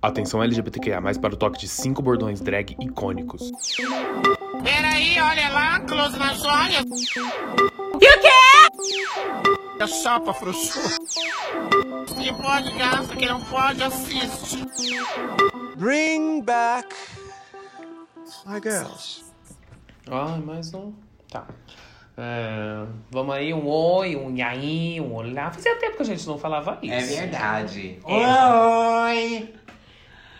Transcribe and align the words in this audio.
Atenção 0.00 0.40
LGBTQIA+, 0.40 1.02
para 1.20 1.34
o 1.34 1.36
toque 1.36 1.58
de 1.58 1.66
cinco 1.66 2.00
bordões 2.00 2.40
drag 2.40 2.76
icônicos. 2.78 3.50
Peraí, 4.62 5.20
olha 5.20 5.48
lá, 5.48 5.80
close 5.80 6.16
nas 6.16 6.40
olhas. 6.44 6.84
E 8.00 8.06
o 8.06 8.20
quê? 8.20 8.28
É 9.80 9.86
chapa, 9.88 10.32
frouxo. 10.32 10.78
Que 12.16 12.32
pode, 12.32 12.78
gasta, 12.78 13.16
que 13.16 13.26
não 13.26 13.42
pode, 13.42 13.82
assiste. 13.82 14.64
Bring 15.76 16.42
back 16.42 16.94
my 18.46 18.60
girls. 18.62 19.24
Ai, 20.08 20.38
mais 20.38 20.72
um. 20.74 20.92
Tá. 21.28 21.44
É, 22.16 22.86
vamos 23.10 23.34
aí, 23.34 23.52
um 23.52 23.66
oi, 23.66 24.14
um 24.14 24.30
nhaí, 24.30 25.00
um 25.00 25.12
olá. 25.12 25.50
Fazia 25.50 25.76
tempo 25.80 25.96
que 25.96 26.02
a 26.02 26.06
gente 26.06 26.24
não 26.24 26.38
falava 26.38 26.78
isso. 26.82 26.94
É 26.94 27.00
verdade. 27.00 27.98
É. 28.06 28.14
Oi! 28.14 29.54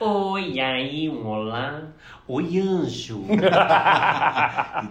Oi, 0.00 0.60
aí, 0.60 1.08
um 1.08 1.26
olá. 1.26 1.88
Oi, 2.28 2.60
anjo. 2.60 3.24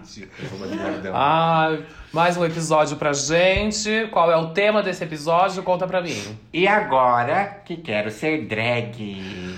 Ridículo. 0.04 1.14
Ai, 1.14 1.86
mais 2.12 2.36
um 2.36 2.44
episódio 2.44 2.94
pra 2.98 3.14
gente. 3.14 4.06
Qual 4.12 4.30
é 4.30 4.36
o 4.36 4.50
tema 4.50 4.82
desse 4.82 5.02
episódio? 5.02 5.62
Conta 5.62 5.86
pra 5.86 6.02
mim. 6.02 6.38
E 6.52 6.68
agora 6.68 7.62
que 7.64 7.78
quero 7.78 8.10
ser 8.10 8.46
drag. 8.46 9.56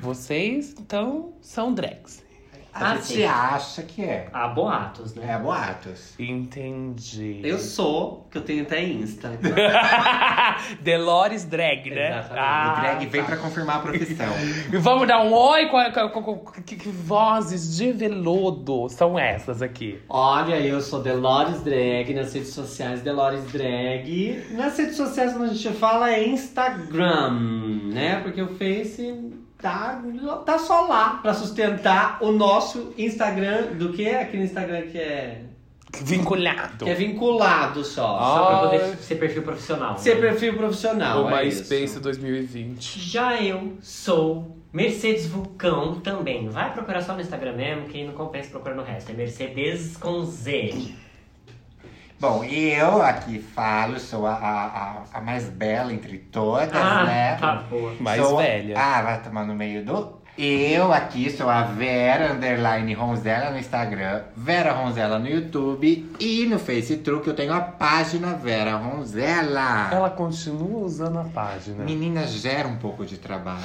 Vocês, 0.00 0.76
então, 0.78 1.32
são 1.40 1.74
drags. 1.74 2.21
A 2.74 2.92
Ah, 2.92 2.94
gente 2.94 3.04
sim. 3.06 3.24
acha 3.24 3.82
que 3.82 4.02
é. 4.02 4.28
Há 4.32 4.48
boatos, 4.48 5.14
né? 5.14 5.32
É 5.34 5.38
boatos. 5.38 6.14
Entendi. 6.18 7.40
Eu 7.44 7.58
sou, 7.58 8.26
que 8.30 8.38
eu 8.38 8.42
tenho 8.42 8.62
até 8.62 8.82
Insta. 8.82 9.30
Delores 10.80 11.44
Drag, 11.44 11.90
né? 11.90 12.18
Exatamente. 12.18 12.38
Ah, 12.38 12.74
o 12.76 12.80
drag 12.80 13.06
vem 13.06 13.20
tá. 13.20 13.26
pra 13.26 13.36
confirmar 13.36 13.76
a 13.76 13.78
profissão. 13.80 14.26
E 14.72 14.76
vamos 14.78 15.06
dar 15.06 15.20
um 15.22 15.32
oi 15.32 15.66
com, 15.68 15.76
a- 15.76 15.90
com, 15.90 16.22
com- 16.22 16.22
com- 16.38 16.62
que, 16.62 16.76
que 16.76 16.88
vozes 16.88 17.76
de 17.76 17.92
veludo 17.92 18.88
são 18.88 19.18
essas 19.18 19.60
aqui. 19.62 20.00
Olha, 20.08 20.58
eu 20.60 20.80
sou 20.80 21.02
Delores 21.02 21.60
Drag 21.62 22.14
nas 22.14 22.32
redes 22.32 22.50
sociais, 22.54 23.02
Delores 23.02 23.44
Drag. 23.52 24.46
Nas 24.52 24.78
redes 24.78 24.96
sociais, 24.96 25.32
quando 25.32 25.50
a 25.50 25.54
gente 25.54 25.68
fala, 25.76 26.10
é 26.12 26.26
Instagram, 26.26 27.30
né? 27.92 28.20
Porque 28.22 28.40
o 28.40 28.48
Face 28.56 29.30
tá, 29.62 30.02
tá 30.44 30.58
só 30.58 30.82
lá 30.82 31.20
pra 31.22 31.32
sustentar 31.32 32.18
o 32.20 32.32
nosso 32.32 32.92
Instagram. 32.98 33.74
Do 33.78 33.92
que? 33.92 34.08
Aquele 34.08 34.42
Instagram 34.42 34.82
que 34.82 34.98
é, 34.98 35.42
Vinculado. 36.02 36.84
que 36.84 36.90
é 36.90 36.94
vinculado 36.94 37.84
só. 37.84 38.18
Ah. 38.18 38.24
só 38.24 38.46
Pra 38.46 38.58
poder 38.70 38.96
ser 38.96 39.14
perfil 39.16 39.42
profissional. 39.42 39.98
ser 39.98 40.16
né? 40.16 40.20
perfil 40.20 40.56
profissional. 40.56 41.24
o 41.24 41.30
é 41.30 41.44
MySpace 41.44 41.84
isso. 41.84 42.00
2020. 42.00 42.98
Já 42.98 43.40
eu 43.40 43.74
sou 43.80 44.56
Mercedes 44.72 45.26
Vulcão 45.26 46.00
também. 46.00 46.48
Vai 46.48 46.72
procurar 46.72 47.02
só 47.02 47.14
no 47.14 47.20
Instagram 47.20 47.52
mesmo, 47.54 47.84
que 47.88 48.04
não 48.04 48.14
compensa 48.14 48.50
procurar 48.50 48.74
no 48.74 48.82
resto. 48.82 49.10
É 49.10 49.14
Mercedes 49.14 49.96
com 49.96 50.24
Z. 50.24 50.94
Bom, 52.22 52.44
e 52.44 52.70
eu 52.72 53.02
aqui 53.02 53.40
falo, 53.40 53.98
sou 53.98 54.28
a, 54.28 54.34
a, 54.34 54.66
a, 54.66 55.02
a 55.14 55.20
mais 55.20 55.48
bela 55.48 55.92
entre 55.92 56.18
todas, 56.18 56.72
Ah, 56.72 57.02
né? 57.04 57.34
tá 57.34 57.56
boa. 57.68 57.96
Mais 57.98 58.22
Sou- 58.24 58.36
velha. 58.36 58.78
Ah, 58.78 59.02
vai 59.02 59.20
tomar 59.24 59.44
no 59.44 59.56
meio 59.56 59.84
do. 59.84 60.21
Eu 60.38 60.90
aqui 60.90 61.30
sou 61.30 61.46
a 61.50 61.60
Vera 61.60 62.32
Underline 62.32 62.94
Ronzella 62.94 63.50
no 63.50 63.58
Instagram, 63.58 64.22
Vera 64.34 64.72
Ronzella 64.72 65.18
no 65.18 65.28
YouTube 65.28 66.10
e 66.18 66.46
no 66.46 66.58
Facebook 66.58 67.28
eu 67.28 67.34
tenho 67.34 67.52
a 67.52 67.60
página 67.60 68.32
Vera 68.32 68.76
Ronzella. 68.76 69.90
Ela 69.92 70.08
continua 70.08 70.86
usando 70.86 71.18
a 71.18 71.24
página. 71.24 71.84
Menina, 71.84 72.26
gera 72.26 72.66
um 72.66 72.76
pouco 72.76 73.04
de 73.04 73.18
trabalho. 73.18 73.60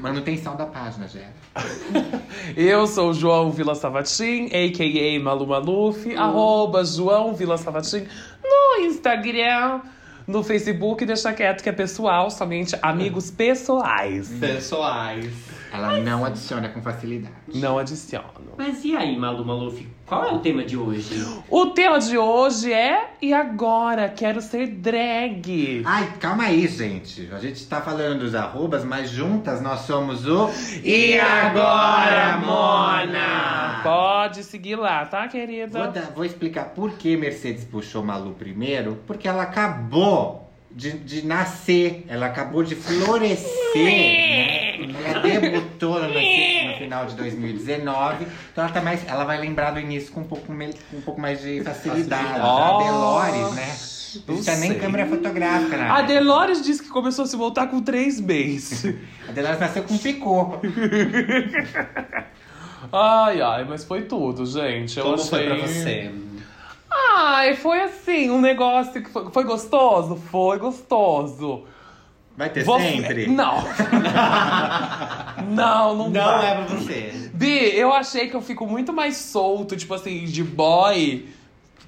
Manutenção 0.00 0.56
da 0.56 0.64
página 0.64 1.06
gera. 1.06 1.34
Eu 2.56 2.86
sou 2.86 3.10
o 3.10 3.14
João 3.14 3.50
Vila 3.50 3.74
Savatim, 3.74 4.46
a.k.a. 4.46 5.22
Malu 5.22 5.46
Maluf, 5.46 6.16
arroba 6.16 6.82
João 6.82 7.34
Vila 7.34 7.58
Savatim 7.58 8.06
no 8.42 8.86
Instagram, 8.86 9.82
no 10.26 10.42
Facebook, 10.42 11.04
deixa 11.04 11.30
quieto 11.34 11.62
que 11.62 11.68
é 11.68 11.72
pessoal, 11.72 12.30
somente 12.30 12.74
amigos 12.80 13.30
pessoais. 13.30 14.30
Pessoais. 14.40 15.59
Ela 15.72 15.98
não 16.00 16.24
adiciona 16.24 16.68
com 16.68 16.82
facilidade. 16.82 17.34
Não 17.54 17.78
adiciono. 17.78 18.54
Mas 18.58 18.84
e 18.84 18.96
aí, 18.96 19.16
Malu 19.16 19.44
Maluf? 19.44 19.86
Qual 20.04 20.24
é 20.24 20.32
o 20.32 20.40
tema 20.40 20.64
de 20.64 20.76
hoje? 20.76 21.24
O 21.48 21.66
tema 21.66 22.00
de 22.00 22.18
hoje 22.18 22.72
é 22.72 23.10
E 23.22 23.32
agora? 23.32 24.08
Quero 24.08 24.40
ser 24.42 24.66
drag. 24.66 25.82
Ai, 25.86 26.12
calma 26.18 26.44
aí, 26.44 26.66
gente. 26.66 27.28
A 27.32 27.38
gente 27.38 27.64
tá 27.66 27.80
falando 27.80 28.18
dos 28.20 28.34
arrobas, 28.34 28.84
mas 28.84 29.08
juntas 29.10 29.60
nós 29.62 29.80
somos 29.82 30.26
o. 30.26 30.50
E 30.82 31.18
agora, 31.18 32.38
Mona? 32.38 33.80
Pode 33.82 34.42
seguir 34.44 34.76
lá, 34.76 35.06
tá, 35.06 35.28
querida? 35.28 35.78
Vou, 35.84 35.92
dar- 35.92 36.12
vou 36.14 36.24
explicar 36.24 36.64
por 36.70 36.92
que 36.92 37.16
Mercedes 37.16 37.64
puxou 37.64 38.02
Malu 38.04 38.32
primeiro. 38.34 38.98
Porque 39.06 39.28
ela 39.28 39.44
acabou 39.44 40.50
de, 40.70 40.92
de 40.98 41.24
nascer, 41.26 42.04
ela 42.08 42.26
acabou 42.26 42.62
de 42.62 42.74
florescer. 42.74 43.84
né? 43.84 44.49
Ela 45.04 45.20
debutou 45.20 46.00
no, 46.00 46.08
no 46.08 46.76
final 46.78 47.06
de 47.06 47.14
2019. 47.16 48.26
Então 48.52 48.64
ela, 48.64 48.72
tá 48.72 48.80
mais, 48.80 49.06
ela 49.06 49.24
vai 49.24 49.38
lembrar 49.40 49.72
do 49.72 49.80
início 49.80 50.12
com 50.12 50.20
um 50.20 50.24
pouco, 50.24 50.52
me- 50.52 50.72
com 50.90 50.96
um 50.96 51.00
pouco 51.00 51.20
mais 51.20 51.40
de 51.42 51.62
facilidade. 51.62 52.40
A 52.40 52.78
Delores, 52.78 53.52
né? 53.54 53.76
não 54.26 54.42
tinha 54.42 54.56
nem 54.56 54.74
câmera 54.78 55.06
fotográfica, 55.06 55.76
né? 55.76 55.88
A 55.88 56.02
Delores 56.02 56.62
disse 56.64 56.82
que 56.82 56.88
começou 56.88 57.24
a 57.24 57.28
se 57.28 57.36
voltar 57.36 57.68
com 57.68 57.80
três 57.80 58.20
meses. 58.20 58.84
A 59.28 59.32
Delores 59.32 59.60
nasceu 59.60 59.84
com 59.84 59.96
picô. 59.96 60.56
Ai, 62.92 63.40
ai, 63.40 63.64
mas 63.68 63.84
foi 63.84 64.02
tudo, 64.02 64.44
gente. 64.46 64.98
Eu 64.98 65.04
Como 65.04 65.14
achei... 65.16 65.28
foi 65.28 65.46
pra 65.46 65.56
você? 65.66 66.10
Ai, 66.90 67.54
foi 67.54 67.82
assim, 67.82 68.30
um 68.30 68.40
negócio 68.40 69.02
que 69.02 69.10
foi, 69.10 69.30
foi 69.30 69.44
gostoso? 69.44 70.16
Foi 70.16 70.58
gostoso. 70.58 71.64
Vai 72.40 72.48
ter 72.48 72.64
Vou- 72.64 72.80
sempre? 72.80 73.26
Não. 73.26 73.62
não, 75.46 75.94
não, 75.94 76.08
Não 76.08 76.24
vai. 76.24 76.50
é 76.50 76.54
pra 76.54 76.64
você. 76.74 77.30
Bi, 77.34 77.76
eu 77.76 77.92
achei 77.92 78.28
que 78.30 78.34
eu 78.34 78.40
fico 78.40 78.66
muito 78.66 78.94
mais 78.94 79.16
solto, 79.18 79.76
tipo 79.76 79.92
assim, 79.92 80.24
de 80.24 80.42
boy. 80.42 81.28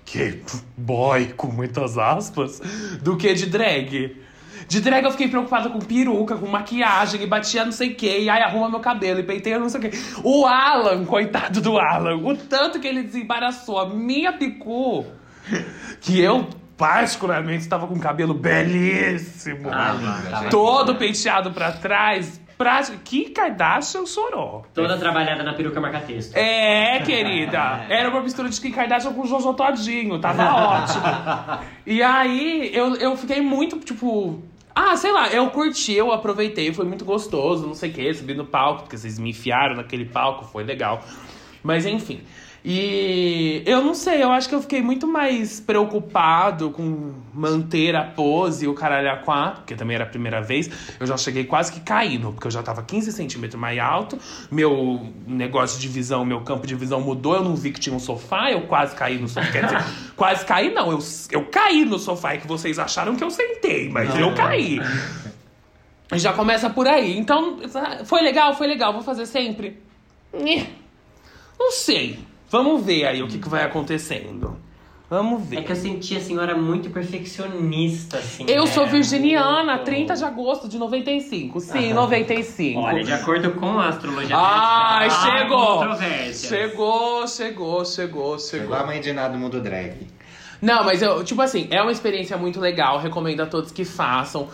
Que 0.05 0.43
boy, 0.77 1.33
com 1.39 1.47
muitas 1.47 1.97
aspas, 1.97 2.61
do 3.01 3.17
que 3.17 3.33
de 3.33 3.47
drag. 3.47 4.15
De 4.69 4.81
drag 4.81 5.05
eu 5.07 5.11
fiquei 5.11 5.29
preocupada 5.29 5.71
com 5.71 5.79
peruca, 5.79 6.37
com 6.37 6.47
maquiagem, 6.47 7.23
e 7.23 7.27
batia 7.27 7.65
não 7.65 7.73
sei 7.73 7.93
o 7.93 7.95
que, 7.95 8.19
e 8.21 8.29
aí 8.29 8.43
arruma 8.43 8.69
meu 8.69 8.81
cabelo, 8.81 9.21
e 9.21 9.23
penteia 9.23 9.59
não 9.59 9.71
sei 9.71 9.81
o 9.81 9.83
que. 9.91 9.99
O 10.23 10.45
Alan, 10.45 11.07
coitado 11.07 11.63
do 11.63 11.79
Alan, 11.79 12.17
o 12.17 12.37
tanto 12.37 12.79
que 12.79 12.87
ele 12.87 13.03
desembaraçou 13.05 13.79
a 13.81 13.89
minha 13.89 14.35
picu, 14.35 15.07
que 16.03 16.21
eu 16.21 16.47
particularmente 16.83 17.61
estava 17.61 17.87
com 17.87 17.95
o 17.95 18.01
cabelo 18.01 18.35
belíssimo. 18.35 19.71
Ah, 19.71 19.93
linda, 19.93 20.41
gente. 20.41 20.51
Todo 20.51 20.97
penteado 20.97 21.53
pra 21.53 21.71
trás. 21.71 22.43
Pra... 22.59 22.83
Que 23.05 23.31
Kardashian 23.31 24.05
chorou. 24.05 24.67
Toda 24.75 24.99
trabalhada 24.99 25.45
na 25.45 25.53
peruca 25.53 25.81
marca-texto. 25.81 26.37
É, 26.37 26.99
querida. 27.01 27.87
Era 27.89 28.09
uma 28.09 28.21
mistura 28.21 28.49
de 28.49 28.61
Kim 28.61 28.73
Kardashian 28.73 29.13
com 29.13 29.25
Jojo 29.25 29.55
Todinho. 29.55 30.19
Tava 30.19 30.43
ótimo. 30.83 31.05
E 31.87 32.03
aí, 32.03 32.71
eu, 32.75 32.97
eu 32.97 33.17
fiquei 33.17 33.41
muito, 33.41 33.79
tipo... 33.79 34.43
Ah, 34.75 34.97
sei 34.97 35.13
lá, 35.13 35.29
eu 35.29 35.51
curti, 35.51 35.93
eu 35.93 36.11
aproveitei. 36.11 36.73
Foi 36.73 36.85
muito 36.85 37.05
gostoso, 37.05 37.65
não 37.65 37.75
sei 37.75 37.91
o 37.91 37.93
quê. 37.93 38.13
Subi 38.13 38.35
no 38.35 38.45
palco, 38.45 38.83
porque 38.83 38.99
vocês 38.99 39.21
me 39.21 39.31
enfiaram 39.31 39.77
naquele 39.77 40.05
palco. 40.05 40.47
Foi 40.47 40.65
legal. 40.65 41.05
Mas, 41.63 41.87
enfim. 41.87 42.23
E 42.65 43.61
eu 43.67 43.83
não 43.83 43.93
sei, 43.93 44.23
eu 44.23 44.31
acho 44.31 44.49
que 44.49 44.55
eu 44.55 44.63
fiquei 44.63 44.81
muito 44.81 45.05
mais 45.05 45.59
preocupado 45.59 46.71
com 46.71 47.13
manter 47.35 47.97
a 47.97 48.05
pose 48.05 48.67
e 48.67 48.69
o 48.69 48.75
caralho 48.75 49.11
a 49.11 49.17
quatro, 49.17 49.63
porque 49.63 49.75
também 49.75 49.97
era 49.97 50.05
a 50.05 50.07
primeira 50.07 50.41
vez. 50.41 50.71
Eu 51.01 51.07
já 51.07 51.17
cheguei 51.17 51.43
quase 51.43 51.73
que 51.73 51.81
caindo, 51.81 52.31
porque 52.31 52.47
eu 52.47 52.51
já 52.53 52.63
tava 52.63 52.85
15 52.85 53.11
centímetros 53.11 53.61
mais 53.61 53.77
alto. 53.81 54.17
Meu 54.49 55.09
negócio 55.27 55.81
de 55.81 55.89
visão, 55.89 56.25
meu 56.25 56.43
campo 56.43 56.65
de 56.65 56.77
visão 56.77 57.01
mudou. 57.01 57.35
Eu 57.35 57.43
não 57.43 57.57
vi 57.57 57.73
que 57.73 57.81
tinha 57.81 57.97
um 57.97 57.99
sofá, 57.99 58.53
eu 58.53 58.63
quase 58.69 58.95
caí 58.95 59.19
no 59.19 59.27
sofá. 59.27 59.51
Quer 59.51 59.65
dizer, 59.65 59.85
quase 60.15 60.45
caí 60.45 60.73
não, 60.73 60.93
eu, 60.93 61.01
eu 61.33 61.45
caí 61.47 61.85
no 61.85 61.99
sofá, 61.99 62.35
é 62.35 62.37
que 62.37 62.47
vocês 62.47 62.79
acharam 62.79 63.17
que 63.17 63.25
eu 63.25 63.31
sentei, 63.31 63.89
mas 63.89 64.15
eu 64.17 64.33
caí. 64.35 64.79
Já 66.15 66.33
começa 66.33 66.71
por 66.71 66.87
aí. 66.87 67.19
Então, 67.19 67.59
foi 68.05 68.23
legal, 68.23 68.55
foi 68.55 68.69
legal, 68.69 68.93
vou 68.93 69.03
fazer 69.03 69.27
sempre. 69.27 69.83
Não 71.59 71.73
sei. 71.73 72.19
Vamos 72.53 72.85
ver 72.85 73.07
aí 73.07 73.23
o 73.23 73.27
que, 73.27 73.39
que 73.39 73.49
vai 73.49 73.65
acontecendo. 73.65 74.59
Vamos 75.09 75.43
ver. 75.49 75.61
É 75.61 75.63
que 75.63 75.73
eu 75.73 75.77
senti 75.77 76.17
a 76.17 76.21
senhora 76.21 76.55
muito 76.55 76.91
perfeccionista, 76.91 78.19
assim. 78.19 78.45
Eu 78.47 78.65
né? 78.65 78.71
sou 78.71 78.87
virginiana, 78.87 79.73
Muito- 79.77 79.85
30 79.87 80.15
de 80.17 80.25
agosto 80.25 80.69
de 80.69 80.79
95. 80.79 81.61
Sim, 81.61 81.95
95. 81.95 82.79
Olha, 82.79 83.03
de 83.03 83.13
acordo 83.13 83.53
com 83.53 83.79
a 83.79 83.89
astrologia 83.89 84.37
Ai, 84.37 85.07
atlética, 85.07 85.33
há 85.33 85.39
chegou! 85.39 86.33
Chegou, 86.35 87.27
chegou, 87.27 87.85
chegou, 87.87 87.87
Chegou 87.87 88.39
chegou. 88.39 88.75
a 88.75 88.85
mãe 88.85 89.01
de 89.01 89.15
nada 89.15 89.33
do 89.33 89.39
mundo 89.39 89.59
drag. 89.59 90.07
Não, 90.61 90.85
mas 90.85 91.01
eu, 91.01 91.25
tipo 91.25 91.41
assim, 91.41 91.69
é 91.71 91.81
uma 91.81 91.91
experiência 91.93 92.37
muito 92.37 92.61
legal. 92.61 92.99
Recomendo 92.99 93.41
a 93.41 93.47
todos 93.47 93.73
que 93.73 93.85
façam. 93.87 94.49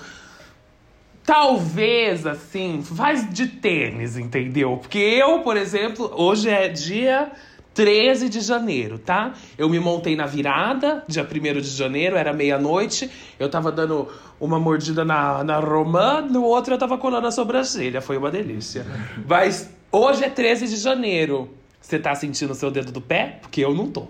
Talvez, 1.25 2.27
assim, 2.27 2.81
faz 2.83 3.29
de 3.29 3.49
tênis, 3.49 4.17
entendeu? 4.17 4.77
Porque 4.77 4.99
eu, 4.99 5.41
por 5.41 5.57
exemplo, 5.57 6.11
hoje 6.17 6.49
é 6.49 6.69
dia 6.69 7.31
13 7.79 8.29
de 8.29 8.41
janeiro, 8.41 8.99
tá? 8.99 9.35
Eu 9.57 9.69
me 9.69 9.79
montei 9.79 10.17
na 10.17 10.27
virada, 10.27 11.05
dia 11.07 11.23
1 11.23 11.61
de 11.61 11.69
janeiro, 11.69 12.17
era 12.17 12.33
meia-noite. 12.33 13.09
Eu 13.39 13.49
tava 13.49 13.71
dando 13.71 14.09
uma 14.41 14.59
mordida 14.59 15.05
na, 15.05 15.45
na 15.45 15.61
romã, 15.61 16.21
no 16.21 16.43
outro 16.43 16.75
eu 16.75 16.79
tava 16.79 16.99
colando 16.99 17.29
a 17.29 17.31
sobrancelha. 17.31 18.01
Foi 18.01 18.17
uma 18.17 18.33
delícia. 18.33 18.85
Mas 19.29 19.71
hoje 19.93 20.25
é 20.25 20.29
13 20.29 20.67
de 20.67 20.75
janeiro. 20.75 21.51
Você 21.81 22.01
tá 22.01 22.17
sentindo 22.17 22.51
o 22.51 22.55
seu 22.57 22.69
dedo 22.69 22.91
do 22.91 23.01
pé? 23.01 23.39
Porque 23.41 23.65
eu 23.65 23.73
não 23.73 23.89
tô. 23.89 24.09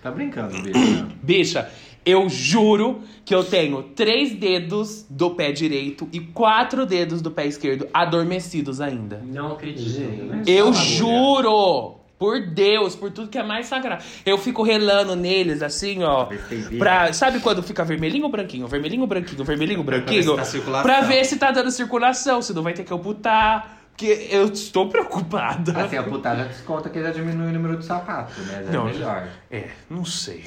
Tá 0.00 0.12
brincando, 0.12 0.62
bicho. 0.62 1.06
Bicha, 1.20 1.68
eu 2.06 2.28
juro 2.28 3.02
que 3.24 3.34
eu 3.34 3.42
tenho 3.42 3.82
três 3.82 4.32
dedos 4.32 5.04
do 5.10 5.30
pé 5.30 5.50
direito 5.50 6.08
e 6.12 6.20
quatro 6.20 6.86
dedos 6.86 7.20
do 7.20 7.32
pé 7.32 7.46
esquerdo 7.46 7.88
adormecidos 7.92 8.80
ainda. 8.80 9.20
Não 9.26 9.54
acredito. 9.54 9.98
né? 10.24 10.44
Eu 10.46 10.72
juro! 10.72 11.97
Por 12.18 12.40
Deus, 12.40 12.96
por 12.96 13.10
tudo 13.12 13.28
que 13.28 13.38
é 13.38 13.42
mais 13.44 13.66
sagrado. 13.66 14.02
Eu 14.26 14.36
fico 14.36 14.62
relando 14.62 15.14
neles, 15.14 15.62
assim, 15.62 16.02
ó. 16.02 16.24
ver. 16.24 16.78
Pra, 16.78 17.12
sabe 17.12 17.38
quando 17.38 17.62
fica 17.62 17.84
vermelhinho 17.84 18.24
ou 18.24 18.30
branquinho? 18.30 18.66
Vermelhinho 18.66 19.02
ou 19.02 19.06
branquinho? 19.06 19.44
Vermelhinho 19.44 19.78
ou 19.78 19.84
branquinho? 19.84 20.36
ver 20.36 20.44
se 20.44 20.60
tá. 20.60 20.82
Pra 20.82 21.00
ver 21.02 21.24
se 21.24 21.36
tá 21.36 21.50
dando 21.52 21.70
circulação, 21.70 22.42
se 22.42 22.52
não 22.52 22.62
vai 22.62 22.72
ter 22.72 22.82
que 22.84 22.92
amputar. 22.92 23.78
Porque 23.90 24.28
eu 24.30 24.46
estou 24.46 24.88
preocupada. 24.90 25.84
Assim, 25.84 25.96
a 25.96 26.02
putada 26.02 26.44
desconta 26.44 26.88
que 26.88 27.00
já 27.00 27.10
diminui 27.10 27.48
o 27.48 27.52
número 27.52 27.76
de 27.76 27.84
sapato, 27.84 28.40
né? 28.42 28.64
Já 28.64 28.72
Não, 28.72 28.88
é 28.88 28.92
melhor. 28.92 29.28
É, 29.50 29.68
não 29.88 30.04
sei. 30.04 30.44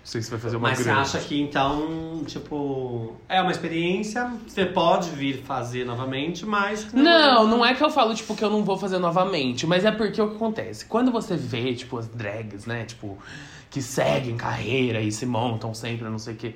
Não 0.00 0.12
sei 0.12 0.22
se 0.22 0.30
vai 0.30 0.40
fazer 0.40 0.56
uma 0.56 0.68
Mas 0.70 0.78
você 0.78 0.84
grande. 0.84 1.00
acha 1.00 1.18
que 1.18 1.40
então, 1.40 2.22
tipo, 2.26 3.14
é 3.28 3.42
uma 3.42 3.50
experiência, 3.50 4.30
você 4.46 4.64
pode 4.64 5.10
vir 5.10 5.42
fazer 5.42 5.84
novamente, 5.84 6.46
mas. 6.46 6.90
Não, 6.94 7.46
não 7.46 7.64
é 7.64 7.74
que 7.74 7.84
eu 7.84 7.90
falo, 7.90 8.14
tipo, 8.14 8.34
que 8.34 8.42
eu 8.42 8.48
não 8.48 8.64
vou 8.64 8.78
fazer 8.78 8.98
novamente, 8.98 9.66
mas 9.66 9.84
é 9.84 9.90
porque 9.90 10.20
o 10.22 10.30
que 10.30 10.36
acontece? 10.36 10.86
Quando 10.86 11.10
você 11.12 11.36
vê, 11.36 11.74
tipo, 11.74 11.98
as 11.98 12.08
drags, 12.08 12.64
né, 12.64 12.84
tipo, 12.84 13.18
que 13.68 13.82
seguem 13.82 14.36
carreira 14.36 15.00
e 15.02 15.12
se 15.12 15.26
montam 15.26 15.74
sempre, 15.74 16.08
não 16.08 16.18
sei 16.18 16.32
o 16.34 16.36
que, 16.38 16.54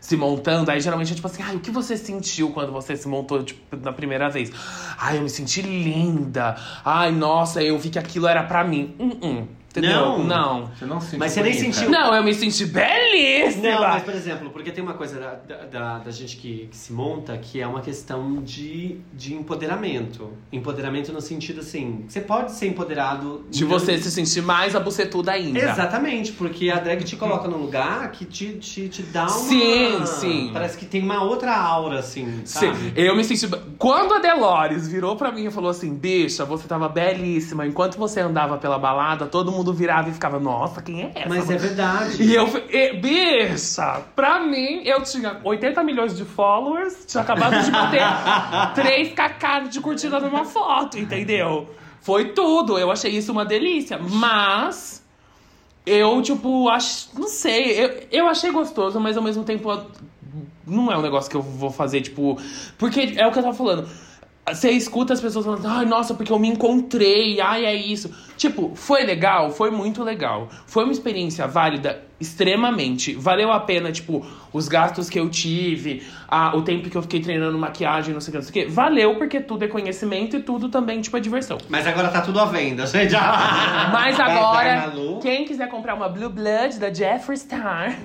se 0.00 0.16
montando, 0.16 0.70
aí 0.70 0.80
geralmente 0.80 1.12
é 1.12 1.14
tipo 1.14 1.26
assim, 1.26 1.42
ai, 1.42 1.56
o 1.56 1.60
que 1.60 1.70
você 1.70 1.96
sentiu 1.96 2.50
quando 2.50 2.72
você 2.72 2.96
se 2.96 3.06
montou, 3.06 3.42
tipo, 3.42 3.76
na 3.76 3.92
primeira 3.92 4.28
vez? 4.28 4.50
Ai, 4.98 5.18
eu 5.18 5.22
me 5.22 5.30
senti 5.30 5.62
linda. 5.62 6.56
Ai, 6.84 7.12
nossa, 7.12 7.62
eu 7.62 7.78
vi 7.78 7.90
que 7.90 7.98
aquilo 7.98 8.26
era 8.26 8.42
pra 8.42 8.64
mim. 8.64 8.94
Hum, 8.98 9.18
hum. 9.22 9.46
Entendeu? 9.70 10.18
Não. 10.18 10.24
Não. 10.24 10.66
Você 10.66 10.84
não 10.84 11.00
se 11.00 11.16
Mas 11.16 11.32
você 11.32 11.42
nem 11.42 11.52
bonita. 11.52 11.72
sentiu. 11.74 11.90
Não, 11.90 12.12
eu 12.14 12.22
me 12.24 12.34
senti 12.34 12.66
belíssima. 12.66 13.70
Não, 13.70 13.80
mas 13.80 14.02
por 14.02 14.14
exemplo, 14.14 14.50
porque 14.50 14.72
tem 14.72 14.82
uma 14.82 14.94
coisa 14.94 15.18
da, 15.20 15.34
da, 15.34 15.64
da- 15.66 15.98
da 15.98 16.10
gente 16.10 16.36
que, 16.36 16.68
que 16.70 16.76
se 16.76 16.92
monta 16.92 17.38
que 17.38 17.60
é 17.60 17.66
uma 17.66 17.80
questão 17.80 18.42
de, 18.42 18.96
de 19.12 19.32
empoderamento. 19.34 20.32
Empoderamento 20.52 21.12
no 21.12 21.20
sentido 21.20 21.60
assim, 21.60 22.04
você 22.08 22.20
pode 22.20 22.52
ser 22.52 22.66
empoderado. 22.68 23.44
De 23.48 23.64
você 23.64 23.96
se 23.98 24.10
sentir 24.10 24.42
mais 24.42 24.74
abucetuda 24.74 25.32
ainda. 25.32 25.58
Exatamente, 25.60 26.32
porque 26.32 26.68
a 26.70 26.80
drag 26.80 27.04
te 27.04 27.14
coloca 27.16 27.46
num 27.48 27.58
lugar 27.58 28.10
que 28.10 28.24
te, 28.24 28.54
te, 28.54 28.88
te 28.88 29.02
dá 29.02 29.22
uma. 29.22 29.30
Sim, 29.30 30.06
sim. 30.06 30.50
Parece 30.52 30.76
que 30.76 30.84
tem 30.84 31.02
uma 31.02 31.22
outra 31.22 31.56
aura, 31.56 32.00
assim. 32.00 32.40
Sim, 32.44 32.66
Sabe? 32.72 32.92
eu 32.96 33.14
me 33.14 33.22
senti. 33.22 33.48
Quando 33.78 34.14
a 34.14 34.18
Delores 34.18 34.88
virou 34.88 35.14
pra 35.16 35.30
mim 35.30 35.46
e 35.46 35.50
falou 35.50 35.70
assim: 35.70 35.94
Bicha, 35.94 36.44
você 36.44 36.66
tava 36.66 36.88
belíssima. 36.88 37.66
Enquanto 37.66 37.96
você 37.96 38.20
andava 38.20 38.58
pela 38.58 38.78
balada, 38.78 39.26
todo 39.26 39.52
mundo 39.52 39.59
virava 39.72 40.08
e 40.08 40.12
ficava: 40.12 40.38
Nossa, 40.38 40.80
quem 40.82 41.02
é 41.02 41.12
essa? 41.14 41.28
Mas 41.28 41.50
é 41.50 41.56
verdade. 41.56 42.22
E 42.22 42.34
eu. 42.34 42.46
E, 42.68 42.94
bicha, 42.94 44.02
pra 44.16 44.40
mim, 44.40 44.82
eu 44.84 45.02
tinha 45.02 45.40
80 45.44 45.82
milhões 45.84 46.16
de 46.16 46.24
followers, 46.24 47.04
tinha 47.06 47.22
acabado 47.22 47.62
de 47.64 47.70
bater 47.70 48.00
3kk 48.74 49.68
de 49.68 49.80
curtida 49.80 50.18
numa 50.20 50.44
foto, 50.44 50.98
entendeu? 50.98 51.68
Foi 52.00 52.26
tudo. 52.32 52.78
Eu 52.78 52.90
achei 52.90 53.10
isso 53.10 53.32
uma 53.32 53.44
delícia. 53.44 53.98
Mas. 53.98 55.04
Eu, 55.84 56.20
tipo, 56.22 56.68
acho. 56.68 57.08
Não 57.18 57.28
sei. 57.28 57.84
Eu, 57.84 58.02
eu 58.10 58.28
achei 58.28 58.50
gostoso, 58.50 58.98
mas 59.00 59.16
ao 59.16 59.22
mesmo 59.22 59.44
tempo. 59.44 59.70
Não 60.66 60.90
é 60.90 60.96
um 60.96 61.02
negócio 61.02 61.30
que 61.30 61.36
eu 61.36 61.42
vou 61.42 61.70
fazer, 61.70 62.00
tipo. 62.00 62.38
Porque 62.78 63.14
é 63.16 63.26
o 63.26 63.32
que 63.32 63.38
eu 63.38 63.42
tava 63.42 63.54
falando. 63.54 63.88
Você 64.54 64.70
escuta 64.70 65.12
as 65.12 65.20
pessoas 65.20 65.44
falando, 65.44 65.66
ai, 65.66 65.84
nossa, 65.86 66.14
porque 66.14 66.32
eu 66.32 66.38
me 66.38 66.48
encontrei, 66.48 67.40
ai, 67.40 67.64
é 67.64 67.74
isso. 67.74 68.10
Tipo, 68.36 68.72
foi 68.74 69.04
legal, 69.04 69.50
foi 69.50 69.70
muito 69.70 70.02
legal. 70.02 70.48
Foi 70.66 70.84
uma 70.84 70.92
experiência 70.92 71.46
válida, 71.46 72.02
extremamente. 72.18 73.14
Valeu 73.14 73.52
a 73.52 73.60
pena, 73.60 73.92
tipo, 73.92 74.24
os 74.52 74.68
gastos 74.68 75.08
que 75.08 75.18
eu 75.18 75.28
tive, 75.28 76.02
a, 76.28 76.56
o 76.56 76.62
tempo 76.62 76.88
que 76.88 76.96
eu 76.96 77.02
fiquei 77.02 77.20
treinando 77.20 77.58
maquiagem, 77.58 78.14
não 78.14 78.20
sei 78.20 78.30
o 78.30 78.32
que, 78.32 78.38
não 78.38 78.44
sei 78.44 78.62
o 78.62 78.66
que. 78.66 78.72
Valeu, 78.72 79.16
porque 79.16 79.40
tudo 79.40 79.64
é 79.64 79.68
conhecimento 79.68 80.36
e 80.36 80.42
tudo 80.42 80.68
também, 80.68 81.00
tipo, 81.00 81.16
é 81.16 81.20
diversão. 81.20 81.58
Mas 81.68 81.86
agora 81.86 82.08
tá 82.08 82.20
tudo 82.20 82.40
à 82.40 82.46
venda, 82.46 82.84
gente. 82.86 83.14
Mas 83.92 84.18
agora, 84.18 84.92
quem 85.20 85.44
quiser 85.44 85.68
comprar 85.68 85.94
uma 85.94 86.08
Blue 86.08 86.30
Blood 86.30 86.78
da 86.78 86.92
Jeffree 86.92 87.36
Star. 87.36 87.96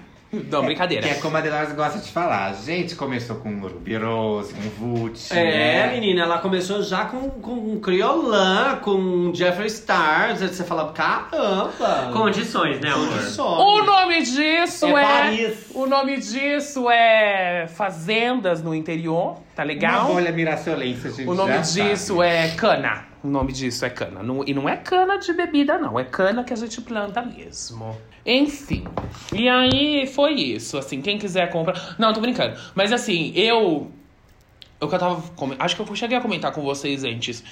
Não, 0.50 0.64
brincadeira. 0.66 1.04
Que 1.08 1.14
é 1.14 1.16
como 1.16 1.36
a 1.38 1.42
Delores 1.42 1.72
gosta 1.74 2.00
de 2.00 2.12
falar. 2.12 2.48
A 2.48 2.54
gente 2.54 2.96
começou 2.96 3.38
com 3.38 3.60
Ruby 3.60 3.96
Rose, 3.98 4.54
um 4.54 4.70
Vult. 4.70 5.32
É, 5.32 5.88
né? 5.88 5.92
menina, 5.94 6.22
ela 6.24 6.38
começou 6.40 6.82
já 6.84 7.06
com, 7.06 7.30
com 7.30 7.54
um 7.54 7.80
Criolan, 7.80 8.78
com 8.82 9.32
Jeffree 9.34 9.70
Star. 9.70 10.36
Você 10.38 10.64
fala, 10.64 10.92
caramba! 10.92 12.12
Condições, 12.14 12.80
né, 12.80 12.90
amor? 12.92 13.08
Condições. 13.10 13.60
O 13.60 13.84
nome 13.84 14.22
disso 14.24 14.86
É 14.88 15.02
é. 15.02 15.04
Paris. 15.06 15.58
O 15.74 15.86
nome 15.86 16.18
disso 16.18 16.90
é 16.90 17.68
Fazendas 17.68 18.62
no 18.64 18.74
Interior, 18.74 19.38
tá 19.56 19.64
Uma 19.64 19.68
legal? 19.68 20.06
bolha 20.08 20.32
mirassolense, 20.32 21.08
a 21.08 21.12
gente 21.12 21.30
O 21.30 21.34
nome 21.34 21.54
já 21.54 21.60
disso 21.62 22.18
sabe. 22.18 22.28
é 22.30 22.48
cana. 22.56 23.04
O 23.26 23.28
nome 23.28 23.52
disso 23.52 23.84
é 23.84 23.90
cana. 23.90 24.22
Não- 24.22 24.44
e 24.46 24.54
não 24.54 24.70
é 24.70 24.78
cana 24.78 25.18
de 25.18 25.34
bebida, 25.34 25.80
não. 25.80 26.00
É 26.00 26.04
cana 26.04 26.44
que 26.44 26.54
a 26.54 26.56
gente 26.56 26.80
planta 26.80 27.24
mesmo. 27.24 27.98
Enfim. 28.24 28.84
E 29.34 29.50
aí 29.50 30.06
foi 30.06 30.34
isso. 30.34 30.78
Assim, 30.78 31.02
quem 31.02 31.18
quiser 31.18 31.50
comprar. 31.50 31.96
Não, 31.98 32.14
tô 32.14 32.22
brincando. 32.22 32.56
Mas 32.76 32.92
assim, 32.92 33.32
eu. 33.36 33.90
O 34.80 34.88
que 34.88 34.94
eu 34.94 35.00
tava. 35.00 35.24
Acho 35.58 35.76
que 35.76 35.82
eu 35.82 35.96
cheguei 35.96 36.16
a 36.18 36.22
comentar 36.22 36.52
com 36.52 36.62
vocês 36.62 37.04
antes. 37.04 37.44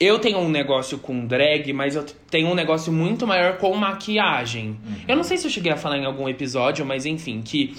Eu 0.00 0.18
tenho 0.18 0.38
um 0.38 0.48
negócio 0.48 0.98
com 0.98 1.24
drag, 1.24 1.72
mas 1.72 1.94
eu 1.94 2.04
tenho 2.28 2.48
um 2.48 2.54
negócio 2.54 2.92
muito 2.92 3.24
maior 3.24 3.58
com 3.58 3.72
maquiagem. 3.76 4.76
Eu 5.06 5.14
não 5.14 5.22
sei 5.22 5.36
se 5.38 5.46
eu 5.46 5.50
cheguei 5.50 5.70
a 5.70 5.76
falar 5.76 5.96
em 5.98 6.04
algum 6.04 6.28
episódio, 6.28 6.84
mas 6.84 7.06
enfim, 7.06 7.40
que 7.40 7.76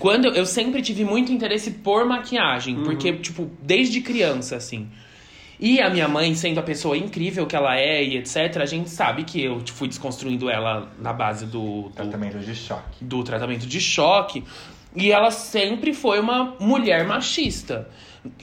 quando 0.00 0.24
eu, 0.24 0.34
eu 0.34 0.44
sempre 0.46 0.82
tive 0.82 1.04
muito 1.04 1.30
interesse 1.30 1.70
por 1.70 2.04
maquiagem, 2.04 2.82
porque 2.82 3.12
tipo, 3.12 3.48
desde 3.62 4.00
criança 4.00 4.56
assim. 4.56 4.88
E 5.64 5.80
a 5.80 5.88
minha 5.88 6.08
mãe, 6.08 6.34
sendo 6.34 6.58
a 6.58 6.62
pessoa 6.64 6.96
incrível 6.96 7.46
que 7.46 7.54
ela 7.54 7.78
é 7.78 8.02
e 8.02 8.16
etc, 8.16 8.56
a 8.60 8.66
gente 8.66 8.90
sabe 8.90 9.22
que 9.22 9.44
eu 9.44 9.62
fui 9.64 9.86
desconstruindo 9.86 10.50
ela 10.50 10.90
na 10.98 11.12
base 11.12 11.46
do, 11.46 11.82
do 11.82 11.90
Tratamento 11.90 12.40
de 12.40 12.52
choque. 12.52 13.04
do 13.04 13.22
tratamento 13.22 13.64
de 13.64 13.80
choque. 13.80 14.42
E 14.96 15.12
ela 15.12 15.30
sempre 15.30 15.92
foi 15.94 16.18
uma 16.18 16.56
mulher 16.58 17.06
machista. 17.06 17.88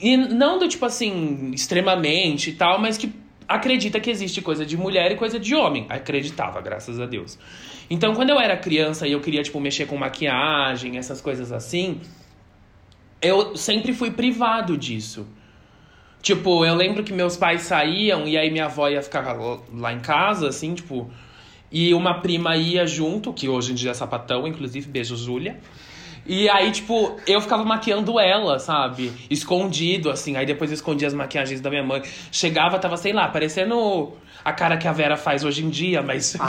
E 0.00 0.16
não 0.16 0.58
do 0.58 0.66
tipo 0.66 0.86
assim, 0.86 1.50
extremamente 1.52 2.48
e 2.48 2.52
tal, 2.54 2.80
mas 2.80 2.96
que 2.96 3.12
acredita 3.46 4.00
que 4.00 4.10
existe 4.10 4.40
coisa 4.40 4.64
de 4.64 4.78
mulher 4.78 5.12
e 5.12 5.16
coisa 5.16 5.38
de 5.38 5.54
homem. 5.54 5.84
Acreditava, 5.90 6.58
graças 6.62 6.98
a 6.98 7.04
Deus. 7.04 7.38
Então, 7.90 8.14
quando 8.14 8.30
eu 8.30 8.40
era 8.40 8.56
criança 8.56 9.06
e 9.06 9.12
eu 9.12 9.20
queria, 9.20 9.42
tipo, 9.42 9.60
mexer 9.60 9.84
com 9.84 9.98
maquiagem, 9.98 10.96
essas 10.96 11.20
coisas 11.20 11.52
assim, 11.52 12.00
eu 13.20 13.54
sempre 13.58 13.92
fui 13.92 14.10
privado 14.10 14.78
disso. 14.78 15.26
Tipo, 16.22 16.64
eu 16.64 16.74
lembro 16.74 17.02
que 17.02 17.12
meus 17.12 17.36
pais 17.36 17.62
saíam 17.62 18.26
e 18.26 18.36
aí 18.36 18.50
minha 18.50 18.66
avó 18.66 18.88
ia 18.88 19.02
ficar 19.02 19.36
lá 19.72 19.92
em 19.92 20.00
casa, 20.00 20.48
assim, 20.48 20.74
tipo. 20.74 21.10
E 21.72 21.94
uma 21.94 22.20
prima 22.20 22.56
ia 22.56 22.86
junto, 22.86 23.32
que 23.32 23.48
hoje 23.48 23.72
em 23.72 23.74
dia 23.74 23.92
é 23.92 23.94
sapatão, 23.94 24.46
inclusive, 24.46 24.90
beijo, 24.90 25.16
Júlia. 25.16 25.58
E 26.26 26.48
aí, 26.48 26.70
tipo, 26.70 27.16
eu 27.26 27.40
ficava 27.40 27.64
maquiando 27.64 28.18
ela, 28.20 28.58
sabe? 28.58 29.12
Escondido, 29.30 30.10
assim. 30.10 30.36
Aí 30.36 30.44
depois 30.44 30.70
eu 30.70 30.74
escondia 30.74 31.08
as 31.08 31.14
maquiagens 31.14 31.60
da 31.60 31.70
minha 31.70 31.82
mãe. 31.82 32.02
Chegava, 32.30 32.78
tava, 32.78 32.96
sei 32.96 33.12
lá, 33.12 33.28
parecendo 33.28 34.12
a 34.44 34.52
cara 34.52 34.76
que 34.76 34.86
a 34.88 34.92
Vera 34.92 35.16
faz 35.16 35.44
hoje 35.44 35.64
em 35.64 35.70
dia, 35.70 36.02
mas. 36.02 36.36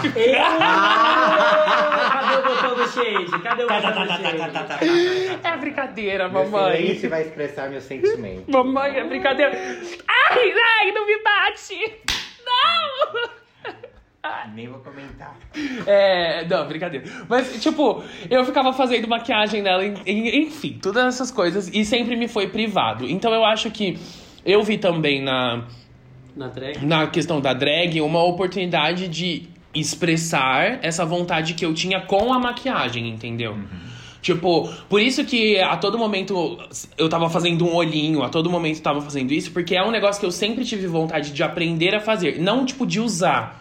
Cadê 2.12 2.36
o 2.38 2.44
botão 2.44 2.76
do 2.76 2.88
shade? 2.90 3.40
Cadê 3.44 3.64
o 3.64 3.68
botão 3.68 3.92
do 4.06 4.08
shade? 4.08 5.40
é 5.44 5.58
brincadeira, 5.58 6.30
Meu 6.30 6.46
mamãe. 6.50 6.78
silêncio 6.82 7.10
vai 7.10 7.22
expressar 7.24 7.70
meu 7.70 7.82
sentimento. 7.82 8.50
Mamãe, 8.52 8.98
é 8.98 9.04
brincadeira. 9.04 9.52
Ai, 9.54 10.54
ai, 10.82 10.92
não 10.92 11.06
me 11.06 11.22
bate! 11.24 11.76
Não! 12.46 13.32
Nem 14.54 14.68
vou 14.68 14.80
comentar. 14.80 15.36
É, 15.88 16.46
não, 16.46 16.68
brincadeira. 16.68 17.06
Mas, 17.28 17.62
tipo, 17.62 18.04
eu 18.30 18.44
ficava 18.46 18.72
fazendo 18.74 19.08
maquiagem 19.08 19.62
nela, 19.64 19.84
en- 19.86 19.96
en- 20.06 20.42
enfim, 20.44 20.78
todas 20.82 21.06
essas 21.16 21.32
coisas, 21.32 21.68
e 21.74 21.84
sempre 21.86 22.16
me 22.16 22.28
foi 22.28 22.48
privado. 22.48 23.08
Então 23.10 23.34
eu 23.34 23.44
acho 23.44 23.72
que 23.72 23.98
eu 24.46 24.62
vi 24.62 24.78
também 24.78 25.22
na, 25.24 25.64
Na 26.36 26.48
drag. 26.48 26.86
na 26.86 27.08
questão 27.08 27.42
da 27.42 27.54
drag 27.54 28.00
uma 28.02 28.24
oportunidade 28.24 29.08
de 29.08 29.50
expressar 29.74 30.80
essa 30.82 31.06
vontade 31.06 31.54
que 31.54 31.66
eu 31.66 31.74
tinha 31.74 32.02
com 32.02 32.34
a 32.34 32.40
maquiagem, 32.40 33.10
entendeu? 33.10 33.58
Tipo, 34.22 34.70
por 34.88 35.02
isso 35.02 35.26
que 35.26 35.60
a 35.60 35.76
todo 35.78 35.98
momento 35.98 36.60
eu 36.98 37.10
tava 37.10 37.30
fazendo 37.30 37.66
um 37.66 37.74
olhinho, 37.74 38.22
a 38.22 38.30
todo 38.30 38.50
momento 38.50 38.78
eu 38.78 38.84
tava 38.84 39.02
fazendo 39.02 39.32
isso, 39.34 39.52
porque 39.52 39.76
é 39.76 39.84
um 39.84 39.90
negócio 39.90 40.20
que 40.20 40.26
eu 40.26 40.32
sempre 40.32 40.64
tive 40.64 40.86
vontade 40.88 41.32
de 41.32 41.42
aprender 41.42 41.96
a 41.96 42.00
fazer. 42.00 42.40
Não, 42.40 42.66
tipo, 42.66 42.86
de 42.86 43.00
usar, 43.00 43.61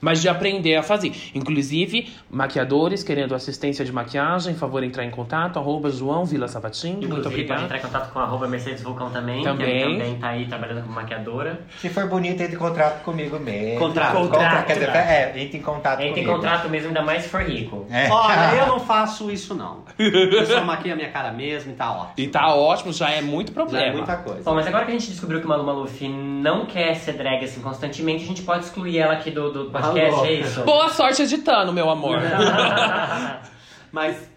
mas 0.00 0.20
de 0.22 0.28
aprender 0.28 0.76
a 0.76 0.82
fazer. 0.82 1.12
Inclusive, 1.34 2.10
maquiadores 2.30 3.02
querendo 3.02 3.34
assistência 3.34 3.84
de 3.84 3.92
maquiagem, 3.92 4.54
favor 4.54 4.82
entrar 4.82 5.04
em 5.04 5.10
contato, 5.10 5.58
arroba 5.58 5.90
João 5.90 6.24
Vila 6.24 6.48
Sabatim. 6.48 6.92
Muito 6.92 7.06
Inclusive, 7.06 7.28
obrigado. 7.28 7.64
entrar 7.64 7.78
em 7.78 7.80
contato 7.80 8.12
com 8.12 8.18
arroba 8.18 8.48
Mercedes 8.48 8.82
Vulcão 8.82 9.10
também, 9.10 9.42
Também. 9.42 9.66
que 9.88 9.92
também 9.98 10.14
tá 10.18 10.28
aí 10.28 10.46
trabalhando 10.46 10.82
como 10.82 10.94
maquiadora. 10.94 11.60
Se 11.78 11.88
for 11.88 12.08
bonito, 12.08 12.40
entre 12.40 12.56
em 12.56 12.58
contrato 12.58 13.02
comigo 13.02 13.38
mesmo. 13.38 13.78
Contrato. 13.78 14.16
Contrato. 14.16 14.66
Quer 14.66 14.72
dizer, 14.74 14.88
é, 14.90 15.32
entre 15.36 15.58
em 15.58 15.62
contato 15.62 16.00
Entra 16.00 16.06
em 16.06 16.12
comigo. 16.24 16.32
contrato 16.32 16.68
mesmo, 16.68 16.88
ainda 16.88 17.02
mais 17.02 17.22
se 17.24 17.28
for 17.28 17.42
rico. 17.42 17.86
É. 17.90 18.08
Olha, 18.10 18.54
eu 18.60 18.66
não 18.66 18.80
faço 18.80 19.30
isso 19.30 19.54
não. 19.54 19.84
Eu 19.98 20.46
só 20.46 20.64
maquio 20.64 20.92
a 20.92 20.96
minha 20.96 21.10
cara 21.10 21.32
mesmo 21.32 21.72
e 21.72 21.74
tá 21.74 21.90
ótimo. 21.92 22.12
E 22.16 22.28
tá 22.28 22.54
ótimo, 22.54 22.92
já 22.92 23.10
é 23.10 23.20
muito 23.20 23.48
Já 23.48 23.54
problema. 23.54 23.86
é 23.86 23.92
muita 23.92 24.16
coisa. 24.16 24.42
Bom, 24.42 24.54
mas 24.54 24.66
agora 24.66 24.84
que 24.84 24.90
a 24.92 24.94
gente 24.98 25.10
descobriu 25.10 25.40
que 25.40 25.46
Malu 25.46 25.64
Maluf 25.64 26.08
não 26.08 26.66
quer 26.66 26.94
ser 26.96 27.12
drag 27.12 27.44
assim 27.44 27.60
constantemente, 27.60 28.24
a 28.24 28.26
gente 28.26 28.42
pode 28.42 28.64
excluir 28.64 28.98
ela 28.98 29.14
aqui 29.14 29.30
do, 29.30 29.50
do 29.52 29.70
podcast, 29.92 30.26
é 30.26 30.32
isso? 30.32 30.62
Boa 30.62 30.88
sorte 30.88 31.22
editando, 31.22 31.72
meu 31.72 31.90
amor. 31.90 32.18
Mas 33.92 34.30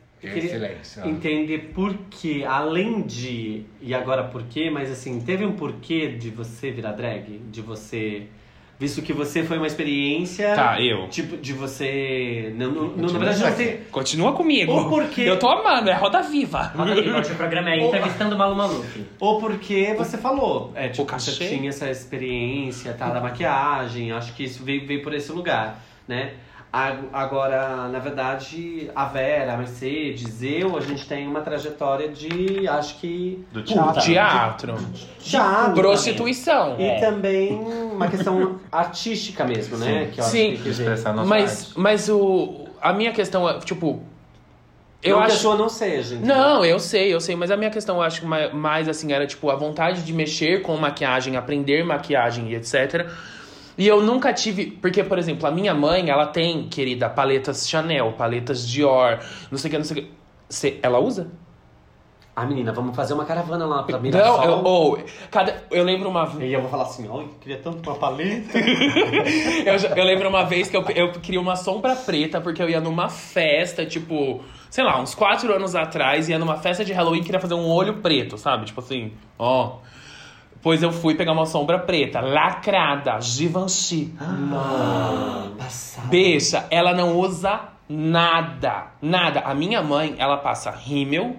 entender 1.05 1.72
por 1.74 1.93
que, 2.10 2.45
além 2.45 3.01
de. 3.01 3.65
E 3.81 3.93
agora 3.93 4.24
por 4.24 4.43
quê, 4.43 4.69
mas 4.69 4.89
assim, 4.89 5.19
teve 5.19 5.45
um 5.45 5.51
porquê 5.51 6.07
de 6.07 6.29
você 6.29 6.72
virar 6.72 6.93
drag? 6.93 7.39
De 7.51 7.62
você. 7.62 8.27
Visto 8.80 9.01
que 9.01 9.13
você 9.13 9.44
foi 9.44 9.58
uma 9.58 9.68
experiência. 9.68 10.53
Tá, 10.56 10.82
eu. 10.82 11.08
Tipo, 11.08 11.38
de 11.38 11.53
você. 11.53 12.53
Não, 12.58 12.68
não, 12.72 12.82
não, 12.82 12.88
na 12.89 12.94
Continua 13.03 13.20
verdade, 13.25 13.44
não 13.44 13.56
tem. 13.56 13.77
Continua 13.92 14.34
comigo. 14.34 14.72
Ou 14.74 14.89
porque- 14.89 15.22
Eu 15.22 15.38
tô 15.39 15.48
amando, 15.48 15.89
é 15.89 15.94
roda 15.94 16.22
viva. 16.22 16.74
Roda 16.75 16.96
Viva, 16.96 17.20
hoje 17.20 17.32
o 17.32 17.36
programa 17.36 17.70
é 17.70 17.80
entrevistando 17.86 18.36
Malu 18.38 18.56
Maluf. 18.56 19.06
Ou 19.20 19.39
porque 19.39 19.94
você 19.98 20.18
falou. 20.18 20.72
É, 20.75 20.89
tipo, 20.89 21.06
você 21.10 21.32
tinha 21.50 21.70
essa 21.70 21.89
experiência, 21.89 22.94
tá, 22.94 23.10
da 23.10 23.22
maquiagem. 23.22 24.12
Acho 24.12 24.34
que 24.34 24.44
isso 24.44 24.63
veio, 24.63 24.86
veio 24.86 25.01
por 25.03 25.13
esse 25.13 25.32
lugar, 25.32 25.80
né? 26.08 26.32
Agora, 26.75 27.88
na 27.88 28.00
verdade, 28.00 28.89
a 28.96 29.06
Vera, 29.06 29.53
a 29.53 29.58
Mercedes, 29.58 30.42
eu, 30.42 30.75
a 30.75 30.82
gente 30.82 31.08
tem 31.08 31.27
uma 31.27 31.42
trajetória 31.42 32.10
de, 32.10 32.68
acho 32.68 32.96
que... 33.00 33.46
Do 33.51 33.62
Teatro. 33.63 34.01
Teatro. 34.01 34.77
Teatro 35.20 35.74
Prostituição. 35.75 36.75
E 36.80 37.00
também 37.00 37.53
uma 37.53 38.08
questão 38.08 38.60
artística 38.72 39.46
mesmo, 39.46 39.77
né? 39.77 40.10
Que 40.12 40.20
eu 40.20 40.24
Sim. 40.24 40.53
acho 40.53 40.63
que. 40.63 40.70
Expressar 40.70 41.13
nossa 41.13 41.30
Mas, 41.30 41.62
arte. 41.68 41.74
mas 41.80 42.10
o, 42.10 42.68
a 42.82 42.92
minha 42.92 43.12
questão 43.12 43.48
é, 43.48 43.60
tipo. 43.60 44.01
Eu 45.03 45.18
não 45.18 45.25
que 45.25 45.32
a 45.32 45.34
acho. 45.34 45.42
sua 45.44 45.56
não 45.56 45.70
seja. 45.70 46.15
entendeu? 46.15 46.36
Não, 46.36 46.65
eu 46.65 46.80
sei, 46.80 47.13
eu 47.13 47.22
sei, 47.22 47.36
mas 47.36 47.51
a 47.51 47.58
minha 47.58 47.70
questão, 47.70 47.98
eu 47.98 48.01
acho 48.01 48.22
que 48.22 48.25
ma- 48.25 48.50
mais 48.50 48.89
assim, 48.89 49.12
era 49.13 49.27
tipo 49.27 49.50
a 49.51 49.56
vontade 49.56 50.01
de 50.01 50.12
mexer 50.13 50.62
com 50.63 50.75
maquiagem, 50.77 51.36
aprender 51.38 51.84
maquiagem 51.84 52.50
e 52.50 52.56
etc. 52.56 53.06
E 53.77 53.88
eu 53.88 54.01
nunca 54.01 54.32
tive. 54.34 54.68
Porque, 54.68 55.03
por 55.03 55.18
exemplo, 55.18 55.48
a 55.48 55.51
minha 55.51 55.74
mãe, 55.74 56.10
ela 56.10 56.27
tem, 56.27 56.68
querida, 56.70 57.10
paletas 57.10 57.68
Chanel, 57.68 58.13
paletas 58.13 58.68
Dior, 58.68 59.20
não 59.51 59.58
sei 59.58 59.70
o 59.70 59.72
que, 59.72 59.77
não 59.77 59.86
sei 59.86 59.98
o 59.98 60.06
que. 60.06 60.12
Cê- 60.50 60.80
ela 60.84 61.00
usa? 61.00 61.32
Ah, 62.36 62.48
menina, 62.48 62.72
vamos 62.72 62.96
fazer 62.96 63.13
uma 63.13 63.25
caravana 63.25 63.63
lá 63.65 63.84
pra 63.84 63.98
Não, 63.98 64.01
Mirassol. 64.01 64.44
eu, 64.44 64.63
ou, 64.63 65.00
cada, 65.30 65.63
eu 65.70 65.84
lembro 65.84 66.10
uma 66.10 66.27
E 66.39 66.51
eu 66.51 66.62
vou 66.62 66.70
falar 66.70 66.84
assim, 66.84 67.08
olha, 67.08 67.27
queria 67.39 67.60
tanto 67.60 67.88
uma 67.88 67.96
paleta. 67.96 68.58
eu, 68.58 69.98
eu 69.98 70.03
lembro 70.03 70.30
uma 70.30 70.44
vez 70.44 70.68
que 70.68 70.75
eu, 70.75 70.84
eu 70.96 71.12
queria 71.12 71.39
uma 71.39 71.56
sombra 71.56 71.96
preta 71.96 72.42
porque 72.42 72.60
eu 72.62 72.68
ia 72.68 72.82
numa 72.82 73.08
festa, 73.08 73.86
tipo, 73.86 74.42
sei 74.68 74.84
lá, 74.84 75.00
uns 75.00 75.13
quatro 75.13 75.53
anos 75.53 75.75
atrás, 75.75 76.27
ia 76.27 76.39
numa 76.39 76.58
festa 76.58 76.84
de 76.84 76.92
Halloween 76.92 77.20
e 77.22 77.24
queria 77.24 77.39
fazer 77.39 77.53
um 77.53 77.68
olho 77.68 77.98
preto, 77.98 78.36
sabe? 78.36 78.65
Tipo 78.65 78.80
assim, 78.82 79.12
ó. 79.38 79.77
Pois 80.63 80.82
eu 80.82 80.93
fui 80.93 81.13
pegar 81.13 81.34
uma 81.34 81.46
sombra 81.46 81.77
preta, 81.77 82.22
lacrada, 82.22 83.20
Givenchy. 83.20 84.13
Passada. 85.58 86.08
Bicha, 86.08 86.65
ela 86.72 86.93
não 86.93 87.17
usa 87.17 87.60
nada, 87.89 88.88
nada. 89.01 89.41
A 89.41 89.53
minha 89.53 89.84
mãe, 89.84 90.15
ela 90.17 90.38
passa 90.38 90.72
rímel 90.72 91.36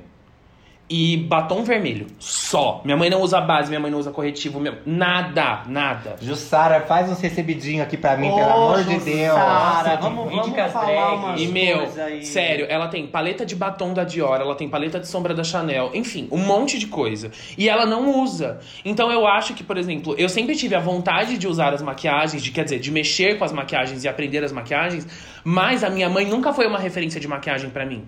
e 0.88 1.16
batom 1.16 1.64
vermelho, 1.64 2.06
só. 2.18 2.82
Minha 2.84 2.96
mãe 2.96 3.08
não 3.08 3.22
usa 3.22 3.40
base, 3.40 3.68
minha 3.70 3.80
mãe 3.80 3.90
não 3.90 3.98
usa 3.98 4.10
corretivo, 4.10 4.60
minha- 4.60 4.78
nada, 4.84 5.62
nada. 5.66 6.16
Jussara, 6.20 6.80
faz 6.82 7.10
uns 7.10 7.20
recebidinhos 7.20 7.86
aqui 7.86 7.96
pra 7.96 8.16
mim, 8.18 8.28
pelo 8.28 8.50
amor 8.50 8.84
de 8.84 8.98
Deus. 8.98 9.36
Nossa, 9.36 9.96
vamos, 9.96 10.30
vamos 10.30 10.46
dicas 10.46 10.72
falar 10.72 11.38
E, 11.38 11.46
meu, 11.48 11.88
aí. 12.04 12.24
sério, 12.24 12.66
ela 12.68 12.88
tem 12.88 13.06
paleta 13.06 13.46
de 13.46 13.56
batom 13.56 13.94
da 13.94 14.04
Dior, 14.04 14.38
ela 14.40 14.54
tem 14.54 14.68
paleta 14.68 15.00
de 15.00 15.08
sombra 15.08 15.32
da 15.34 15.42
Chanel, 15.42 15.90
enfim, 15.94 16.28
um 16.30 16.38
monte 16.38 16.78
de 16.78 16.86
coisa. 16.86 17.30
E 17.56 17.66
ela 17.68 17.86
não 17.86 18.20
usa. 18.22 18.60
Então 18.84 19.10
eu 19.10 19.26
acho 19.26 19.54
que, 19.54 19.64
por 19.64 19.78
exemplo, 19.78 20.14
eu 20.18 20.28
sempre 20.28 20.54
tive 20.54 20.74
a 20.74 20.80
vontade 20.80 21.38
de 21.38 21.48
usar 21.48 21.72
as 21.72 21.80
maquiagens, 21.80 22.42
de 22.42 22.50
quer 22.50 22.64
dizer, 22.64 22.78
de 22.78 22.90
mexer 22.90 23.38
com 23.38 23.44
as 23.44 23.52
maquiagens 23.52 24.04
e 24.04 24.08
aprender 24.08 24.44
as 24.44 24.52
maquiagens, 24.52 25.06
mas 25.42 25.82
a 25.82 25.88
minha 25.88 26.10
mãe 26.10 26.26
nunca 26.26 26.52
foi 26.52 26.66
uma 26.66 26.78
referência 26.78 27.18
de 27.18 27.26
maquiagem 27.26 27.70
pra 27.70 27.86
mim. 27.86 28.04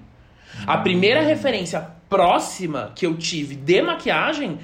A 0.66 0.78
primeira 0.78 1.20
referência 1.22 1.86
próxima 2.08 2.92
que 2.94 3.06
eu 3.06 3.16
tive 3.16 3.54
de 3.54 3.82
maquiagem 3.82 4.58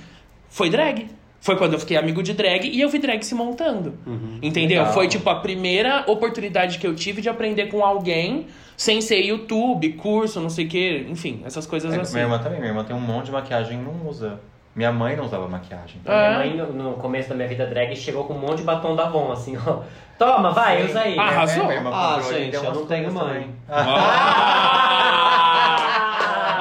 foi 0.49 0.71
drag. 0.71 1.09
Foi 1.41 1.57
quando 1.57 1.73
eu 1.73 1.79
fiquei 1.81 1.97
amigo 1.97 2.23
de 2.23 2.35
drag 2.35 2.69
e 2.69 2.81
eu 2.81 2.89
vi 2.89 2.99
drag 3.01 3.23
se 3.25 3.35
montando. 3.35 3.95
Entendeu? 4.41 4.79
Legal. 4.83 4.95
Foi 4.95 5.09
tipo 5.09 5.29
a 5.29 5.37
primeira 5.41 6.05
oportunidade 6.07 6.79
que 6.79 6.87
eu 6.87 6.95
tive 6.95 7.21
de 7.21 7.29
aprender 7.29 7.67
com 7.67 7.85
alguém 7.85 8.47
sem 8.77 9.01
ser 9.01 9.21
YouTube, 9.23 9.93
curso, 9.95 10.41
não 10.41 10.49
sei 10.49 10.67
o 10.67 10.69
que, 10.69 11.07
enfim, 11.11 11.43
essas 11.45 11.67
coisas 11.67 11.93
É, 11.93 12.01
assim. 12.01 12.13
Minha 12.15 12.25
irmã 12.27 12.39
também, 12.39 12.59
minha 12.61 12.71
irmã 12.71 12.85
tem 12.85 12.95
um 12.95 13.01
monte 13.01 13.27
de 13.27 13.33
maquiagem 13.33 13.79
e 13.79 13.83
não 13.83 14.09
usa. 14.09 14.41
Minha 14.75 14.91
mãe 14.93 15.15
não 15.17 15.25
usava 15.27 15.47
maquiagem. 15.49 16.01
Minha 16.05 16.17
É. 16.17 16.37
mãe, 16.39 16.57
no, 16.57 16.73
no 16.73 16.93
começo 16.95 17.29
da 17.29 17.35
minha 17.35 17.47
vida 17.49 17.67
drag, 17.67 17.95
chegou 17.97 18.25
com 18.25 18.35
um 18.35 18.39
monte 18.39 18.59
de 18.59 18.65
batom 18.65 18.95
da 18.97 19.05
Avon, 19.05 19.31
assim, 19.33 19.57
ó. 19.67 19.81
Toma, 20.25 20.51
vai, 20.53 20.85
usa 20.85 21.01
aí. 21.01 21.19
Ah, 21.19 21.23
Arrasou. 21.23 21.73
Irmã 21.73 21.91
Ah, 21.93 22.21
gente, 22.21 22.55
eu 22.55 22.73
não 22.75 22.87
tenho 22.87 23.13
mãe. 23.13 23.55
também. 23.67 23.85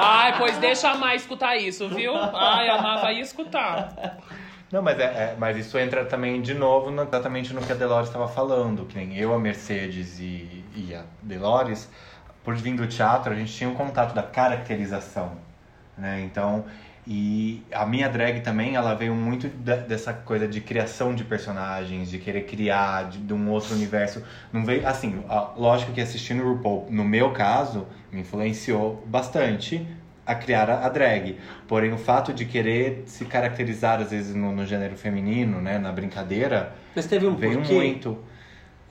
Ai, 0.04 0.34
pois 0.38 0.58
deixa 0.58 0.90
a 0.90 0.96
Mai 0.96 1.16
escutar 1.16 1.56
isso, 1.56 1.88
viu? 1.88 2.14
Ai, 2.16 2.68
a 2.68 2.80
Má 2.80 2.96
vai 2.96 3.20
escutar. 3.20 4.18
Não, 4.72 4.82
mas, 4.82 4.98
é, 4.98 5.02
é- 5.04 5.36
mas 5.38 5.56
isso 5.56 5.78
entra 5.78 6.04
também 6.04 6.40
de 6.40 6.54
novo 6.54 6.90
no- 6.90 7.02
exatamente 7.02 7.52
no 7.52 7.60
que 7.60 7.70
a 7.72 7.74
Delores 7.74 8.08
estava 8.08 8.26
falando. 8.26 8.86
Que 8.86 8.96
nem 8.96 9.16
eu, 9.16 9.34
a 9.34 9.38
Mercedes 9.38 10.18
e, 10.18 10.64
e 10.74 10.94
a 10.94 11.02
Delores, 11.22 11.90
por 12.42 12.54
vir 12.56 12.74
do 12.74 12.86
teatro, 12.86 13.32
a 13.32 13.36
gente 13.36 13.52
tinha 13.52 13.68
um 13.68 13.74
contato 13.74 14.14
da 14.14 14.22
caracterização. 14.22 15.32
Né? 15.96 16.22
Então, 16.24 16.64
e 17.06 17.64
a 17.72 17.84
minha 17.84 18.08
drag 18.08 18.40
também, 18.42 18.76
ela 18.76 18.94
veio 18.94 19.14
muito 19.14 19.48
da- 19.48 19.76
dessa 19.76 20.12
coisa 20.12 20.46
de 20.46 20.60
criação 20.60 21.14
de 21.14 21.24
personagens, 21.24 22.08
de 22.10 22.18
querer 22.18 22.42
criar 22.46 23.08
de, 23.08 23.18
de 23.18 23.32
um 23.34 23.50
outro 23.50 23.74
universo. 23.74 24.22
Não 24.52 24.64
veio, 24.64 24.86
assim, 24.86 25.24
a- 25.28 25.52
lógico 25.56 25.92
que 25.92 26.00
assistindo 26.00 26.42
o 26.44 26.54
RuPaul, 26.54 26.86
no 26.90 27.04
meu 27.04 27.32
caso, 27.32 27.86
me 28.12 28.20
influenciou 28.20 29.04
bastante 29.06 29.84
a 30.24 30.34
criar 30.36 30.70
a, 30.70 30.86
a 30.86 30.88
drag. 30.88 31.38
Porém, 31.66 31.92
o 31.92 31.98
fato 31.98 32.32
de 32.32 32.44
querer 32.44 33.02
se 33.06 33.24
caracterizar, 33.24 34.00
às 34.00 34.10
vezes, 34.12 34.34
no, 34.34 34.52
no 34.54 34.64
gênero 34.64 34.96
feminino, 34.96 35.60
né, 35.60 35.78
na 35.78 35.90
brincadeira, 35.90 36.72
Mas 36.94 37.06
teve 37.06 37.26
um 37.26 37.34
veio 37.34 37.58
porquê 37.58 37.74
muito. 37.74 38.18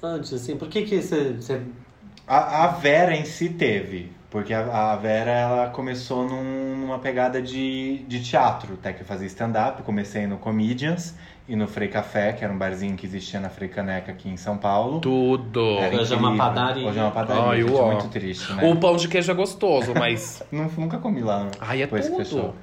antes, 0.04 0.34
assim, 0.34 0.58
por 0.58 0.68
que 0.68 0.84
que 0.84 1.02
você... 1.02 1.34
você- 1.34 1.62
A, 2.28 2.64
a 2.66 2.68
Vera 2.68 3.16
em 3.16 3.26
si 3.26 3.50
teve, 3.50 4.12
porque 4.32 4.54
a, 4.54 4.94
a 4.94 4.96
Vera 4.96 5.30
ela 5.30 5.70
começou 5.70 6.28
num- 6.28 6.78
numa 6.78 6.98
pegada 6.98 7.40
de, 7.42 8.00
de 8.08 8.24
teatro, 8.24 8.74
até 8.74 8.94
que 8.94 9.02
eu 9.02 9.06
fazia 9.06 9.28
stand-up, 9.28 9.84
comecei 9.84 10.26
no 10.26 10.38
Comedians 10.38 11.14
e 11.48 11.56
no 11.56 11.68
Frei 11.68 11.90
Café, 11.90 12.32
que 12.32 12.44
era 12.44 12.52
um 12.52 12.58
barzinho 12.58 12.96
que 12.96 13.06
existia 13.06 13.40
na 13.40 13.50
Frei 13.50 13.68
Caneca 13.68 14.12
aqui 14.12 14.30
em 14.30 14.38
São 14.38 14.58
Paulo. 14.58 15.00
Tudo. 15.02 15.78
Era 15.80 15.98
Hoje 15.98 16.14
é 16.14 16.18
uma 16.18 16.38
padaria. 16.38 16.88
Hoje 16.88 16.98
é 17.00 17.02
uma 17.04 17.12
padaria, 17.12 17.44
Ai, 17.44 17.62
gente, 17.62 17.82
muito 17.82 18.08
triste, 18.08 18.54
né? 18.54 18.72
O 18.72 18.76
pão 18.78 18.96
de 18.96 19.08
queijo 19.10 19.30
é 19.32 19.36
gostoso, 19.36 19.94
mas. 19.94 20.42
Nun- 20.52 20.70
Nunca 20.78 20.98
comi 20.98 21.22
lá, 21.22 21.44
né? 21.44 21.52
Ai, 21.60 21.82
é 21.82 21.86
depois 21.86 22.06
que 22.08 22.12
tudo. 22.16 22.24
fechou. 22.26 22.56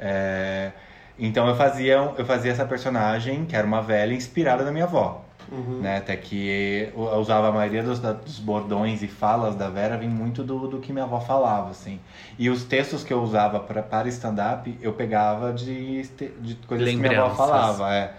É, 0.00 0.72
Então 1.18 1.46
eu 1.46 1.54
fazia, 1.54 1.92
eu 2.18 2.24
fazia 2.26 2.50
essa 2.50 2.64
personagem, 2.64 3.44
que 3.44 3.54
era 3.54 3.64
uma 3.66 3.80
velha, 3.80 4.12
inspirada 4.12 4.64
na 4.64 4.72
minha 4.72 4.84
avó. 4.84 5.24
Uhum. 5.50 5.80
Né? 5.80 5.98
Até 5.98 6.16
que 6.16 6.90
eu 6.94 7.18
usava 7.18 7.48
a 7.48 7.52
maioria 7.52 7.82
dos, 7.82 7.98
dos 8.00 8.38
bordões 8.38 9.02
e 9.02 9.08
falas 9.08 9.54
da 9.54 9.68
Vera 9.68 9.96
vem 9.96 10.08
muito 10.08 10.42
do, 10.42 10.66
do 10.68 10.78
que 10.78 10.92
minha 10.92 11.04
avó 11.04 11.20
falava, 11.20 11.70
assim. 11.70 12.00
E 12.38 12.48
os 12.50 12.64
textos 12.64 13.04
que 13.04 13.12
eu 13.12 13.22
usava 13.22 13.60
pra, 13.60 13.82
para 13.82 14.08
stand-up, 14.08 14.76
eu 14.80 14.92
pegava 14.92 15.52
de, 15.52 16.02
de 16.02 16.54
coisas 16.66 16.88
que 16.88 16.96
minha 16.96 17.10
avó 17.10 17.28
Lembranças. 17.28 17.36
falava. 17.36 17.94
É. 17.94 18.12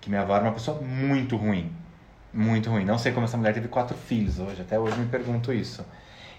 Que 0.00 0.08
minha 0.08 0.22
avó 0.22 0.34
era 0.36 0.44
uma 0.44 0.52
pessoa 0.52 0.80
muito 0.80 1.36
ruim. 1.36 1.72
Muito 2.32 2.70
ruim. 2.70 2.84
Não 2.84 2.98
sei 2.98 3.12
como 3.12 3.24
essa 3.26 3.36
mulher 3.36 3.54
teve 3.54 3.68
quatro 3.68 3.96
filhos 3.96 4.38
hoje. 4.38 4.60
Até 4.60 4.78
hoje 4.78 4.98
me 4.98 5.06
pergunto 5.06 5.52
isso. 5.52 5.84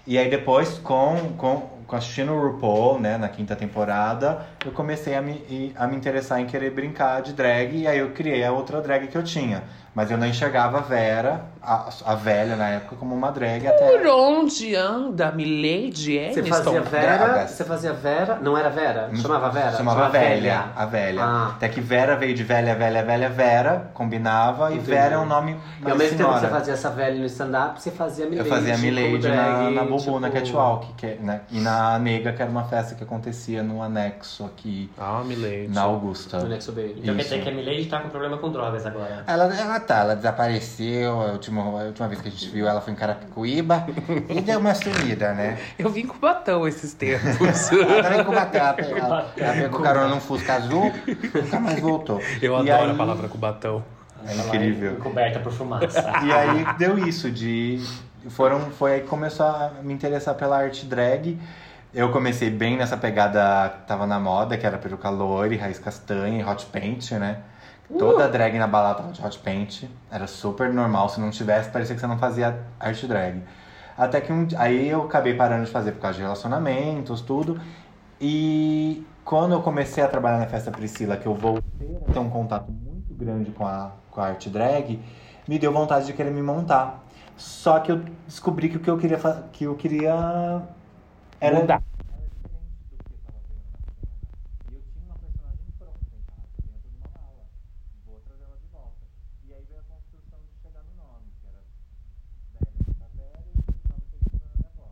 E 0.07 0.17
aí 0.17 0.29
depois, 0.29 0.77
com, 0.77 1.33
com 1.37 1.69
assistindo 1.93 2.31
o 2.31 2.39
RuPaul, 2.51 2.99
né, 2.99 3.17
na 3.17 3.27
quinta 3.27 3.53
temporada, 3.55 4.39
eu 4.65 4.71
comecei 4.71 5.13
a 5.15 5.21
me, 5.21 5.33
e- 5.49 5.73
a 5.77 5.85
me 5.85 5.97
interessar 5.97 6.39
em 6.39 6.45
querer 6.45 6.71
brincar 6.71 7.21
de 7.21 7.33
drag. 7.33 7.75
E 7.75 7.87
aí 7.87 7.99
eu 7.99 8.11
criei 8.11 8.45
a 8.45 8.51
outra 8.53 8.79
drag 8.79 9.07
que 9.07 9.17
eu 9.17 9.23
tinha. 9.23 9.63
Mas 9.93 10.11
eu 10.11 10.17
não 10.17 10.27
enxergava 10.27 10.79
a 10.79 10.81
Vera, 10.81 11.45
a, 11.63 11.87
a 12.05 12.15
velha 12.15 12.57
na 12.57 12.67
época, 12.67 12.97
como 12.97 13.15
uma 13.15 13.31
drag 13.31 13.65
até... 13.65 13.77
Por 13.97 14.05
onde 14.07 14.75
anda 14.75 15.31
Milady 15.31 16.33
Você 16.33 16.43
fazia 16.43 16.81
Vera, 16.81 17.47
você 17.47 17.63
fazia 17.63 17.93
Vera, 17.93 18.37
não 18.41 18.57
era 18.57 18.69
Vera? 18.69 19.09
Chamava 19.15 19.49
Vera? 19.49 19.71
Chamava 19.77 20.09
velha, 20.09 20.65
a 20.75 20.85
velha. 20.85 21.23
Ah. 21.23 21.51
Até 21.55 21.69
que 21.69 21.79
Vera 21.79 22.17
veio 22.17 22.33
de 22.35 22.43
velha, 22.43 22.75
velha, 22.75 23.03
velha, 23.05 23.29
Vera, 23.29 23.89
combinava, 23.93 24.65
Entendi. 24.73 24.91
e 24.91 24.93
Vera 24.93 25.15
é 25.15 25.17
um 25.17 25.25
nome 25.25 25.51
E 25.79 25.83
mais 25.83 25.93
ao 25.93 25.97
mesmo 25.97 26.17
tempo 26.17 26.29
que 26.29 26.35
senhora. 26.35 26.39
você 26.39 26.47
fazia 26.47 26.73
essa 26.73 26.89
velha 26.89 27.15
no 27.17 27.25
stand-up, 27.27 27.81
você 27.81 27.91
fazia 27.91 28.25
Eu 28.25 28.29
Milady. 28.31 28.49
fazia 28.49 28.73
a 28.73 28.77
como 28.77 28.91
Milady 28.91 29.27
na, 29.29 29.33
drag, 29.33 29.75
na 29.75 29.83
Bubu, 29.85 30.19
na 30.19 30.29
tipo- 30.29 30.45
Catwalk, 30.45 30.93
que, 30.97 31.05
é- 31.05 31.17
né? 31.21 31.41
e 31.51 31.59
na 31.61 31.74
Nega, 31.99 32.33
que 32.33 32.41
era 32.41 32.49
uma 32.51 32.63
festa 32.65 32.95
que 32.95 33.03
acontecia 33.03 33.61
no 33.63 33.81
anexo 33.81 34.45
aqui 34.45 34.89
Ah, 34.97 35.21
Milady. 35.25 35.67
na 35.69 35.81
Augusta. 35.81 36.39
No 36.39 36.49
Nexo 36.49 36.71
Baby. 36.71 36.95
Então 36.97 37.15
quer 37.15 37.21
Isso. 37.21 37.29
dizer 37.29 37.43
que 37.43 37.49
a 37.49 37.51
Milady 37.51 37.85
tá 37.85 37.99
com 38.01 38.09
problema 38.09 38.37
com 38.37 38.51
drogas 38.51 38.85
agora. 38.85 39.23
Ela, 39.25 39.55
ela 39.55 39.79
tá, 39.79 39.99
ela 39.99 40.15
desapareceu, 40.15 41.21
a 41.21 41.31
última, 41.31 41.61
a 41.61 41.83
última 41.85 42.07
vez 42.07 42.21
que 42.21 42.27
a 42.27 42.31
gente 42.31 42.49
viu 42.49 42.67
ela 42.67 42.81
foi 42.81 42.93
em 42.93 42.95
Carapicuíba 42.95 43.85
e 44.29 44.41
deu 44.41 44.59
uma 44.59 44.75
sumida, 44.75 45.33
né? 45.33 45.57
Eu 45.79 45.89
vim 45.89 46.05
com 46.05 46.17
batom 46.17 46.67
esses 46.67 46.93
tempos. 46.93 47.25
Ela 47.71 48.03
tava 48.03 48.15
em 48.21 48.23
Cubatão, 48.23 48.59
ela, 48.61 48.97
ela, 48.97 49.33
ela 49.37 49.53
pegou 49.53 49.79
carona 49.81 50.07
num 50.09 50.19
Fusca 50.19 50.55
azul, 50.55 50.91
nunca 51.33 51.59
mais 51.59 51.79
voltou. 51.79 52.19
Eu 52.41 52.53
E 52.63 52.69
adoro 52.71 52.89
aí- 52.89 52.91
a 52.91 52.97
palavra 52.97 53.27
com. 53.29 53.45
É 54.27 54.35
incrível. 54.35 54.95
Coberta 54.95 55.39
por 55.39 55.51
fumaça. 55.51 56.01
E 56.23 56.31
aí 56.31 56.65
deu 56.79 56.97
isso 56.97 57.29
de. 57.29 57.79
Foram, 58.29 58.59
foi 58.71 58.93
aí 58.95 59.01
que 59.01 59.07
começou 59.07 59.45
a 59.45 59.71
me 59.83 59.93
interessar 59.93 60.33
pela 60.33 60.57
arte 60.57 60.85
drag. 60.85 61.37
Eu 61.95 62.11
comecei 62.11 62.49
bem 62.49 62.75
nessa 62.75 62.97
pegada 62.97 63.69
que 63.69 63.87
tava 63.87 64.05
na 64.05 64.19
moda, 64.19 64.57
que 64.57 64.67
era 64.67 64.77
peruca 64.77 65.09
loira, 65.09 65.55
raiz 65.55 65.79
castanha 65.79 66.41
e 66.41 66.43
hot 66.43 66.65
paint, 66.65 67.11
né? 67.13 67.41
Toda 67.97 68.27
drag 68.27 68.59
na 68.59 68.67
balada 68.67 68.95
tava 68.95 69.13
de 69.13 69.25
hot 69.25 69.39
paint. 69.39 69.85
Era 70.11 70.27
super 70.27 70.73
normal. 70.73 71.07
Se 71.07 71.21
não 71.21 71.31
tivesse, 71.31 71.69
parecia 71.69 71.95
que 71.95 72.01
você 72.01 72.05
não 72.05 72.17
fazia 72.17 72.59
arte 72.77 73.07
drag. 73.07 73.41
Até 73.97 74.19
que 74.19 74.33
um, 74.33 74.45
aí 74.57 74.89
eu 74.89 75.03
acabei 75.03 75.35
parando 75.35 75.63
de 75.63 75.71
fazer 75.71 75.93
por 75.93 76.01
causa 76.01 76.17
de 76.17 76.23
relacionamentos, 76.23 77.21
tudo. 77.21 77.61
E 78.19 79.07
quando 79.23 79.53
eu 79.53 79.61
comecei 79.61 80.03
a 80.03 80.09
trabalhar 80.09 80.39
na 80.39 80.47
Festa 80.47 80.71
Priscila, 80.71 81.15
que 81.15 81.27
eu 81.27 81.33
voltei 81.33 81.97
a 82.09 82.11
ter 82.11 82.19
um 82.19 82.29
contato 82.29 82.69
muito 82.69 83.13
grande 83.13 83.51
com 83.51 83.65
a, 83.65 83.91
com 84.11 84.19
a 84.19 84.25
arte 84.25 84.49
drag, 84.49 84.99
me 85.47 85.57
deu 85.57 85.71
vontade 85.71 86.07
de 86.07 86.11
querer 86.11 86.31
me 86.31 86.41
montar. 86.41 87.05
Só 87.37 87.79
que 87.79 87.89
eu 87.89 88.01
descobri 88.27 88.67
que 88.67 88.75
o 88.75 88.79
que 88.81 88.89
eu 88.89 88.97
queria 88.97 89.17
que 89.53 89.63
eu 89.63 89.75
queria 89.75 90.61
era 91.45 91.59
Mudar. 91.59 91.83
E 94.67 94.73
eu 94.73 94.81
tinha 94.81 95.05
uma 95.05 95.15
personagem 95.15 95.69
pronta 95.77 96.09
em 96.09 96.21
casa, 96.25 96.57
dentro 96.65 96.89
de 96.89 96.97
uma 96.97 97.09
mala. 97.13 97.45
Vou 98.03 98.19
trazer 98.25 98.45
ela 98.45 98.57
de 98.57 98.67
volta. 98.73 99.05
E 99.45 99.53
aí 99.53 99.63
veio 99.69 99.79
a 99.79 99.83
construção 99.83 100.39
de 100.41 100.57
chegar 100.57 100.81
no 100.81 100.95
nome, 100.97 101.29
que 101.39 101.45
era 101.45 101.61
velha 102.57 102.73
da 102.97 103.07
Vera 103.13 103.45
e 103.45 103.53
o 103.53 103.89
nome 103.93 104.03
que 104.09 104.15
eu 104.17 104.21
tinha 104.25 104.41
na 104.49 104.57
minha 104.57 104.71
avó. 104.73 104.89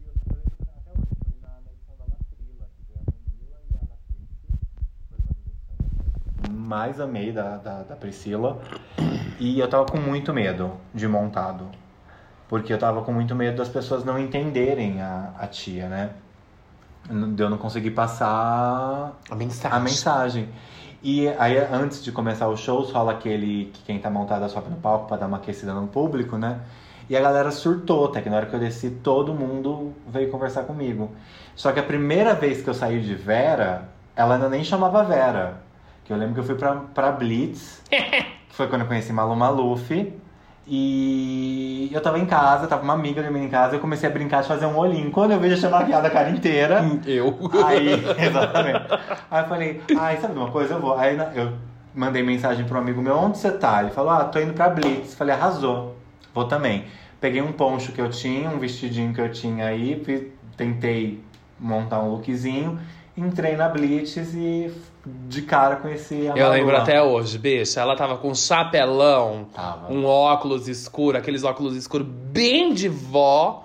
E 0.00 0.06
eu, 0.08 0.14
eu 0.16 0.36
lembro 0.40 0.56
que 0.56 0.70
até 0.72 0.90
hoje 0.90 1.12
foi 1.20 1.36
na, 1.44 1.60
na 1.60 1.70
edição 1.70 1.96
da 2.00 2.04
Latrila, 2.08 2.66
que 2.72 2.82
veio 2.88 3.00
a 3.00 3.04
Manila 3.12 3.58
e 3.68 3.76
a 3.76 3.82
Latrice. 3.92 4.48
Foi 5.12 5.18
uma 5.20 5.28
das 5.36 5.44
edições 5.52 5.84
que 5.84 6.48
eu 6.48 6.52
mais 6.56 6.96
amei 6.98 7.30
da, 7.30 7.58
da, 7.58 7.82
da 7.82 7.96
Priscila. 7.96 8.56
E 9.38 9.60
eu 9.60 9.68
tava 9.68 9.84
com 9.84 9.98
muito 9.98 10.32
medo 10.32 10.80
de 10.94 11.06
montado. 11.06 11.81
Porque 12.52 12.70
eu 12.70 12.76
tava 12.76 13.00
com 13.00 13.14
muito 13.14 13.34
medo 13.34 13.56
das 13.56 13.70
pessoas 13.70 14.04
não 14.04 14.18
entenderem 14.18 15.00
a, 15.00 15.30
a 15.38 15.46
tia, 15.46 15.88
né? 15.88 16.10
De 17.08 17.42
eu 17.42 17.48
não 17.48 17.56
conseguir 17.56 17.92
passar 17.92 19.18
A 19.30 19.34
mensagem. 19.34 19.78
a 19.78 19.80
mensagem. 19.80 20.48
E 21.02 21.28
aí, 21.38 21.56
antes 21.56 22.04
de 22.04 22.12
começar 22.12 22.48
os 22.48 22.60
shows, 22.60 22.92
rola 22.92 23.12
aquele 23.12 23.70
que 23.72 23.82
quem 23.84 23.98
tá 23.98 24.10
montado 24.10 24.46
sobe 24.50 24.68
no 24.68 24.76
palco 24.76 25.08
pra 25.08 25.16
dar 25.16 25.28
uma 25.28 25.38
aquecida 25.38 25.72
no 25.72 25.86
público, 25.86 26.36
né? 26.36 26.60
E 27.08 27.16
a 27.16 27.22
galera 27.22 27.50
surtou, 27.50 28.04
até 28.04 28.20
que 28.20 28.28
na 28.28 28.36
hora 28.36 28.44
que 28.44 28.54
eu 28.54 28.60
desci, 28.60 28.90
todo 29.02 29.32
mundo 29.32 29.94
veio 30.06 30.30
conversar 30.30 30.64
comigo. 30.64 31.10
Só 31.56 31.72
que 31.72 31.80
a 31.80 31.82
primeira 31.82 32.34
vez 32.34 32.60
que 32.60 32.68
eu 32.68 32.74
saí 32.74 33.00
de 33.00 33.14
Vera, 33.14 33.88
ela 34.14 34.34
ainda 34.34 34.50
nem 34.50 34.62
chamava 34.62 35.02
Vera. 35.04 35.62
Que 36.04 36.12
eu 36.12 36.18
lembro 36.18 36.34
que 36.34 36.40
eu 36.40 36.44
fui 36.44 36.56
pra, 36.56 36.74
pra 36.74 37.12
Blitz, 37.12 37.80
que 37.88 38.54
foi 38.54 38.68
quando 38.68 38.82
eu 38.82 38.88
conheci 38.88 39.10
Malu 39.10 39.34
Maluf. 39.34 40.12
E 40.66 41.90
eu 41.92 42.00
tava 42.00 42.18
em 42.18 42.26
casa, 42.26 42.66
tava 42.66 42.82
uma 42.82 42.94
amiga 42.94 43.20
dormindo 43.22 43.44
em 43.44 43.48
casa, 43.48 43.74
eu 43.74 43.80
comecei 43.80 44.08
a 44.08 44.12
brincar 44.12 44.42
de 44.42 44.48
fazer 44.48 44.66
um 44.66 44.76
olhinho. 44.76 45.10
Quando 45.10 45.32
eu 45.32 45.40
vejo, 45.40 45.54
eu 45.54 45.58
tinha 45.58 45.70
maquiado 45.70 46.06
a 46.06 46.10
cara 46.10 46.30
inteira. 46.30 46.82
Eu. 47.04 47.36
Aí, 47.64 47.92
exatamente. 48.18 48.84
Aí 49.30 49.42
eu 49.42 49.48
falei, 49.48 49.82
ai, 49.98 50.18
sabe 50.18 50.34
de 50.34 50.38
uma 50.38 50.50
coisa? 50.50 50.74
Eu 50.74 50.80
vou. 50.80 50.96
Aí 50.96 51.18
eu 51.34 51.52
mandei 51.94 52.22
mensagem 52.22 52.64
pro 52.64 52.78
amigo 52.78 53.02
meu, 53.02 53.16
onde 53.16 53.38
você 53.38 53.50
tá? 53.50 53.82
Ele 53.82 53.90
falou, 53.90 54.12
ah, 54.12 54.24
tô 54.24 54.38
indo 54.38 54.54
pra 54.54 54.68
Blitz. 54.68 55.14
Falei, 55.14 55.34
arrasou. 55.34 55.96
Vou 56.32 56.44
também. 56.44 56.86
Peguei 57.20 57.42
um 57.42 57.52
poncho 57.52 57.92
que 57.92 58.00
eu 58.00 58.08
tinha, 58.08 58.48
um 58.48 58.58
vestidinho 58.58 59.12
que 59.12 59.20
eu 59.20 59.30
tinha 59.30 59.66
aí, 59.66 60.02
tentei 60.56 61.22
montar 61.58 62.00
um 62.00 62.10
lookzinho, 62.10 62.78
entrei 63.16 63.56
na 63.56 63.68
Blitz 63.68 64.16
e 64.34 64.72
de 65.04 65.42
cara 65.42 65.76
conheci 65.76 66.28
a 66.28 66.36
Eu 66.36 66.44
Malu 66.44 66.50
lembro 66.52 66.76
até 66.76 67.02
hoje, 67.02 67.38
bicha. 67.38 67.80
Ela 67.80 67.96
tava 67.96 68.16
com 68.16 68.30
um 68.30 68.34
chapelão, 68.34 69.46
Tava. 69.52 69.92
um 69.92 70.04
óculos 70.04 70.68
escuro, 70.68 71.18
aqueles 71.18 71.42
óculos 71.44 71.76
escuros 71.76 72.06
bem 72.06 72.72
de 72.72 72.88
vó. 72.88 73.64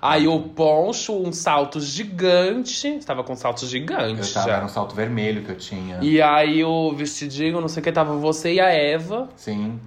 Aí 0.00 0.28
o 0.28 0.40
poncho, 0.40 1.16
um 1.16 1.32
salto 1.32 1.80
gigante. 1.80 3.00
Tava 3.04 3.24
com 3.24 3.32
um 3.32 3.36
salto 3.36 3.66
gigante 3.66 4.20
Eu 4.20 4.32
tava, 4.32 4.46
já. 4.46 4.56
era 4.56 4.64
um 4.64 4.68
salto 4.68 4.94
vermelho 4.94 5.42
que 5.42 5.50
eu 5.50 5.56
tinha. 5.56 5.98
E 6.00 6.20
aí 6.22 6.62
o 6.62 6.92
vestidinho, 6.92 7.60
não 7.60 7.68
sei 7.68 7.80
o 7.80 7.84
que, 7.84 7.90
tava 7.90 8.14
você 8.14 8.54
e 8.54 8.60
a 8.60 8.68
Eva. 8.68 9.28
Sim. 9.36 9.80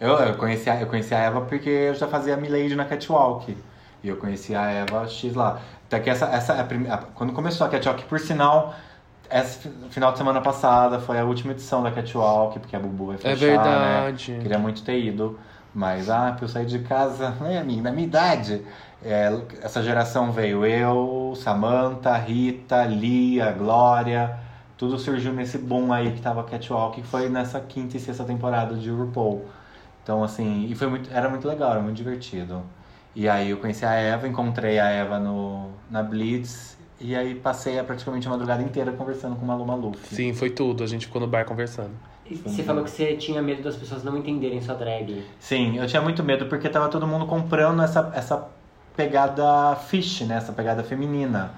Eu, 0.00 0.12
eu, 0.12 0.34
conheci 0.34 0.68
a, 0.68 0.80
eu 0.80 0.86
conheci 0.86 1.14
a 1.14 1.18
Eva 1.18 1.40
porque 1.40 1.68
eu 1.68 1.94
já 1.94 2.06
fazia 2.06 2.36
Milady 2.36 2.76
na 2.76 2.84
Catwalk. 2.84 3.56
E 4.02 4.08
eu 4.08 4.16
conheci 4.16 4.54
a 4.54 4.70
Eva 4.70 5.08
X 5.08 5.34
lá. 5.34 5.60
Até 5.86 6.00
que 6.00 6.10
essa, 6.10 6.26
essa 6.26 6.54
é 6.54 6.60
a 6.60 6.64
prime- 6.64 6.88
a- 6.88 6.98
quando 6.98 7.32
começou 7.32 7.66
a 7.66 7.70
Catwalk, 7.70 8.04
por 8.04 8.18
sinal, 8.18 8.74
esse 9.30 9.58
fi- 9.58 9.70
final 9.90 10.12
de 10.12 10.18
semana 10.18 10.40
passada 10.40 10.98
foi 10.98 11.18
a 11.18 11.24
última 11.24 11.52
edição 11.52 11.82
da 11.82 11.90
Catwalk, 11.90 12.58
porque 12.58 12.76
a 12.76 12.80
Bubu 12.80 13.06
vai 13.06 13.16
É 13.16 13.18
fechar, 13.18 13.36
né? 13.36 13.46
verdade. 13.46 14.38
Queria 14.42 14.58
muito 14.58 14.82
ter 14.82 14.98
ido. 15.02 15.38
Mas, 15.74 16.08
ah, 16.08 16.32
pra 16.32 16.44
eu 16.44 16.48
sair 16.48 16.66
de 16.66 16.78
casa, 16.80 17.30
né, 17.40 17.58
amiga, 17.58 17.82
na 17.82 17.90
minha 17.92 18.06
idade. 18.06 18.62
É, 19.02 19.28
essa 19.60 19.82
geração 19.82 20.30
veio 20.32 20.64
eu, 20.64 21.34
Samantha, 21.36 22.16
Rita, 22.16 22.84
Lia, 22.84 23.50
Glória. 23.52 24.38
Tudo 24.78 24.98
surgiu 24.98 25.32
nesse 25.32 25.58
boom 25.58 25.92
aí 25.92 26.12
que 26.12 26.20
tava 26.20 26.44
Catwalk, 26.44 27.00
que 27.00 27.06
foi 27.06 27.28
nessa 27.28 27.60
quinta 27.60 27.96
e 27.96 28.00
sexta 28.00 28.24
temporada 28.24 28.74
de 28.76 28.88
RuPaul. 28.90 29.44
Então, 30.02 30.22
assim, 30.22 30.66
e 30.66 30.74
foi 30.74 30.86
muito, 30.88 31.10
era 31.12 31.28
muito 31.28 31.46
legal, 31.48 31.72
era 31.72 31.80
muito 31.80 31.96
divertido. 31.96 32.62
E 33.14 33.28
aí 33.28 33.50
eu 33.50 33.58
conheci 33.58 33.84
a 33.84 33.92
Eva, 33.92 34.26
encontrei 34.26 34.78
a 34.78 34.88
Eva 34.88 35.18
no, 35.18 35.70
na 35.90 36.02
Blitz. 36.02 36.76
E 37.00 37.14
aí 37.14 37.34
passei 37.34 37.78
a 37.78 37.84
praticamente 37.84 38.26
a 38.26 38.30
madrugada 38.30 38.62
inteira 38.62 38.92
conversando 38.92 39.36
com 39.36 39.44
Malu 39.44 39.64
Maluf. 39.66 40.14
Sim, 40.14 40.32
foi 40.32 40.50
tudo. 40.50 40.82
A 40.82 40.86
gente 40.86 41.06
ficou 41.06 41.20
no 41.20 41.26
bar 41.26 41.44
conversando. 41.44 41.90
E 42.28 42.34
Você 42.36 42.62
falou 42.62 42.82
que 42.82 42.90
você 42.90 43.16
tinha 43.16 43.42
medo 43.42 43.62
das 43.62 43.76
pessoas 43.76 44.02
não 44.02 44.16
entenderem 44.16 44.60
sua 44.62 44.74
drag. 44.74 45.22
Sim, 45.38 45.76
eu 45.78 45.86
tinha 45.86 46.00
muito 46.00 46.22
medo 46.24 46.46
porque 46.46 46.68
tava 46.68 46.88
todo 46.88 47.06
mundo 47.06 47.26
comprando 47.26 47.82
essa, 47.82 48.10
essa 48.14 48.48
pegada 48.96 49.76
fish, 49.76 50.22
né? 50.22 50.36
Essa 50.36 50.52
pegada 50.52 50.82
feminina. 50.82 51.52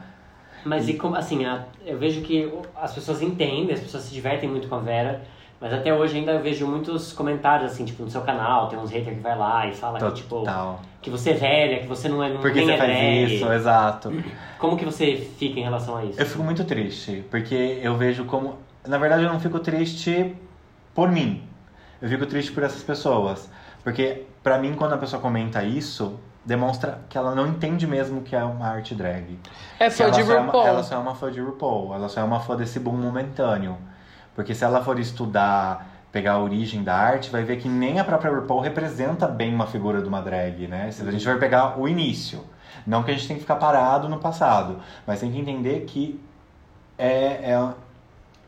Mas 0.64 0.88
e 0.88 0.94
como, 0.94 1.14
assim, 1.14 1.44
a- 1.44 1.64
eu 1.84 1.96
vejo 1.98 2.22
que 2.22 2.52
as 2.74 2.92
pessoas 2.92 3.22
entendem, 3.22 3.72
as 3.72 3.78
pessoas 3.80 4.02
se 4.04 4.12
divertem 4.12 4.48
muito 4.50 4.66
com 4.66 4.74
a 4.74 4.80
Vera, 4.80 5.22
mas 5.60 5.72
até 5.72 5.92
hoje 5.94 6.16
ainda 6.18 6.32
eu 6.32 6.42
vejo 6.42 6.66
muitos 6.66 7.12
comentários, 7.12 7.72
assim, 7.72 7.84
tipo, 7.84 8.02
no 8.02 8.10
seu 8.10 8.20
canal, 8.22 8.68
tem 8.68 8.78
uns 8.78 8.90
haters 8.90 9.16
que 9.16 9.22
vai 9.22 9.36
lá 9.36 9.66
e 9.66 9.74
fala 9.74 9.98
que, 9.98 10.12
tipo, 10.16 10.36
Total. 10.40 10.80
que 11.00 11.08
você 11.10 11.30
é 11.30 11.34
velha, 11.34 11.78
que 11.80 11.86
você 11.86 12.08
não 12.08 12.22
é 12.22 12.28
não 12.28 12.40
Porque 12.40 12.58
nem 12.58 12.66
você 12.66 12.72
é 12.74 12.76
faz 12.78 12.90
drag. 12.92 13.34
isso, 13.34 13.52
exato. 13.52 14.12
Como 14.58 14.76
que 14.76 14.84
você 14.84 15.16
fica 15.38 15.58
em 15.58 15.62
relação 15.62 15.96
a 15.96 16.04
isso? 16.04 16.20
Eu 16.20 16.26
fico 16.26 16.42
muito 16.42 16.64
triste, 16.64 17.24
porque 17.30 17.78
eu 17.82 17.94
vejo 17.96 18.24
como. 18.26 18.58
Na 18.86 18.98
verdade, 18.98 19.22
eu 19.24 19.32
não 19.32 19.40
fico 19.40 19.58
triste 19.58 20.34
por 20.94 21.10
mim. 21.10 21.42
Eu 22.00 22.08
fico 22.08 22.26
triste 22.26 22.52
por 22.52 22.62
essas 22.62 22.82
pessoas. 22.82 23.50
Porque, 23.82 24.24
pra 24.42 24.58
mim, 24.58 24.74
quando 24.74 24.92
a 24.92 24.98
pessoa 24.98 25.20
comenta 25.22 25.62
isso, 25.64 26.18
demonstra 26.44 27.00
que 27.08 27.16
ela 27.18 27.34
não 27.34 27.46
entende 27.46 27.86
mesmo 27.86 28.20
que 28.22 28.36
é 28.36 28.44
uma 28.44 28.66
arte 28.68 28.94
drag. 28.94 29.38
É 29.80 29.88
Que 29.88 29.90
fã 29.96 30.04
ela 30.04 30.12
de 30.12 30.24
só 30.24 30.32
é 30.32 30.36
uma- 30.38 30.46
RuPaul. 30.46 30.66
ela 30.66 30.82
só 30.82 30.94
é 30.94 30.98
uma 30.98 31.14
fã 31.14 31.30
de 31.32 31.40
RuPaul, 31.40 31.94
ela 31.94 32.08
só 32.08 32.20
é 32.20 32.24
uma 32.24 32.40
fã 32.40 32.56
desse 32.56 32.78
boom 32.78 32.96
momentâneo. 32.96 33.76
Porque 34.36 34.54
se 34.54 34.62
ela 34.62 34.84
for 34.84 35.00
estudar, 35.00 35.88
pegar 36.12 36.34
a 36.34 36.38
origem 36.38 36.84
da 36.84 36.94
arte, 36.94 37.30
vai 37.30 37.42
ver 37.42 37.56
que 37.56 37.68
nem 37.68 37.98
a 37.98 38.04
própria 38.04 38.30
RuPaul 38.30 38.60
representa 38.60 39.26
bem 39.26 39.52
uma 39.52 39.66
figura 39.66 40.02
de 40.02 40.06
uma 40.06 40.20
drag, 40.20 40.68
né? 40.68 40.90
Se 40.92 41.02
a 41.02 41.10
gente 41.10 41.24
vai 41.24 41.38
pegar 41.38 41.80
o 41.80 41.88
início. 41.88 42.44
Não 42.86 43.02
que 43.02 43.10
a 43.10 43.14
gente 43.14 43.26
tem 43.26 43.36
que 43.36 43.42
ficar 43.42 43.56
parado 43.56 44.08
no 44.08 44.18
passado, 44.18 44.78
mas 45.06 45.20
tem 45.20 45.32
que 45.32 45.40
entender 45.40 45.80
que 45.86 46.20
é, 46.98 47.52
é, 47.52 47.74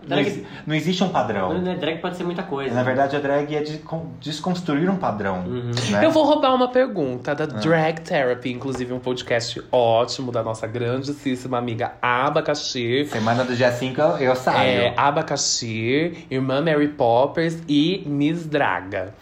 Não, 0.06 0.18
exi- 0.18 0.46
não 0.66 0.74
existe 0.74 1.04
um 1.04 1.08
padrão. 1.10 1.52
Não, 1.54 1.60
né, 1.60 1.74
Drag 1.74 1.98
pode 1.98 2.16
ser 2.16 2.24
muita 2.24 2.42
coisa. 2.42 2.74
Na 2.74 2.82
verdade, 2.82 3.14
a 3.16 3.18
drag 3.18 3.54
é 3.54 3.62
de 3.62 3.78
con- 3.78 4.06
desconstruir 4.20 4.88
um 4.88 4.96
padrão. 4.96 5.42
Né? 5.42 6.04
Eu 6.04 6.10
vou 6.10 6.24
roubar 6.24 6.54
uma 6.54 6.68
pergunta 6.68 7.34
da 7.34 7.44
Drag 7.46 8.00
Therapy, 8.00 8.50
inclusive 8.52 8.92
um 8.92 8.98
podcast 9.00 9.62
ótimo 9.70 10.32
da 10.32 10.42
nossa 10.42 10.66
grandíssima 10.66 11.58
amiga 11.58 11.92
Abacaxi. 12.00 13.06
Semana 13.10 13.44
do 13.44 13.54
dia 13.54 13.70
5 13.72 14.00
eu, 14.00 14.16
eu 14.18 14.36
saio. 14.36 14.58
É, 14.82 14.94
Abacaxi, 14.96 16.26
Irmã 16.30 16.62
Mary 16.62 16.88
Poppers 16.88 17.58
e 17.68 18.02
Miss 18.06 18.46
Draga. 18.46 19.14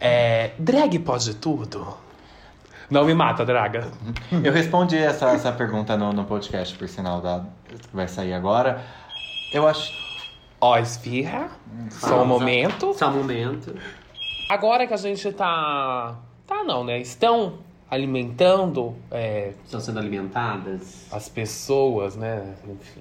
É, 0.00 0.52
drag 0.58 0.98
pode 1.00 1.34
tudo? 1.34 1.86
Não 2.90 3.04
me 3.04 3.14
mata, 3.14 3.44
Draga. 3.44 3.88
Eu 4.42 4.52
respondi 4.52 4.96
essa, 4.98 5.30
essa 5.30 5.52
pergunta 5.52 5.96
no, 5.96 6.12
no 6.12 6.24
podcast, 6.24 6.76
por 6.76 6.88
sinal, 6.88 7.20
da, 7.20 7.44
que 7.68 7.94
vai 7.94 8.06
sair 8.08 8.32
agora. 8.34 8.82
Eu 9.52 9.66
acho. 9.68 10.01
Ó, 10.62 10.78
esfirra. 10.78 11.50
Só 11.90 12.22
um 12.22 12.24
momento. 12.24 12.94
Só 12.94 13.08
um 13.10 13.14
momento. 13.16 13.74
Agora 14.48 14.86
que 14.86 14.94
a 14.94 14.96
gente 14.96 15.32
tá. 15.32 16.16
Tá 16.46 16.62
não, 16.62 16.84
né? 16.84 17.00
Estão 17.00 17.58
alimentando 17.90 18.94
é, 19.10 19.54
Estão 19.64 19.80
sendo 19.80 19.98
alimentadas. 19.98 21.08
as 21.12 21.28
pessoas, 21.28 22.14
né? 22.14 22.54
Enfim. 22.64 23.00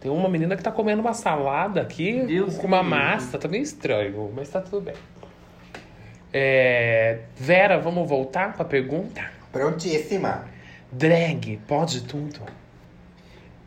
Tem 0.00 0.10
uma 0.10 0.28
menina 0.28 0.54
que 0.54 0.62
tá 0.62 0.70
comendo 0.70 1.00
uma 1.00 1.14
salada 1.14 1.80
aqui 1.80 2.24
Deus 2.26 2.58
com 2.58 2.66
uma 2.66 2.82
livre. 2.82 2.94
massa, 2.94 3.38
tá 3.38 3.48
meio 3.48 3.62
estranho, 3.62 4.30
mas 4.36 4.50
tá 4.50 4.60
tudo 4.60 4.82
bem. 4.82 4.94
É, 6.30 7.20
Vera, 7.36 7.78
vamos 7.78 8.06
voltar 8.06 8.52
pra 8.52 8.66
pergunta? 8.66 9.22
Prontíssima. 9.50 10.44
Drag 10.92 11.58
pode 11.66 12.02
tudo? 12.02 12.40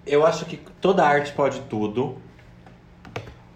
Eu 0.05 0.25
acho 0.25 0.45
que 0.45 0.57
toda 0.79 1.03
arte 1.03 1.31
pode 1.33 1.59
tudo. 1.61 2.17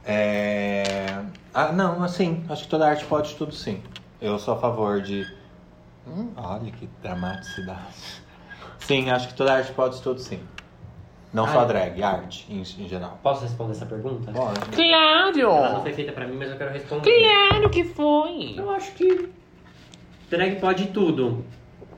É... 0.08 1.22
Ah, 1.54 1.72
não, 1.72 2.02
assim, 2.04 2.44
acho 2.50 2.64
que 2.64 2.70
toda 2.70 2.88
arte 2.88 3.04
pode 3.06 3.36
tudo 3.36 3.54
sim. 3.54 3.82
Eu 4.22 4.40
sou 4.40 4.54
a 4.54 4.58
favor 4.58 5.02
de. 5.02 5.28
Hum, 6.08 6.30
olha 6.38 6.72
que 6.72 6.88
dramaticidade. 7.04 8.22
Sim, 8.80 9.10
acho 9.10 9.28
que 9.28 9.34
toda 9.34 9.54
arte 9.54 9.72
pode 9.74 10.02
tudo 10.02 10.20
sim. 10.20 10.40
Não 11.34 11.46
só 11.46 11.60
Ah, 11.60 11.62
a 11.62 11.66
é. 11.66 11.68
drag, 11.68 12.02
arte 12.04 12.46
em, 12.50 12.62
em 12.62 12.88
geral. 12.88 13.20
Posso 13.22 13.42
responder 13.44 13.74
essa 13.74 13.86
pergunta? 13.86 14.32
Pode. 14.32 14.60
Ela 14.82 15.26
não 15.26 15.34
Claro! 15.34 15.82
foi 15.82 15.94
feita 15.94 16.14
pra 16.14 16.26
mim, 16.26 16.38
mas 16.38 16.50
eu 16.52 16.58
quero 16.58 16.72
responder. 16.72 17.12
Claro 17.50 17.70
que 17.70 17.84
foi! 17.84 18.54
Eu 18.58 18.72
acho 18.72 18.92
que 18.94 19.30
drag 20.30 20.56
pode 20.62 20.88
tudo, 20.88 21.44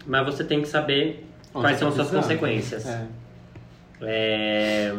mas 0.08 0.26
você 0.26 0.43
tem 0.43 0.62
que 0.62 0.67
saber 0.67 1.30
Onde 1.54 1.63
quais 1.63 1.78
são 1.78 1.89
as 1.89 1.93
suas 1.93 2.10
consequências. 2.10 2.88
É. 2.88 3.06
É, 4.02 4.95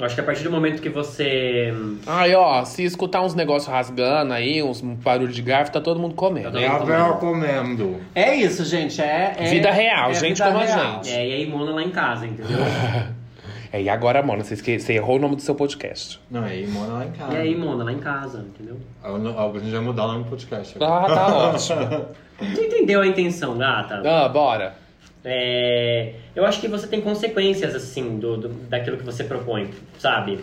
acho 0.00 0.14
que 0.14 0.20
a 0.20 0.24
partir 0.24 0.42
do 0.44 0.50
momento 0.50 0.80
que 0.82 0.88
você. 0.88 1.72
Ai, 2.06 2.34
ó, 2.34 2.64
se 2.64 2.82
escutar 2.84 3.22
uns 3.22 3.34
negócios 3.34 3.70
rasgando 3.70 4.32
aí, 4.32 4.62
uns 4.62 4.80
barulho 4.80 5.32
de 5.32 5.42
garfo, 5.42 5.72
tá 5.72 5.80
todo 5.80 6.00
mundo 6.00 6.14
comendo. 6.14 6.58
É 6.58 6.66
a 6.66 6.78
Vera 6.78 7.12
comendo. 7.14 8.00
É 8.14 8.34
isso, 8.34 8.64
gente. 8.64 9.00
É, 9.00 9.34
é- 9.38 9.50
Vida 9.50 9.70
real, 9.70 10.10
é 10.10 10.14
gente 10.14 10.38
vida 10.38 10.44
como 10.46 10.58
a 10.58 10.64
real. 10.64 10.94
gente. 11.04 11.10
É, 11.10 11.28
e 11.28 11.32
a 11.34 11.38
Imona 11.38 11.72
lá 11.72 11.82
em 11.82 11.90
casa, 11.90 12.26
entendeu? 12.26 12.58
É, 13.72 13.82
e 13.82 13.88
agora, 13.88 14.22
Mona, 14.22 14.44
você, 14.44 14.54
esque... 14.54 14.78
você 14.78 14.92
errou 14.92 15.16
o 15.16 15.18
nome 15.18 15.34
do 15.34 15.42
seu 15.42 15.52
podcast. 15.52 16.20
Não, 16.30 16.44
é 16.46 16.60
Imona 16.60 16.92
lá 16.92 17.06
em 17.06 17.10
casa. 17.10 17.34
e 17.34 17.36
a 17.38 17.44
Imona 17.44 17.82
lá 17.82 17.92
em 17.92 17.98
casa, 17.98 18.38
entendeu? 18.38 18.78
A 19.02 19.58
gente 19.58 19.72
vai 19.72 19.80
mudar 19.80 20.04
o 20.04 20.12
nome 20.12 20.22
do 20.22 20.30
podcast. 20.30 20.76
Ah, 20.80 21.04
tá 21.08 21.26
ótimo. 21.50 22.06
Você 22.38 22.66
entendeu 22.66 23.00
a 23.00 23.06
intenção, 23.08 23.58
gata? 23.58 24.00
Ah, 24.08 24.28
bora. 24.28 24.76
É, 25.24 26.12
eu 26.36 26.44
acho 26.44 26.60
que 26.60 26.68
você 26.68 26.86
tem 26.86 27.00
consequências, 27.00 27.74
assim, 27.74 28.18
do, 28.18 28.36
do- 28.36 28.48
daquilo 28.68 28.96
que 28.98 29.04
você 29.04 29.24
propõe, 29.24 29.70
sabe? 29.98 30.38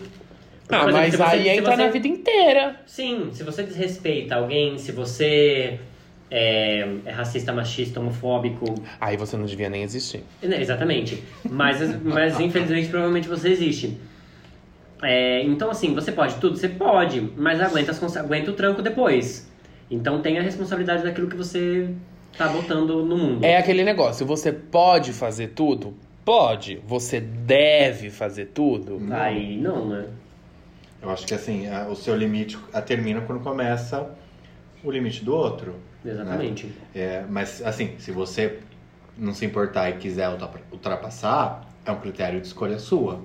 Porque, 0.66 0.74
Ah, 0.74 0.78
exemplo, 0.88 0.92
mas 0.92 1.14
você- 1.14 1.22
aí 1.22 1.48
entra 1.50 1.76
você- 1.76 1.82
na 1.84 1.88
vida 1.90 2.08
inteira. 2.08 2.76
Sim, 2.86 3.30
se 3.32 3.42
você 3.44 3.62
desrespeita 3.62 4.34
alguém, 4.36 4.78
se 4.78 4.90
você 4.92 5.78
é, 6.34 6.88
é 7.04 7.10
racista, 7.10 7.52
machista, 7.52 8.00
homofóbico. 8.00 8.64
Aí 8.98 9.16
você 9.18 9.36
não 9.36 9.44
devia 9.44 9.68
nem 9.68 9.82
existir. 9.82 10.22
né, 10.42 10.60
Exatamente. 10.62 11.22
Mas, 11.48 11.78
mas 12.02 12.40
infelizmente, 12.40 12.88
provavelmente 12.88 13.28
você 13.28 13.50
existe. 13.50 13.98
É, 15.02 15.42
então, 15.42 15.70
assim, 15.70 15.94
você 15.94 16.10
pode 16.10 16.36
tudo? 16.36 16.56
Você 16.56 16.68
pode, 16.70 17.20
mas 17.36 17.60
aguenta, 17.60 17.92
aguenta 18.18 18.50
o 18.50 18.54
tranco 18.54 18.80
depois. 18.80 19.50
Então, 19.90 20.22
tenha 20.22 20.40
a 20.40 20.42
responsabilidade 20.42 21.02
daquilo 21.02 21.26
que 21.28 21.36
você 21.36 21.90
tá 22.36 22.48
botando 22.48 23.04
no 23.04 23.16
mundo. 23.16 23.44
É 23.44 23.56
aquele 23.56 23.84
negócio, 23.84 24.24
você 24.26 24.52
pode 24.52 25.12
fazer 25.12 25.48
tudo? 25.48 25.94
Pode. 26.24 26.80
Você 26.86 27.20
deve 27.20 28.10
fazer 28.10 28.46
tudo? 28.46 29.00
Aí, 29.12 29.56
não, 29.56 29.88
né? 29.88 30.06
Eu 31.00 31.10
acho 31.10 31.26
que 31.26 31.34
assim, 31.34 31.66
a- 31.68 31.88
o 31.88 31.96
seu 31.96 32.16
limite 32.16 32.56
a- 32.72 32.80
termina 32.80 33.20
quando 33.22 33.42
começa 33.42 34.08
o 34.84 34.90
limite 34.90 35.24
do 35.24 35.34
outro. 35.34 35.74
Exatamente. 36.04 36.72
É, 36.94 37.24
mas 37.28 37.60
assim, 37.64 37.94
se 37.98 38.12
você 38.12 38.58
não 39.16 39.34
se 39.34 39.44
importar 39.44 39.90
e 39.90 39.94
quiser 39.94 40.28
ultra- 40.28 40.50
ultrapassar, 40.70 41.68
é 41.84 41.90
um 41.90 41.98
critério 42.00 42.40
de 42.40 42.46
escolha 42.46 42.78
sua. 42.78 43.20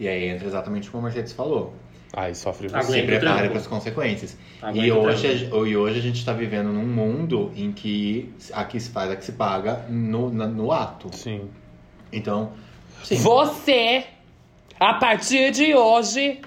E 0.00 0.08
aí 0.08 0.26
entra 0.28 0.46
exatamente 0.46 0.90
como 0.90 1.02
a 1.02 1.04
Mercedes 1.10 1.32
falou. 1.32 1.74
Ai, 2.20 2.34
sofre 2.34 2.66
você. 2.68 3.00
Se 3.00 3.18
tranco. 3.20 3.48
para 3.50 3.58
as 3.58 3.66
consequências. 3.68 4.36
Aguenta 4.60 4.86
E 4.86 4.90
hoje, 4.90 5.26
a- 5.52 5.56
e 5.68 5.76
hoje 5.76 5.98
a 5.98 6.02
gente 6.02 6.16
está 6.18 6.32
vivendo 6.32 6.72
num 6.72 6.84
mundo 6.86 7.52
em 7.54 7.70
que 7.70 8.34
aqui 8.52 8.80
se 8.80 8.90
faz, 8.90 9.10
aqui 9.12 9.24
se 9.24 9.32
paga 9.32 9.84
no, 9.88 10.28
na- 10.32 10.46
no 10.48 10.72
ato. 10.72 11.14
Sim. 11.16 11.48
Então, 12.12 12.52
sim. 13.04 13.16
Você, 13.18 14.04
a 14.80 14.94
partir 14.94 15.52
de 15.52 15.74
hoje, 15.76 16.40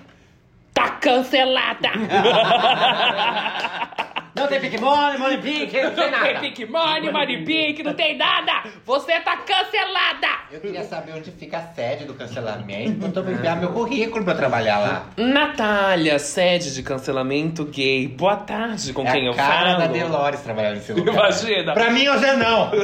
tá 0.74 0.90
cancelada. 0.90 1.90
Não 4.34 4.48
tem 4.48 4.60
pique 4.62 4.80
mole, 4.80 5.18
mole 5.18 5.38
pique, 5.40 5.82
não 5.82 5.92
tem 5.92 6.04
Não 6.10 6.12
nada. 6.12 6.26
tem 6.26 6.40
pique 6.40 6.66
money, 6.66 7.12
money 7.12 7.44
pique, 7.44 7.84
não 7.84 7.94
tem 7.94 8.18
nada. 8.18 8.64
Você 8.86 9.20
tá 9.20 9.38
cancelada. 9.38 10.28
Eu 10.52 10.60
queria 10.62 10.84
saber 10.86 11.14
onde 11.16 11.32
fica 11.32 11.58
a 11.58 11.62
sede 11.74 12.06
do 12.06 12.14
cancelamento. 12.14 13.06
Eu 13.06 13.12
tô 13.12 13.24
pra 13.24 13.32
enviar 13.34 13.58
meu 13.58 13.72
currículo 13.74 14.24
pra 14.24 14.34
trabalhar 14.36 14.80
lá. 14.80 15.06
Natália, 15.18 16.18
sede 16.18 16.74
de 16.74 16.82
cancelamento 16.82 17.66
gay. 17.66 18.08
Boa 18.08 18.38
tarde, 18.38 18.94
com 18.94 19.06
é 19.06 19.12
quem 19.12 19.24
a 19.28 19.32
eu 19.32 19.34
cara 19.34 19.72
falo. 19.72 19.80
da 19.80 19.88
Delores 19.88 20.40
trabalhar 20.42 20.72
nesse 20.76 20.94
lugar. 20.94 21.14
Imagina. 21.14 21.74
Pra 21.74 21.90
mim 21.92 22.08
hoje 22.08 22.26
é 22.26 22.36
não. 22.36 22.72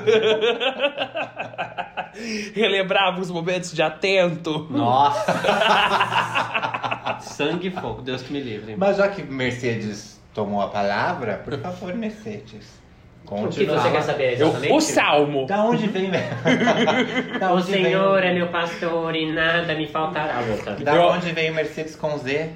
Relembrava 2.53 3.21
os 3.21 3.29
momentos 3.31 3.71
de 3.73 3.81
atento. 3.81 4.67
Nossa. 4.69 5.33
Sangue 7.21 7.67
e 7.67 7.71
fogo, 7.71 8.01
Deus 8.01 8.21
que 8.21 8.31
me 8.33 8.39
livre. 8.41 8.75
Mas 8.77 8.97
já 8.97 9.07
que 9.07 9.23
Mercedes 9.23 10.16
tomou 10.37 10.61
a 10.61 10.67
palavra, 10.67 11.41
por 11.43 11.57
favor, 11.59 11.95
Mercedes. 11.95 12.77
O 13.25 13.29
que 13.29 13.41
Conte 13.41 13.65
você 13.65 13.89
quer 13.91 14.01
saber 14.03 14.39
Eu- 14.39 14.47
exatamente? 14.49 14.71
o 14.73 14.79
salmo. 14.79 15.45
Da 15.47 15.63
onde 15.65 15.87
vem... 15.87 16.11
da 17.39 17.51
O 17.51 17.55
onde 17.57 17.65
Senhor 17.71 18.21
vem... 18.21 18.29
é 18.29 18.33
meu 18.35 18.47
pastor 18.49 19.15
e 19.15 19.31
nada 19.33 19.73
me 19.73 19.87
faltará. 19.87 20.39
Louca. 20.41 20.75
Da 20.75 20.95
Eu- 20.95 21.07
onde 21.07 21.31
vem 21.31 21.51
Mercedes 21.51 21.95
com 21.95 22.15
Z? 22.19 22.51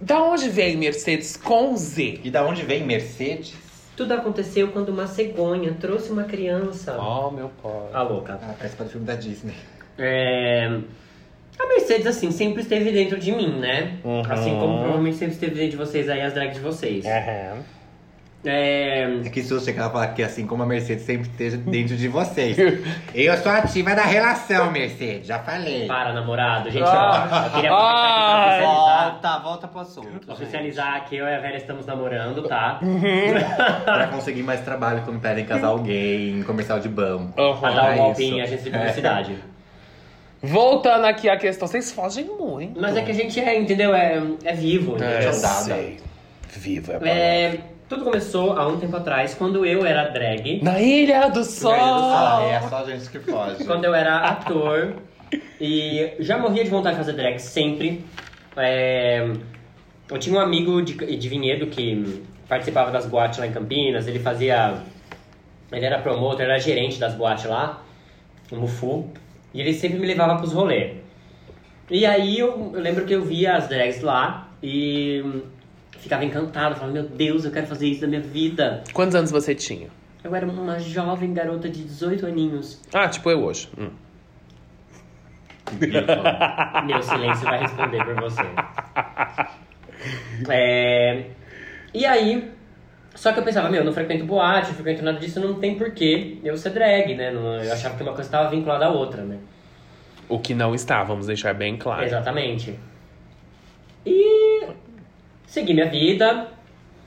Da 0.00 0.20
onde 0.22 0.48
vem 0.48 0.76
Mercedes 0.78 1.36
com 1.36 1.76
Z? 1.76 2.20
E 2.24 2.30
da 2.30 2.44
onde 2.46 2.62
vem 2.62 2.82
Mercedes? 2.82 3.54
Tudo 3.94 4.14
aconteceu 4.14 4.68
quando 4.68 4.88
uma 4.88 5.06
cegonha 5.06 5.76
trouxe 5.78 6.10
uma 6.10 6.24
criança. 6.24 6.96
Oh, 6.98 7.30
meu 7.30 7.50
pai. 7.62 7.90
A 7.92 8.02
louca. 8.02 8.40
Ah, 8.42 8.54
parece 8.56 8.74
do 8.76 8.88
filme 8.88 9.06
da 9.06 9.14
Disney. 9.16 9.54
É... 9.98 10.78
A 11.58 11.66
Mercedes, 11.66 12.06
assim, 12.06 12.30
sempre 12.30 12.62
esteve 12.62 12.92
dentro 12.92 13.18
de 13.18 13.32
mim, 13.32 13.58
né? 13.58 13.94
Uhum. 14.04 14.20
Assim 14.28 14.50
como 14.58 14.78
provavelmente 14.78 15.16
sempre 15.16 15.34
esteve 15.34 15.54
dentro 15.56 15.70
de 15.72 15.76
vocês 15.76 16.08
aí, 16.08 16.20
as 16.20 16.32
drags 16.32 16.54
de 16.54 16.60
vocês. 16.60 17.04
Aham. 17.04 17.62
É... 18.44 19.02
É 19.24 19.28
que 19.30 19.42
susto 19.42 19.70
que 19.72 19.76
ela 19.78 19.90
fala 19.90 20.06
que 20.08 20.22
assim 20.22 20.46
como 20.46 20.62
a 20.62 20.66
Mercedes 20.66 21.04
sempre 21.04 21.28
esteja 21.28 21.56
dentro 21.56 21.96
de 21.96 22.06
vocês. 22.06 22.56
Eu 23.12 23.36
sou 23.38 23.50
ativa 23.50 23.96
da 23.96 24.04
relação, 24.04 24.70
Mercedes, 24.70 25.26
já 25.26 25.40
falei. 25.40 25.88
Para, 25.88 26.12
namorado. 26.12 26.70
Gente, 26.70 26.84
Ah. 26.86 27.46
eu 27.46 27.50
queria 27.56 27.72
aproveitar 27.72 28.06
aqui 28.20 28.60
pra 28.60 28.60
oficializar. 28.62 29.10
Volta, 29.10 29.38
volta 29.40 29.68
pro 29.68 29.80
assunto. 29.80 30.32
Oficializar 30.32 31.04
que 31.08 31.16
eu 31.16 31.26
e 31.26 31.34
a 31.34 31.40
Vera 31.40 31.56
estamos 31.56 31.84
namorando, 31.84 32.42
tá? 32.44 32.78
Pra 33.84 34.06
conseguir 34.06 34.44
mais 34.44 34.60
trabalho 34.60 35.02
quando 35.04 35.18
pedem 35.20 35.44
casal 35.44 35.76
gay 35.80 36.30
em 36.30 36.42
comercial 36.44 36.78
de 36.78 36.88
banco. 36.88 37.32
Pra 37.32 37.44
Aham. 37.44 37.74
dar 37.74 37.84
um 37.90 37.92
É 37.92 37.96
golpe 37.96 38.22
isso. 38.24 38.34
em 38.34 38.40
agência 38.40 38.70
de 38.70 38.78
publicidade. 38.78 39.36
Voltando 40.42 41.04
aqui 41.04 41.28
à 41.28 41.36
questão, 41.36 41.66
vocês 41.66 41.90
fogem 41.90 42.24
muito. 42.24 42.80
Mas 42.80 42.96
é 42.96 43.02
que 43.02 43.10
a 43.10 43.14
gente 43.14 43.40
é, 43.40 43.58
entendeu? 43.58 43.94
É, 43.94 44.22
é 44.44 44.52
vivo, 44.54 44.92
É, 45.02 45.16
entendeu? 45.16 45.32
sei. 45.32 45.96
Vivo 46.50 46.92
é 46.92 46.96
a. 46.96 47.08
É, 47.08 47.60
tudo 47.88 48.04
começou 48.04 48.52
há 48.52 48.68
um 48.68 48.78
tempo 48.78 48.96
atrás, 48.96 49.34
quando 49.34 49.64
eu 49.64 49.84
era 49.84 50.08
drag. 50.08 50.62
Na 50.62 50.80
Ilha 50.80 51.28
do 51.28 51.42
Sol. 51.42 51.72
Ilha 51.74 51.82
do 51.84 51.98
Sol. 52.00 52.10
Ah, 52.12 52.42
é 52.52 52.68
só 52.68 52.84
gente 52.84 53.08
que 53.10 53.18
foge. 53.18 53.64
Quando 53.64 53.84
eu 53.84 53.94
era 53.94 54.18
ator. 54.18 54.94
e 55.60 56.12
já 56.20 56.38
morria 56.38 56.62
de 56.64 56.70
vontade 56.70 56.96
de 56.96 57.02
fazer 57.04 57.14
drag 57.14 57.38
sempre. 57.38 58.04
É, 58.56 59.26
eu 60.10 60.18
tinha 60.18 60.36
um 60.38 60.40
amigo 60.40 60.82
de, 60.82 60.94
de 61.16 61.28
Vinhedo 61.28 61.66
que 61.66 62.22
participava 62.48 62.90
das 62.90 63.06
boates 63.06 63.38
lá 63.38 63.46
em 63.46 63.52
Campinas. 63.52 64.06
Ele 64.06 64.18
fazia. 64.20 64.74
Ele 65.72 65.84
era 65.84 65.98
promotor, 65.98 66.42
era 66.42 66.58
gerente 66.58 66.98
das 66.98 67.14
boates 67.14 67.44
lá, 67.46 67.82
no 68.52 68.60
Mufu. 68.60 69.08
E 69.54 69.60
ele 69.60 69.72
sempre 69.74 69.98
me 69.98 70.06
levava 70.06 70.36
pros 70.36 70.52
rolês. 70.52 70.96
E 71.90 72.04
aí 72.04 72.38
eu, 72.38 72.72
eu 72.74 72.80
lembro 72.80 73.04
que 73.04 73.14
eu 73.14 73.22
via 73.22 73.56
as 73.56 73.68
drags 73.68 74.02
lá 74.02 74.48
e 74.62 75.42
ficava 75.98 76.24
encantado, 76.24 76.74
falava, 76.74 76.92
meu 76.92 77.04
Deus, 77.08 77.44
eu 77.44 77.50
quero 77.50 77.66
fazer 77.66 77.88
isso 77.88 78.02
na 78.02 78.08
minha 78.08 78.20
vida. 78.20 78.84
Quantos 78.92 79.14
anos 79.14 79.30
você 79.30 79.54
tinha? 79.54 79.88
Eu 80.22 80.34
era 80.34 80.46
uma 80.46 80.78
jovem 80.78 81.32
garota 81.32 81.68
de 81.68 81.82
18 81.84 82.26
aninhos. 82.26 82.82
Ah, 82.92 83.08
tipo 83.08 83.30
eu 83.30 83.42
hoje. 83.42 83.68
Hum. 83.78 83.90
Meu 86.86 87.02
silêncio 87.02 87.44
vai 87.44 87.60
responder 87.60 88.04
por 88.04 88.14
você. 88.16 88.42
É, 90.48 91.24
E 91.92 92.06
aí, 92.06 92.50
só 93.18 93.32
que 93.32 93.40
eu 93.40 93.42
pensava, 93.42 93.68
meu, 93.68 93.80
eu 93.80 93.84
não 93.84 93.92
frequento 93.92 94.24
boate, 94.24 94.68
não 94.68 94.74
frequento 94.76 95.02
nada 95.04 95.18
disso, 95.18 95.40
não 95.40 95.54
tem 95.54 95.74
porquê 95.76 96.38
eu 96.44 96.56
ser 96.56 96.70
drag, 96.70 97.16
né? 97.16 97.32
Não- 97.32 97.60
Eu 97.60 97.72
achava 97.72 97.96
que 97.96 98.02
uma 98.04 98.12
coisa 98.12 98.28
estava 98.28 98.48
vinculada 98.48 98.86
à 98.86 98.90
outra, 98.90 99.22
né? 99.22 99.38
O 100.28 100.38
que 100.38 100.54
não 100.54 100.72
está, 100.72 101.02
vamos 101.02 101.26
deixar 101.26 101.52
bem 101.52 101.76
claro. 101.76 102.04
Exatamente. 102.04 102.78
E 104.06 104.68
segui 105.46 105.74
minha 105.74 105.88
vida. 105.90 106.46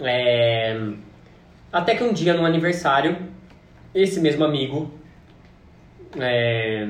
é, 0.01 0.77
Até 1.71 1.95
que 1.95 2.03
um 2.03 2.11
dia, 2.11 2.33
no 2.33 2.45
aniversário, 2.45 3.15
esse 3.95 4.19
mesmo 4.19 4.43
amigo 4.43 4.91
é, 6.19 6.87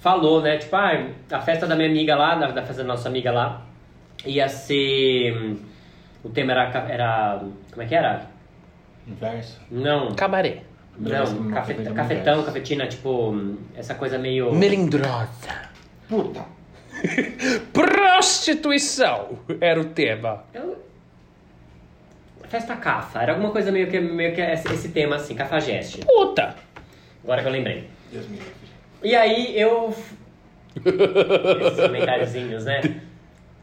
falou, 0.00 0.40
né? 0.40 0.56
Tipo, 0.56 0.76
ah, 0.76 1.08
a 1.30 1.40
festa 1.40 1.66
da 1.66 1.76
minha 1.76 1.88
amiga 1.90 2.16
lá, 2.16 2.36
da, 2.36 2.62
festa 2.62 2.82
da 2.82 2.88
nossa 2.88 3.08
amiga 3.08 3.30
lá, 3.30 3.66
ia 4.24 4.48
ser. 4.48 5.56
O 6.24 6.30
tema 6.30 6.52
era. 6.52 6.70
era 6.88 7.42
como 7.70 7.82
é 7.82 7.86
que 7.86 7.94
era? 7.94 8.32
Inverso. 9.06 9.60
Não. 9.70 10.14
Cabaré. 10.14 10.62
Não, 10.98 11.10
coisa 11.10 11.50
cafetão, 11.54 11.92
inverso. 11.92 12.42
cafetina, 12.44 12.86
tipo, 12.86 13.56
essa 13.74 13.94
coisa 13.94 14.18
meio. 14.18 14.52
Melindrosa. 14.54 15.70
Puta. 16.08 16.44
Prostituição 17.72 19.38
era 19.60 19.80
o 19.80 19.86
tema. 19.86 20.44
Eu... 20.52 20.82
Festa 22.48 22.76
cafa, 22.76 23.22
era 23.22 23.32
alguma 23.32 23.50
coisa 23.50 23.72
meio 23.72 23.88
que, 23.90 23.98
meio 23.98 24.34
que 24.34 24.40
esse, 24.42 24.70
esse 24.72 24.88
tema 24.90 25.16
assim, 25.16 25.34
cafajeste. 25.34 26.04
Puta. 26.04 26.54
Agora 27.24 27.40
que 27.40 27.48
eu 27.48 27.52
lembrei. 27.52 27.88
Deus 28.12 28.28
me 28.28 28.36
livre. 28.36 28.52
E 29.02 29.16
aí 29.16 29.58
eu. 29.58 29.94
Esses 30.84 31.80
comentáriozinhos, 31.80 32.64
né? 32.64 32.80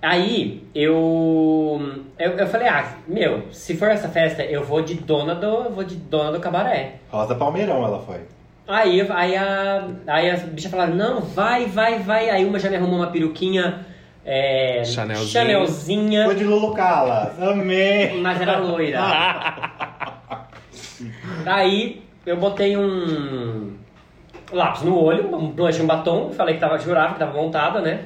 Aí 0.01 0.63
eu, 0.73 2.01
eu. 2.17 2.31
Eu 2.31 2.47
falei, 2.47 2.67
ah, 2.69 2.95
meu, 3.07 3.51
se 3.51 3.75
for 3.75 3.89
essa 3.89 4.07
festa, 4.07 4.43
eu 4.43 4.63
vou 4.63 4.81
de 4.81 4.93
dona 4.95 5.35
do. 5.35 5.45
eu 5.45 5.71
vou 5.71 5.83
de 5.83 5.95
dona 5.95 6.31
do 6.31 6.39
cabaré. 6.39 6.95
Rosa 7.09 7.35
Palmeirão 7.35 7.83
ela 7.83 7.99
foi. 7.99 8.21
Aí, 8.65 9.01
aí, 9.09 9.35
a, 9.35 9.87
aí 10.07 10.29
as 10.29 10.43
bichas 10.43 10.71
falaram, 10.71 10.95
não, 10.95 11.21
vai, 11.21 11.65
vai, 11.65 11.99
vai. 11.99 12.29
Aí 12.29 12.45
uma 12.45 12.59
já 12.59 12.69
me 12.69 12.77
arrumou 12.77 12.97
uma 12.99 13.07
peruquinha. 13.07 13.85
É, 14.23 14.83
Chanelzinho. 14.85 15.29
Chanelzinha, 15.29 16.25
Foi 16.25 16.35
de 16.35 16.43
Lulu 16.43 16.73
Calas. 16.73 17.41
Amei. 17.41 18.21
mas 18.21 18.39
era 18.39 18.59
loira. 18.59 18.99
Aí 21.45 22.03
eu 22.25 22.37
botei 22.37 22.77
um 22.77 23.73
lápis 24.51 24.83
no 24.83 25.01
olho, 25.01 25.35
um 25.35 25.49
blush, 25.51 25.81
um 25.81 25.87
batom, 25.87 26.31
falei 26.31 26.55
que 26.55 26.61
tava, 26.61 26.77
jurava 26.77 27.13
que 27.13 27.19
tava 27.19 27.33
montada, 27.33 27.81
né? 27.81 28.05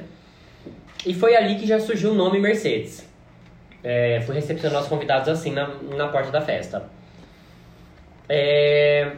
E 1.06 1.12
foi 1.14 1.36
ali 1.36 1.56
que 1.56 1.66
já 1.66 1.78
surgiu 1.80 2.12
o 2.12 2.14
nome 2.14 2.38
Mercedes. 2.38 3.06
É, 3.82 4.20
fui 4.24 4.34
recepcionar 4.34 4.80
os 4.80 4.88
convidados 4.88 5.28
assim 5.28 5.52
na, 5.52 5.66
na 5.96 6.08
porta 6.08 6.30
da 6.30 6.40
festa. 6.40 6.88
É, 8.28 9.12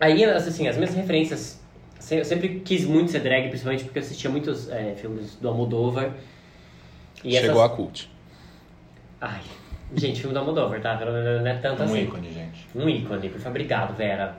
aí, 0.00 0.24
assim, 0.24 0.66
as 0.68 0.76
minhas 0.76 0.94
referências. 0.94 1.62
Eu 2.10 2.24
sempre 2.24 2.60
quis 2.60 2.84
muito 2.84 3.10
ser 3.10 3.20
drag, 3.20 3.48
principalmente 3.48 3.84
porque 3.84 3.98
eu 3.98 4.02
assistia 4.02 4.28
muitos 4.28 4.68
é, 4.70 4.94
filmes 4.94 5.36
do 5.36 5.48
Almodóvar. 5.48 6.10
E 7.22 7.32
Chegou 7.32 7.62
essas- 7.62 7.72
a 7.72 7.76
cult. 7.76 8.10
Ai, 9.20 9.40
gente, 9.96 10.20
filme 10.20 10.34
do 10.34 10.40
Almodóvar, 10.40 10.80
tá? 10.82 10.96
Não 11.02 11.46
é 11.46 11.54
tanto 11.54 11.82
Um 11.82 11.86
assim. 11.86 12.02
ícone, 12.02 12.30
gente. 12.32 12.66
Um 12.74 12.88
ícone, 12.88 13.28
por 13.30 13.38
favor. 13.38 13.50
Obrigado, 13.50 13.96
Vera. 13.96 14.36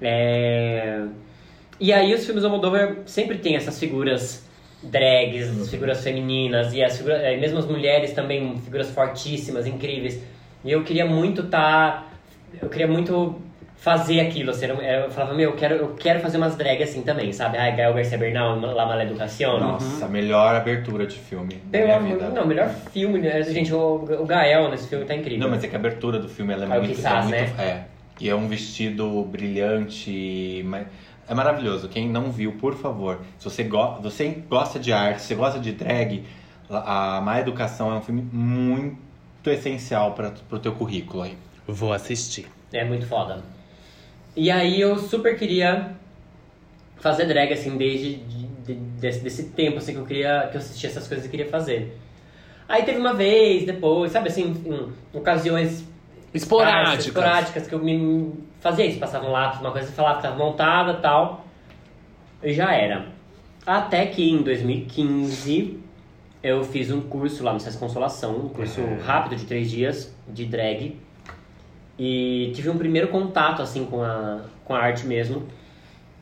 É... 0.00 1.02
E 1.80 1.92
aí 1.92 2.14
os 2.14 2.24
filmes 2.24 2.42
do 2.42 2.46
Almodóvar 2.48 2.98
sempre 3.06 3.38
tem 3.38 3.56
essas 3.56 3.78
figuras 3.80 4.46
drags, 4.82 5.70
figuras 5.70 6.02
femininas, 6.02 6.72
e 6.72 6.82
as 6.82 6.96
figuras, 6.96 7.20
é, 7.22 7.36
mesmo 7.36 7.58
as 7.58 7.66
mulheres 7.66 8.12
também, 8.12 8.58
figuras 8.58 8.90
fortíssimas, 8.90 9.66
incríveis. 9.66 10.20
E 10.64 10.72
eu 10.72 10.82
queria 10.82 11.06
muito 11.06 11.42
estar... 11.42 12.12
eu 12.60 12.68
queria 12.68 12.86
muito 12.86 13.40
fazer 13.76 14.20
aquilo, 14.20 14.50
assim, 14.50 14.66
eu, 14.66 15.10
falava, 15.10 15.32
meu, 15.32 15.50
eu 15.50 15.56
quero, 15.56 15.74
eu 15.74 15.94
quero 15.94 16.20
fazer 16.20 16.36
umas 16.36 16.54
drags 16.54 16.90
assim 16.90 17.00
também, 17.00 17.32
sabe? 17.32 17.56
Ai, 17.56 17.74
Gael 17.74 17.94
Garcia 17.94 18.18
Bernal, 18.18 18.60
La 18.60 18.84
Maleducação. 18.84 19.58
Nossa, 19.58 20.04
a 20.04 20.08
melhor 20.08 20.54
abertura 20.54 21.06
de 21.06 21.16
filme. 21.16 21.56
Não, 22.34 22.46
melhor 22.46 22.68
filme, 22.92 23.20
né? 23.20 23.42
Gente, 23.42 23.72
o, 23.72 24.04
o 24.20 24.26
Gael 24.26 24.68
nesse 24.70 24.86
filme 24.86 25.06
tá 25.06 25.14
incrível. 25.14 25.40
Não, 25.40 25.48
mas 25.48 25.64
é 25.64 25.68
que 25.68 25.74
a 25.74 25.78
abertura 25.78 26.18
do 26.18 26.28
filme 26.28 26.52
ela 26.52 26.66
é 26.66 26.68
É 26.68 26.78
o 26.78 26.82
muito, 26.82 26.94
Quizás, 26.94 27.32
é 27.32 27.38
muito 27.38 27.56
né? 27.56 27.64
é. 27.64 27.84
E 28.20 28.28
é 28.28 28.34
um 28.34 28.46
vestido 28.48 29.22
brilhante, 29.24 30.62
mas 30.66 30.86
é 31.30 31.34
maravilhoso. 31.34 31.88
Quem 31.88 32.08
não 32.08 32.30
viu, 32.32 32.52
por 32.52 32.74
favor, 32.74 33.20
se 33.38 33.44
você, 33.44 33.62
go 33.62 34.00
você 34.02 34.28
gosta 34.48 34.80
de 34.80 34.92
arte, 34.92 35.22
se 35.22 35.28
você 35.28 35.34
gosta 35.36 35.60
de 35.60 35.70
drag, 35.70 36.24
a 36.68 37.20
Má 37.20 37.38
Educação 37.40 37.90
é 37.92 37.94
um 37.94 38.02
filme 38.02 38.20
muito 38.32 38.98
essencial 39.46 40.12
para 40.12 40.34
o 40.50 40.58
teu 40.58 40.72
currículo 40.72 41.22
aí. 41.22 41.38
Vou 41.66 41.92
assistir. 41.92 42.46
É 42.72 42.84
muito 42.84 43.06
foda. 43.06 43.42
E 44.36 44.50
aí 44.50 44.80
eu 44.80 44.98
super 44.98 45.38
queria 45.38 45.92
fazer 46.98 47.26
drag, 47.26 47.52
assim, 47.52 47.76
desde 47.76 48.16
de- 48.16 48.46
de- 48.66 48.74
desse, 48.74 49.20
desse 49.20 49.44
tempo, 49.50 49.78
assim, 49.78 49.92
que 49.92 49.98
eu 49.98 50.06
queria, 50.06 50.48
que 50.50 50.56
eu 50.56 50.60
assistia 50.60 50.90
essas 50.90 51.06
coisas 51.06 51.26
e 51.26 51.28
queria 51.28 51.48
fazer. 51.48 51.96
Aí 52.68 52.82
teve 52.84 52.98
uma 52.98 53.14
vez, 53.14 53.64
depois, 53.64 54.12
sabe 54.12 54.28
assim, 54.28 54.54
em 54.66 55.16
ocasiões 55.18 55.84
Esporádicas. 56.32 57.06
esporádicas 57.06 57.66
que 57.66 57.74
eu 57.74 57.78
me 57.78 58.32
fazia 58.60 58.86
isso, 58.86 58.98
passava 58.98 59.26
um 59.26 59.32
lápis, 59.32 59.60
uma 59.60 59.72
coisa, 59.72 59.90
falava 59.90 60.16
que 60.16 60.22
tava 60.22 60.36
montada 60.36 60.92
e 60.92 60.96
tal, 60.96 61.44
e 62.42 62.52
já 62.52 62.72
era. 62.72 63.06
Até 63.66 64.06
que 64.06 64.30
em 64.30 64.42
2015 64.42 65.80
eu 66.42 66.64
fiz 66.64 66.90
um 66.90 67.00
curso 67.00 67.42
lá 67.42 67.52
no 67.52 67.60
SESC 67.60 67.78
Consolação, 67.78 68.36
um 68.36 68.48
curso 68.48 68.80
rápido 69.04 69.36
de 69.36 69.44
três 69.44 69.70
dias 69.70 70.14
de 70.28 70.46
drag. 70.46 70.96
E 71.98 72.50
tive 72.54 72.70
um 72.70 72.78
primeiro 72.78 73.08
contato 73.08 73.60
assim 73.60 73.84
com 73.84 74.02
a, 74.02 74.40
com 74.64 74.74
a 74.74 74.78
arte 74.78 75.06
mesmo. 75.06 75.46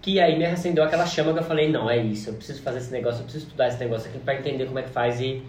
Que 0.01 0.19
aí 0.21 0.37
me 0.39 0.45
acendeu 0.45 0.83
aquela 0.83 1.07
chama 1.07 1.33
que 1.33 1.39
eu 1.39 1.45
falei, 1.45 1.71
não, 1.71 1.89
é 1.89 1.99
isso, 1.99 2.31
eu 2.31 2.35
preciso 2.35 2.63
fazer 2.63 2.79
esse 2.79 2.91
negócio, 2.91 3.21
eu 3.21 3.25
preciso 3.25 3.47
estudar 3.47 3.69
esse 3.69 3.79
negócio 3.79 4.09
aqui 4.09 4.19
pra 4.19 4.35
entender 4.35 4.67
como 4.67 4.79
é 4.79 4.83
que 4.83 4.91
faz 4.91 5.21
e, 5.21 5.43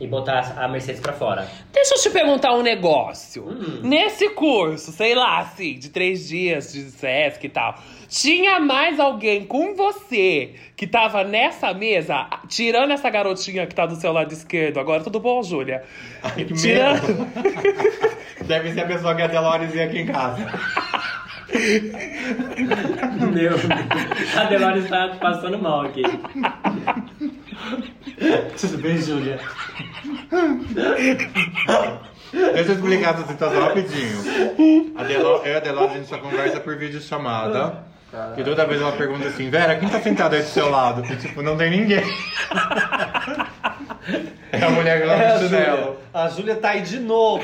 e 0.00 0.06
botar 0.06 0.54
a 0.58 0.66
Mercedes 0.66 1.00
pra 1.00 1.12
fora. 1.12 1.46
Deixa 1.72 1.94
eu 1.94 2.00
te 2.02 2.10
perguntar 2.10 2.52
um 2.54 2.62
negócio. 2.62 3.46
Hum. 3.48 3.80
Nesse 3.82 4.28
curso, 4.30 4.90
sei 4.92 5.14
lá, 5.14 5.38
assim, 5.38 5.78
de 5.78 5.88
três 5.88 6.26
dias 6.28 6.72
de 6.72 6.90
Sesc 6.90 7.46
e 7.46 7.48
tal, 7.48 7.76
tinha 8.08 8.58
mais 8.58 8.98
alguém 8.98 9.44
com 9.44 9.74
você 9.74 10.54
que 10.76 10.86
tava 10.86 11.22
nessa 11.22 11.72
mesa, 11.72 12.26
tirando 12.48 12.90
essa 12.92 13.08
garotinha 13.08 13.66
que 13.66 13.74
tá 13.74 13.86
do 13.86 13.94
seu 13.96 14.12
lado 14.12 14.32
esquerdo 14.32 14.80
agora? 14.80 15.02
Tudo 15.02 15.20
bom, 15.20 15.42
Júlia? 15.42 15.84
Ai, 16.22 16.44
que 16.44 16.54
Tira- 16.54 16.94
medo. 16.94 17.26
Deve 18.46 18.72
ser 18.72 18.80
a 18.80 18.86
pessoa 18.86 19.14
que 19.14 19.22
a 19.22 19.26
Delores 19.28 19.74
ia 19.74 19.84
aqui 19.84 20.00
em 20.00 20.06
casa. 20.06 20.44
Meu, 23.32 23.52
a 24.40 24.44
Delores 24.44 24.88
tá 24.88 25.16
passando 25.20 25.58
mal 25.58 25.82
aqui. 25.82 26.02
Tudo 28.60 28.78
bem, 28.78 28.98
Júlia? 28.98 29.38
Deixa 32.32 32.70
eu 32.72 32.74
explicar 32.74 33.14
essa 33.14 33.26
situação 33.28 33.60
rapidinho. 33.60 34.92
A 34.96 35.04
Delo, 35.04 35.40
eu 35.44 35.52
e 35.52 35.56
a 35.56 35.60
Delores, 35.60 35.92
a 35.92 35.94
gente 35.96 36.08
só 36.08 36.18
conversa 36.18 36.58
por 36.60 36.76
vídeo 36.76 37.00
chamada. 37.00 37.84
E 38.36 38.42
toda 38.44 38.64
vez 38.66 38.80
ela 38.80 38.92
pergunta 38.92 39.26
assim, 39.28 39.50
Vera, 39.50 39.76
quem 39.76 39.88
tá 39.88 40.00
sentado 40.00 40.34
aí 40.34 40.42
do 40.42 40.48
seu 40.48 40.68
lado? 40.70 41.04
E 41.04 41.16
tipo, 41.16 41.42
não 41.42 41.56
tem 41.56 41.70
ninguém. 41.70 42.02
É 44.52 44.62
a 44.66 44.70
mulher 44.70 45.02
que 45.02 45.08
É, 45.10 45.34
o 45.34 45.38
chinelo. 45.40 45.76
Júlia. 45.78 45.96
A 46.12 46.28
Júlia 46.28 46.54
tá 46.56 46.68
aí 46.70 46.82
de 46.82 47.00
novo. 47.00 47.42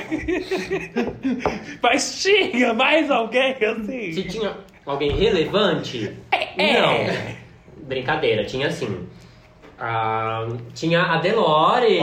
Mas 1.82 2.22
tinha 2.22 2.72
mais 2.72 3.10
alguém 3.10 3.56
Se 3.58 3.64
assim? 3.64 4.22
tinha 4.28 4.56
alguém 4.86 5.10
relevante? 5.16 6.16
É. 6.30 6.80
Não. 6.80 6.94
Brincadeira, 7.84 8.44
tinha 8.44 8.68
assim. 8.68 9.08
Ah, 9.80 10.46
tinha 10.74 11.02
a 11.02 11.16
Delores. 11.18 12.00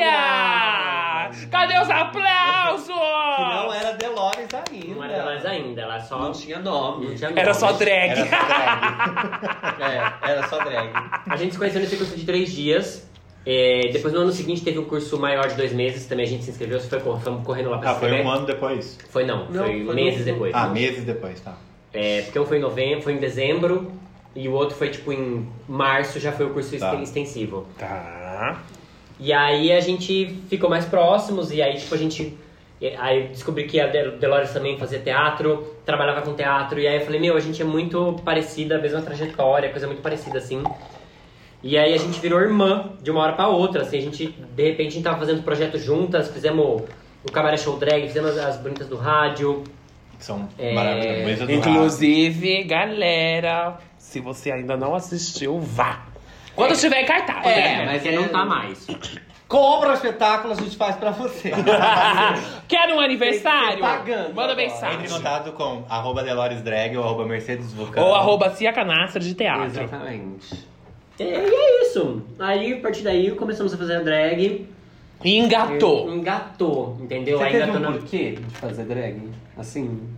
Olha! 0.00 1.30
Cadê 1.50 1.78
os 1.78 1.90
aplausos? 1.90 2.86
Que 2.86 3.42
não 3.42 3.72
era 3.72 3.92
Delores 3.92 4.48
ainda. 4.54 4.94
Não 4.94 5.04
era 5.04 5.14
Delores 5.18 5.46
ainda, 5.46 5.82
ela 5.82 6.00
só. 6.00 6.18
Não 6.18 6.32
tinha 6.32 6.58
nome. 6.58 7.08
não 7.08 7.14
tinha 7.14 7.30
Era 7.30 7.52
nome. 7.52 7.54
só 7.54 7.72
drag. 7.72 8.10
Era 8.10 8.26
só 8.26 8.46
drag. 8.46 8.80
É, 9.80 10.12
era 10.30 10.46
só 10.48 10.58
drag. 10.64 10.90
A 11.28 11.36
gente 11.36 11.52
se 11.52 11.58
conheceu 11.58 11.80
nesse 11.80 11.96
curso 11.96 12.16
de 12.16 12.24
três 12.24 12.52
dias. 12.52 13.08
É, 13.46 13.88
depois 13.92 14.12
no 14.12 14.20
ano 14.20 14.32
seguinte 14.32 14.62
teve 14.62 14.78
um 14.78 14.84
curso 14.84 15.18
maior 15.18 15.48
de 15.48 15.54
dois 15.54 15.72
meses, 15.72 16.04
também 16.06 16.26
a 16.26 16.28
gente 16.28 16.44
se 16.44 16.50
inscreveu, 16.50 16.78
foi, 16.78 17.00
fomos 17.00 17.42
correndo 17.46 17.70
lá 17.70 17.78
pra 17.78 17.92
Ah, 17.92 17.94
foi 17.94 18.12
um 18.20 18.30
ano 18.30 18.44
depois. 18.44 18.98
Foi 19.08 19.24
não, 19.24 19.46
Não, 19.48 19.64
foi, 19.64 19.82
foi 19.86 19.94
meses 19.94 20.18
no- 20.20 20.24
depois. 20.26 20.54
Ah, 20.54 20.66
meses 20.68 21.04
depois, 21.04 21.40
tá. 21.40 21.54
É, 21.92 22.20
porque 22.22 22.38
um 22.38 22.44
foi 22.44 22.58
em 22.58 22.60
novembro, 22.60 23.02
foi 23.02 23.14
em 23.14 23.18
dezembro 23.18 23.90
E 24.34 24.46
o 24.48 24.52
outro 24.52 24.76
foi, 24.76 24.90
tipo, 24.90 25.12
em 25.12 25.48
março, 25.68 26.20
já 26.20 26.30
foi 26.32 26.46
o 26.46 26.50
curso 26.50 26.78
Tá. 26.78 26.94
extensivo. 26.96 27.66
Tá. 27.78 28.60
E 29.18 29.32
aí 29.32 29.70
a 29.72 29.80
gente 29.80 30.36
ficou 30.48 30.70
mais 30.70 30.84
próximos 30.86 31.52
e 31.52 31.60
aí 31.60 31.76
tipo 31.76 31.94
a 31.94 31.98
gente 31.98 32.38
aí 32.98 33.24
descobri 33.28 33.64
que 33.64 33.78
a 33.78 33.86
Del- 33.86 34.12
Delores 34.12 34.50
também 34.52 34.78
fazia 34.78 34.98
teatro, 34.98 35.74
trabalhava 35.84 36.22
com 36.22 36.32
teatro 36.32 36.80
e 36.80 36.86
aí 36.88 36.96
eu 36.96 37.00
falei, 37.04 37.20
meu, 37.20 37.36
a 37.36 37.40
gente 37.40 37.60
é 37.60 37.64
muito 37.64 38.16
parecida, 38.24 38.76
a 38.76 38.78
mesma 38.80 39.02
trajetória, 39.02 39.68
coisa 39.68 39.86
muito 39.86 40.00
parecida 40.00 40.38
assim. 40.38 40.62
E 41.62 41.76
aí 41.76 41.92
a 41.92 41.98
gente 41.98 42.18
virou 42.18 42.40
irmã 42.40 42.92
de 43.02 43.10
uma 43.10 43.20
hora 43.20 43.32
pra 43.34 43.48
outra, 43.48 43.82
assim, 43.82 43.98
a 43.98 44.00
gente 44.00 44.28
de 44.28 44.62
repente 44.64 44.88
a 44.88 44.90
gente 44.92 45.04
tava 45.04 45.18
fazendo 45.18 45.42
projeto 45.42 45.76
juntas, 45.76 46.30
fizemos 46.30 46.82
o 47.22 47.30
Cabaré 47.30 47.58
Show 47.58 47.76
Drag, 47.76 48.00
fizemos 48.06 48.38
as 48.38 48.56
bonitas 48.56 48.86
do 48.88 48.96
rádio. 48.96 49.64
Que 50.18 50.24
são 50.24 50.48
É, 50.58 50.72
maravilhosas. 50.72 51.50
Inclusive, 51.50 52.64
galera, 52.64 53.76
se 54.10 54.18
você 54.18 54.50
ainda 54.50 54.76
não 54.76 54.92
assistiu, 54.92 55.60
vá. 55.60 56.00
Quando 56.56 56.72
estiver 56.72 57.02
em 57.02 57.06
cartaz. 57.06 57.46
É, 57.46 57.76
né? 57.76 57.86
mas 57.86 58.04
é- 58.04 58.10
não 58.10 58.26
tá 58.26 58.44
mais. 58.44 58.84
Compra 59.46 59.90
o 59.90 59.92
espetáculo, 59.94 60.52
a 60.52 60.56
gente 60.56 60.76
faz 60.76 60.96
pra 60.96 61.12
você. 61.12 61.52
Quer 62.66 62.92
um 62.92 62.98
aniversário? 63.00 63.78
Pagando 63.80 64.34
Manda 64.34 64.54
mensagem. 64.56 64.96
Entre 65.00 65.06
em 65.06 65.16
contato 65.16 65.52
com 65.52 65.84
arroba 65.88 66.24
Delores 66.24 66.60
Drag 66.60 66.96
ou 66.96 67.04
arroba 67.04 67.24
Mercedes 67.24 67.72
Vulcano. 67.72 68.04
Ou 68.06 68.14
arroba 68.14 68.50
Cia 68.50 68.72
Canastra 68.72 69.20
de 69.20 69.32
teatro. 69.34 69.66
Exatamente. 69.66 70.68
E, 71.18 71.22
e 71.22 71.26
é 71.26 71.82
isso. 71.82 72.22
Aí 72.38 72.74
a 72.74 72.80
partir 72.80 73.02
daí 73.02 73.30
começamos 73.32 73.72
a 73.72 73.78
fazer 73.78 73.96
a 73.96 74.02
drag. 74.02 74.68
E 75.22 75.38
engatou. 75.38 76.12
Engatou, 76.12 76.98
entendeu? 77.00 77.38
Você 77.38 77.44
Aí 77.44 77.52
teve 77.52 77.64
engatou 77.64 77.80
um 77.80 77.92
na- 77.92 77.98
porquê 77.98 78.32
de 78.32 78.54
fazer 78.56 78.84
drag? 78.84 79.30
Assim... 79.56 80.08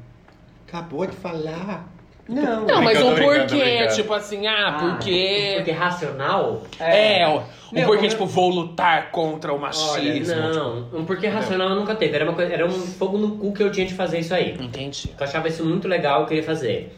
Acabou 0.66 1.04
de 1.06 1.14
falar. 1.16 1.86
Não. 2.28 2.66
Não, 2.66 2.80
mas 2.82 3.02
um 3.02 3.14
brincando, 3.14 3.40
porquê, 3.48 3.64
brincando. 3.64 3.94
tipo 3.94 4.12
assim, 4.14 4.46
ah, 4.46 4.68
Ah, 4.68 4.72
porque. 4.94 5.52
Porque 5.56 5.70
racional? 5.72 6.62
É, 6.78 7.26
um 7.28 7.42
Meu, 7.72 7.86
porquê, 7.86 7.96
como- 7.96 8.08
tipo, 8.10 8.26
vou 8.26 8.48
lutar 8.50 9.10
contra 9.10 9.52
o 9.52 9.58
machismo. 9.58 10.34
Não, 10.36 10.88
um 11.00 11.04
porquê 11.04 11.26
racional 11.26 11.70
eu 11.70 11.76
nunca 11.76 11.94
teve. 11.96 12.14
Era, 12.14 12.24
uma 12.24 12.34
coisa, 12.34 12.52
era 12.52 12.64
um 12.64 12.70
fogo 12.70 13.18
no 13.18 13.36
cu 13.38 13.52
que 13.52 13.62
eu 13.62 13.72
tinha 13.72 13.84
de 13.86 13.94
fazer 13.94 14.20
isso 14.20 14.32
aí. 14.34 14.56
Entendi. 14.60 15.10
Eu 15.18 15.24
achava 15.24 15.48
isso 15.48 15.64
muito 15.64 15.88
legal, 15.88 16.20
eu 16.20 16.26
queria 16.26 16.44
fazer. 16.44 16.96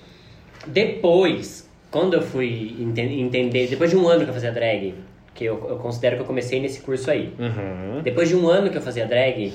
Depois, 0.66 1.68
quando 1.90 2.14
eu 2.14 2.22
fui 2.22 2.76
enten- 2.78 3.20
entender, 3.20 3.66
depois 3.68 3.90
de 3.90 3.96
um 3.96 4.06
ano 4.08 4.24
que 4.24 4.30
eu 4.30 4.34
fazia 4.34 4.52
drag, 4.52 4.94
que 5.34 5.44
eu, 5.44 5.54
eu 5.68 5.76
considero 5.76 6.16
que 6.16 6.22
eu 6.22 6.26
comecei 6.26 6.60
nesse 6.60 6.80
curso 6.80 7.10
aí. 7.10 7.32
Uhum. 7.38 8.02
Depois 8.02 8.28
de 8.28 8.36
um 8.36 8.48
ano 8.48 8.70
que 8.70 8.76
eu 8.76 8.82
fazia 8.82 9.06
drag, 9.06 9.52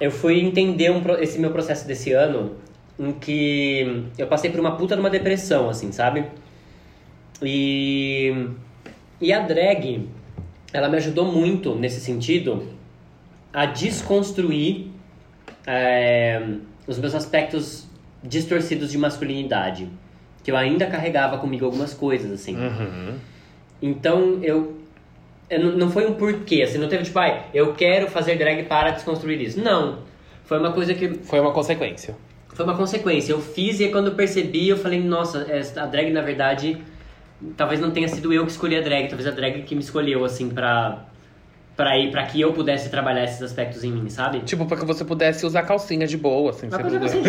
eu 0.00 0.10
fui 0.10 0.40
entender 0.40 0.90
um 0.90 1.00
pro- 1.02 1.20
esse 1.22 1.38
meu 1.38 1.50
processo 1.50 1.86
desse 1.86 2.12
ano, 2.12 2.56
em 2.98 3.12
que 3.12 4.04
eu 4.18 4.26
passei 4.26 4.50
por 4.50 4.58
uma 4.60 4.76
puta 4.76 4.94
de 4.94 5.00
uma 5.00 5.10
depressão, 5.10 5.68
assim, 5.68 5.92
sabe? 5.92 6.24
E, 7.42 8.48
e 9.20 9.32
a 9.32 9.40
drag, 9.40 10.08
ela 10.72 10.88
me 10.88 10.96
ajudou 10.96 11.24
muito 11.24 11.74
nesse 11.74 12.00
sentido 12.00 12.66
a 13.52 13.66
desconstruir 13.66 14.90
é, 15.66 16.42
os 16.86 16.98
meus 16.98 17.14
aspectos 17.14 17.86
distorcidos 18.22 18.90
de 18.90 18.98
masculinidade. 18.98 19.88
Que 20.42 20.50
eu 20.50 20.56
ainda 20.56 20.86
carregava 20.86 21.38
comigo 21.38 21.64
algumas 21.64 21.92
coisas, 21.94 22.30
assim. 22.32 22.56
Uhum. 22.56 23.14
Então 23.82 24.38
eu. 24.42 24.78
não- 25.50 25.76
não 25.76 25.90
foi 25.90 26.06
um 26.06 26.14
porquê, 26.14 26.62
assim, 26.62 26.78
não 26.78 26.88
teve 26.88 27.04
tipo, 27.04 27.18
ai, 27.18 27.44
eu 27.52 27.74
quero 27.74 28.08
fazer 28.08 28.36
drag 28.36 28.64
para 28.64 28.90
desconstruir 28.90 29.40
isso. 29.42 29.60
Não. 29.60 30.00
Foi 30.44 30.58
uma 30.58 30.72
coisa 30.72 30.94
que. 30.94 31.08
Foi 31.24 31.38
uma 31.38 31.52
consequência. 31.52 32.16
Foi 32.54 32.64
uma 32.64 32.76
consequência. 32.76 33.32
Eu 33.32 33.40
fiz 33.40 33.78
e 33.80 33.88
quando 33.88 34.08
eu 34.08 34.14
percebi, 34.14 34.68
eu 34.68 34.76
falei, 34.76 35.00
nossa, 35.02 35.46
a 35.76 35.86
drag 35.86 36.10
na 36.10 36.20
verdade. 36.22 36.78
Talvez 37.56 37.80
não 37.80 37.92
tenha 37.92 38.08
sido 38.08 38.32
eu 38.32 38.44
que 38.44 38.50
escolhi 38.50 38.76
a 38.76 38.80
drag, 38.80 39.08
talvez 39.08 39.28
a 39.28 39.30
drag 39.30 39.62
que 39.62 39.74
me 39.74 39.80
escolheu, 39.80 40.24
assim, 40.24 40.48
pra. 40.48 41.04
Pra 41.76 41.96
ir, 41.96 42.10
pra 42.10 42.24
que 42.24 42.40
eu 42.40 42.52
pudesse 42.52 42.88
trabalhar 42.90 43.22
esses 43.22 43.40
aspectos 43.40 43.84
em 43.84 43.92
mim, 43.92 44.10
sabe? 44.10 44.40
Tipo, 44.40 44.66
pra 44.66 44.76
que 44.76 44.84
você 44.84 45.04
pudesse 45.04 45.46
usar 45.46 45.62
calcinha 45.62 46.08
de 46.08 46.16
boa, 46.16 46.50
assim, 46.50 46.68
sem 46.68 46.70
problema. 46.70 47.04
assim. 47.04 47.22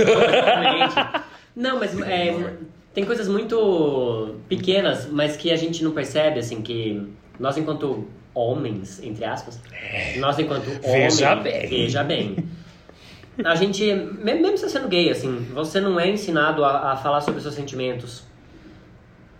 Não, 1.55 1.79
mas 1.79 1.99
é, 2.01 2.53
tem 2.91 3.05
coisas 3.05 3.27
muito 3.27 4.35
pequenas, 4.47 5.07
mas 5.11 5.37
que 5.37 5.51
a 5.51 5.55
gente 5.55 5.83
não 5.83 5.91
percebe, 5.91 6.39
assim, 6.39 6.61
que 6.63 7.07
nós 7.39 7.57
enquanto 7.57 8.07
homens, 8.33 8.99
entre 9.03 9.25
aspas, 9.25 9.59
nós 10.17 10.39
enquanto 10.39 10.65
Veja 10.81 11.33
homens, 11.33 11.43
bem. 11.43 11.67
veja 11.67 12.03
bem. 12.03 12.35
A 13.43 13.55
gente, 13.55 13.83
me- 13.93 14.33
mesmo 14.35 14.57
você 14.57 14.69
sendo 14.69 14.87
gay, 14.87 15.09
assim, 15.09 15.47
você 15.53 15.79
não 15.79 15.99
é 15.99 16.09
ensinado 16.09 16.63
a, 16.63 16.93
a 16.93 16.97
falar 16.97 17.21
sobre 17.21 17.37
os 17.37 17.43
seus 17.43 17.55
sentimentos. 17.55 18.23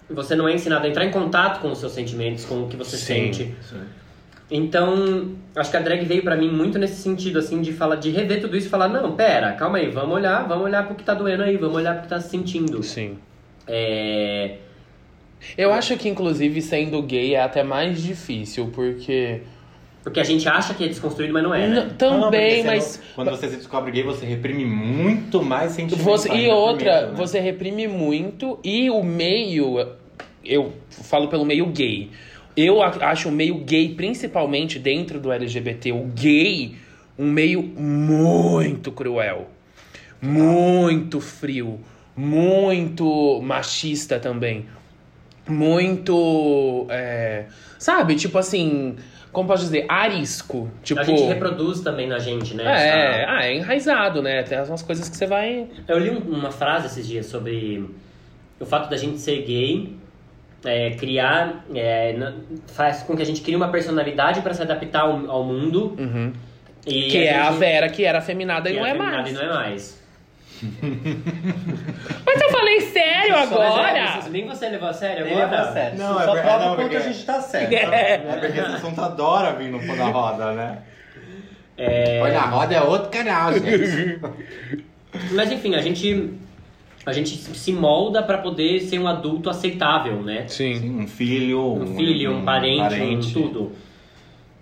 Você 0.10 0.36
não 0.36 0.48
é 0.48 0.54
ensinado 0.54 0.86
a 0.86 0.90
entrar 0.90 1.06
em 1.06 1.12
contato 1.12 1.62
com 1.62 1.72
os 1.72 1.80
seus 1.80 1.92
sentimentos, 1.92 2.46
com 2.46 2.64
o 2.64 2.68
que 2.68 2.76
você 2.76 2.98
Sim, 2.98 3.06
sente. 3.34 3.56
Então, 4.52 5.36
acho 5.56 5.70
que 5.70 5.78
a 5.78 5.80
drag 5.80 6.04
veio 6.06 6.24
pra 6.24 6.36
mim 6.36 6.50
muito 6.50 6.80
nesse 6.80 6.96
sentido, 7.02 7.38
assim, 7.38 7.62
de 7.62 7.72
falar, 7.72 7.98
de 7.98 8.10
rever 8.10 8.42
tudo 8.42 8.58
isso 8.58 8.66
e 8.66 8.70
falar, 8.70 8.88
não, 8.88 9.16
pera, 9.16 9.54
calma 9.54 9.78
aí, 9.78 9.92
vamos 9.92 10.16
olhar, 10.16 10.48
vamos 10.48 10.66
olhar 10.66 10.88
pro 10.88 10.96
que 10.96 11.04
tá 11.04 11.14
doendo 11.14 11.44
aí, 11.44 11.56
vamos 11.58 11.76
olhar 11.76 11.94
pro 11.94 12.04
que 12.04 12.08
tá 12.10 12.20
se 12.20 12.30
sentindo. 12.30 12.82
Sim. 12.82 13.20
É... 13.68 14.58
Eu 15.56 15.72
acho 15.72 15.96
que, 15.98 16.10
inclusive, 16.10 16.62
sendo 16.62 17.02
gay 17.04 17.36
é 17.36 17.42
até 17.44 17.64
mais 17.64 18.02
difícil, 18.02 18.72
porque. 18.74 19.42
Porque 20.04 20.20
a 20.20 20.24
gente 20.24 20.48
acha 20.48 20.74
que 20.74 20.84
é 20.86 20.88
desconstruído, 20.88 21.34
mas 21.34 21.44
não 21.44 21.54
é, 21.54 21.68
né? 21.68 21.80
N- 21.82 21.90
Também, 21.96 22.64
Não, 22.64 22.72
mas. 22.72 22.98
não- 22.98 23.16
quando 23.16 23.32
você 23.38 23.50
se 23.50 23.58
descobre 23.58 23.92
gay, 23.92 24.02
você 24.04 24.26
reprime 24.26 24.66
muito 24.66 25.44
mais 25.44 25.74
sentimentos. 25.74 26.04
Você, 26.06 26.30
e 26.34 26.48
outra, 26.50 27.02
medo, 27.02 27.12
né? 27.12 27.18
você 27.18 27.40
reprime 27.40 27.88
muito 27.88 28.58
e 28.64 28.90
o 28.90 29.04
meio, 29.04 29.88
eu 30.44 30.74
falo 30.90 31.28
pelo 31.28 31.46
meio 31.46 31.66
gay. 31.68 32.10
Eu 32.56 32.82
acho 32.82 33.30
o 33.30 33.32
meio 33.32 33.56
gay, 33.60 33.94
principalmente 33.94 34.80
dentro 34.80 35.20
do 35.20 35.32
LGBT, 35.32 35.92
o 35.92 36.06
gay, 36.16 36.76
um 37.18 37.30
meio 37.30 37.62
muito 37.62 38.92
cruel, 38.92 39.50
muito 40.22 41.20
frio, 41.22 41.80
muito 42.16 43.42
machista 43.42 44.20
também, 44.20 44.66
muito, 45.48 46.86
é, 46.90 47.46
sabe, 47.78 48.16
tipo 48.16 48.38
assim, 48.38 48.96
como 49.32 49.48
posso 49.48 49.64
dizer, 49.64 49.86
arisco, 49.88 50.70
tipo. 50.84 51.00
A 51.00 51.04
gente 51.04 51.24
reproduz 51.24 51.82
também 51.82 52.08
na 52.08 52.18
gente, 52.20 52.56
né? 52.56 52.64
É, 52.66 53.22
essa- 53.22 53.32
ah, 53.32 53.46
é 53.46 53.56
enraizado, 53.56 54.22
né? 54.22 54.44
Tem 54.44 54.58
umas 54.62 54.82
coisas 54.82 55.08
que 55.08 55.16
você 55.16 55.26
vai. 55.28 55.68
Eu 55.88 56.00
li 56.00 56.10
um- 56.10 56.20
uma 56.38 56.52
frase 56.52 56.88
esses 56.88 57.08
dias 57.08 57.26
sobre 57.28 57.90
o 58.60 58.66
fato 58.66 58.90
da 58.90 58.98
gente 58.98 59.20
ser 59.20 59.42
gay 59.44 59.96
é, 60.66 60.92
criar 60.92 61.64
é, 61.74 62.34
faz 62.68 63.04
com 63.04 63.16
que 63.16 63.22
a 63.22 63.26
gente 63.26 63.42
crie 63.42 63.56
uma 63.56 63.70
personalidade 63.70 64.42
pra 64.42 64.54
se 64.54 64.62
adaptar 64.62 65.02
ao, 65.02 65.30
ao 65.32 65.44
mundo 65.44 65.96
e 66.86 67.04
Que 67.10 67.18
é 67.28 67.38
a 67.40 67.50
gente- 67.52 67.60
Vera 67.60 67.88
que 67.90 68.04
era 68.04 68.18
afeminada 68.18 68.70
e 68.70 68.74
não 68.74 68.86
é 68.86 68.94
mais. 68.94 69.30
e 69.30 69.34
não 69.34 69.42
é 69.42 69.48
mais. 69.54 70.00
Mas 72.26 72.42
eu 72.42 72.50
falei 72.52 72.82
sério 72.82 73.32
Mas 73.34 73.52
é, 73.52 73.56
agora! 73.56 74.22
você- 74.22 74.30
nem 74.30 74.48
você 74.48 74.70
levou 74.70 74.90
a 74.90 74.94
sério 74.94 75.26
agora? 75.26 75.46
leva 75.46 75.56
a 75.70 75.74
sério. 75.74 75.98
Não, 75.98 76.20
é 76.22 76.26
Só 76.26 76.34
verdade, 76.34 76.48
prova 76.48 76.66
não, 76.66 76.74
o 76.74 76.76
quanto 76.76 76.90
porque- 76.90 76.98
a 76.98 77.12
gente 77.12 77.26
tá 77.26 77.42
certo. 77.42 77.74
É. 77.74 78.14
É 78.14 78.18
porque 78.18 78.48
esse 78.60 78.60
assunto 78.60 79.02
adora 79.02 79.54
vir 79.56 79.70
no 79.70 79.80
pão 79.86 79.96
da 79.98 80.06
roda, 80.06 80.54
né? 80.54 80.78
É, 81.78 82.20
Olha, 82.22 82.40
a 82.40 82.46
roda 82.50 82.76
é 82.76 82.82
outro 82.82 83.10
canal, 83.10 83.54
gente. 83.54 84.20
Mas 85.32 85.52
enfim, 85.52 85.76
a 85.76 85.82
gente 85.82 86.34
a 87.06 87.14
gente 87.14 87.30
se 87.38 87.72
molda 87.72 88.22
pra 88.22 88.38
poder 88.38 88.82
ser 88.82 89.00
um 89.00 89.08
adulto 89.08 89.50
aceitável, 89.50 90.22
né? 90.22 90.44
Sim. 90.48 90.76
Sim, 90.76 91.00
um 91.00 91.08
filho, 91.08 91.74
um 91.76 91.96
filho, 91.96 92.36
um 92.38 92.44
parente, 92.46 93.00
um 93.02 93.20
tudo. 93.34 93.72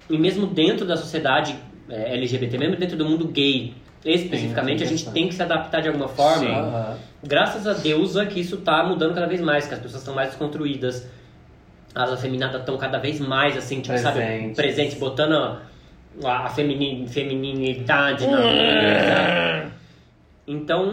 E 0.10 0.18
mesmo 0.18 0.46
dentro 0.46 0.86
da 0.86 0.96
sociedade 0.96 1.56
é, 1.90 2.14
LGBT, 2.14 2.58
mesmo 2.58 2.76
dentro 2.78 2.96
do 2.96 3.04
mundo 3.06 3.28
gay, 3.28 3.74
especificamente, 4.06 4.84
a 4.84 4.86
gente 4.86 5.10
tem 5.12 5.28
que 5.28 5.36
se 5.36 5.42
adaptar 5.44 5.82
de 5.82 5.88
alguma 5.88 6.08
forma. 6.08 6.94
Sim. 6.96 7.00
Graças 7.24 7.66
a 7.68 7.74
Deus 7.74 8.16
é 8.16 8.26
que 8.26 8.40
isso 8.40 8.58
tá 8.58 8.84
mudando 8.84 9.14
cada 9.14 9.28
vez 9.28 9.42
mais, 9.42 9.68
que 9.68 9.74
as 9.74 9.80
pessoas 9.80 10.02
estão 10.02 10.14
mais 10.16 10.30
desconstruídas. 10.30 11.08
As 11.96 12.12
afeminadas 12.12 12.60
estão 12.62 12.78
cada 12.78 13.00
vez 13.00 13.20
mais, 13.20 13.58
assim, 13.58 13.82
tipo, 13.82 13.98
sabe, 13.98 14.20
Presentes. 14.20 14.56
presentes, 14.56 14.98
botando 15.00 15.34
a, 16.24 16.46
a 16.46 16.50
femini- 16.50 17.08
femininidade 17.08 18.28
na 18.28 18.38
mesa. 18.38 19.72
Então, 20.48 20.86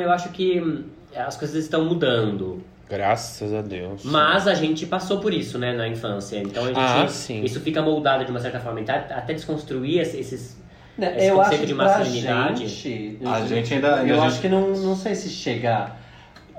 eu 0.00 0.10
acho 0.10 0.28
que 0.30 0.84
as 1.16 1.36
coisas 1.36 1.56
estão 1.64 1.84
mudando. 1.84 2.62
Graças 2.88 3.52
a 3.54 3.62
Deus. 3.62 4.02
Mas 4.04 4.46
a 4.46 4.54
gente 4.54 4.86
passou 4.86 5.18
por 5.18 5.32
isso, 5.32 5.58
né, 5.58 5.72
na 5.72 5.88
infância. 5.88 6.38
Então 6.38 6.64
a 6.64 6.66
gente, 6.68 6.78
Ah, 6.78 7.08
sim. 7.08 7.42
isso 7.42 7.58
fica 7.60 7.80
moldado 7.82 8.24
de 8.24 8.30
uma 8.30 8.38
certa 8.40 8.60
forma. 8.60 8.80
Então, 8.80 8.94
até 8.94 9.32
desconstruir 9.34 9.98
esse- 10.00 10.18
esses. 10.18 10.61
Né, 10.98 11.14
Esse 11.16 11.26
eu 11.28 11.36
conceito 11.36 11.54
acho 11.60 11.66
de 11.66 11.74
masculinidade. 11.74 12.66
gente... 12.66 13.18
A 13.24 13.40
gente 13.46 13.74
ainda- 13.74 13.96
ainda 13.96 14.12
Eu 14.12 14.20
a 14.20 14.26
acho 14.26 14.30
gente- 14.36 14.42
que 14.42 14.48
não, 14.48 14.68
não 14.70 14.94
sei 14.96 15.14
se 15.14 15.28
chega... 15.30 15.92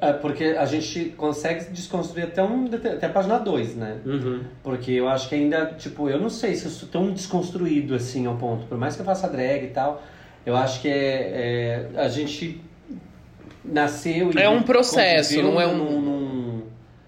é, 0.02 0.12
porque 0.14 0.44
a 0.58 0.66
gente 0.66 1.14
consegue 1.16 1.66
desconstruir 1.72 2.24
até, 2.24 2.44
um, 2.44 2.66
até 2.74 3.06
a 3.06 3.10
página 3.10 3.38
2, 3.40 3.76
né? 3.76 3.98
Uhum. 4.06 4.42
Porque 4.64 4.92
eu 4.92 5.08
acho 5.08 5.30
que 5.30 5.36
ainda, 5.36 5.68
tipo, 5.78 6.10
eu 6.10 6.20
não 6.20 6.30
sei 6.30 6.56
se 6.56 6.66
eu 6.66 6.72
sou 6.72 6.90
tão 6.90 7.12
desconstruído 7.12 7.94
assim 7.96 8.26
ao 8.26 8.36
ponto. 8.36 8.66
Por 8.66 8.78
mais 8.78 8.96
que 8.96 9.02
eu 9.02 9.06
faça 9.06 9.28
drag 9.30 9.64
e 9.66 9.68
tal, 9.68 10.02
eu 10.46 10.58
acho 10.58 10.82
que 10.82 10.90
é, 10.90 11.88
é- 11.96 12.00
a 12.02 12.08
gente 12.10 12.60
nasceu 13.64 14.32
e 14.34 14.38
É 14.38 14.50
um 14.50 14.62
processo, 14.64 15.42
não 15.42 15.60
é 15.62 15.66
um- 15.68 15.78
num, 15.78 16.02
num, 16.02 16.43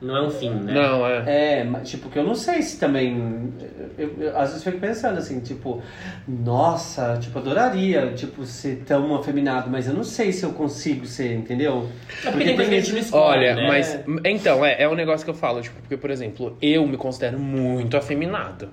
Não 0.01 0.17
é 0.17 0.21
um 0.21 0.29
fim, 0.29 0.49
né? 0.49 0.73
Não, 0.73 1.07
é. 1.07 1.59
É, 1.59 1.63
mas, 1.63 1.89
tipo, 1.89 2.09
que 2.09 2.19
eu 2.19 2.23
não 2.23 2.35
sei 2.35 2.61
se 2.61 2.77
também. 2.77 3.53
Eu, 3.97 4.13
eu- 4.19 4.37
às 4.37 4.49
vezes 4.49 4.63
fico 4.63 4.77
pensando 4.77 5.17
assim, 5.17 5.39
tipo, 5.39 5.81
nossa, 6.27 7.17
tipo, 7.19 7.39
adoraria, 7.39 8.11
tipo, 8.13 8.45
ser 8.45 8.83
tão 8.85 9.15
afeminado, 9.15 9.69
mas 9.69 9.87
eu 9.87 9.93
não 9.93 10.03
sei 10.03 10.33
se 10.33 10.43
eu 10.43 10.51
consigo 10.51 11.05
ser, 11.05 11.33
entendeu? 11.33 11.89
É 12.25 12.29
porque 12.29 12.43
tem 12.43 12.55
coisa 12.55 12.69
que 12.69 12.75
a 12.77 12.81
gente 12.81 12.99
escolhe, 12.99 13.37
Olha, 13.37 13.55
né? 13.55 13.67
mas. 13.67 13.99
Então, 14.25 14.65
é, 14.65 14.81
é 14.83 14.87
um 14.89 14.95
negócio 14.95 15.23
que 15.23 15.29
eu 15.31 15.35
falo, 15.35 15.61
tipo, 15.61 15.79
porque, 15.79 15.95
por 15.95 16.11
exemplo, 16.11 16.57
eu 16.61 16.85
me 16.85 16.97
considero 16.97 17.39
muito 17.39 17.95
afeminado. 17.95 18.69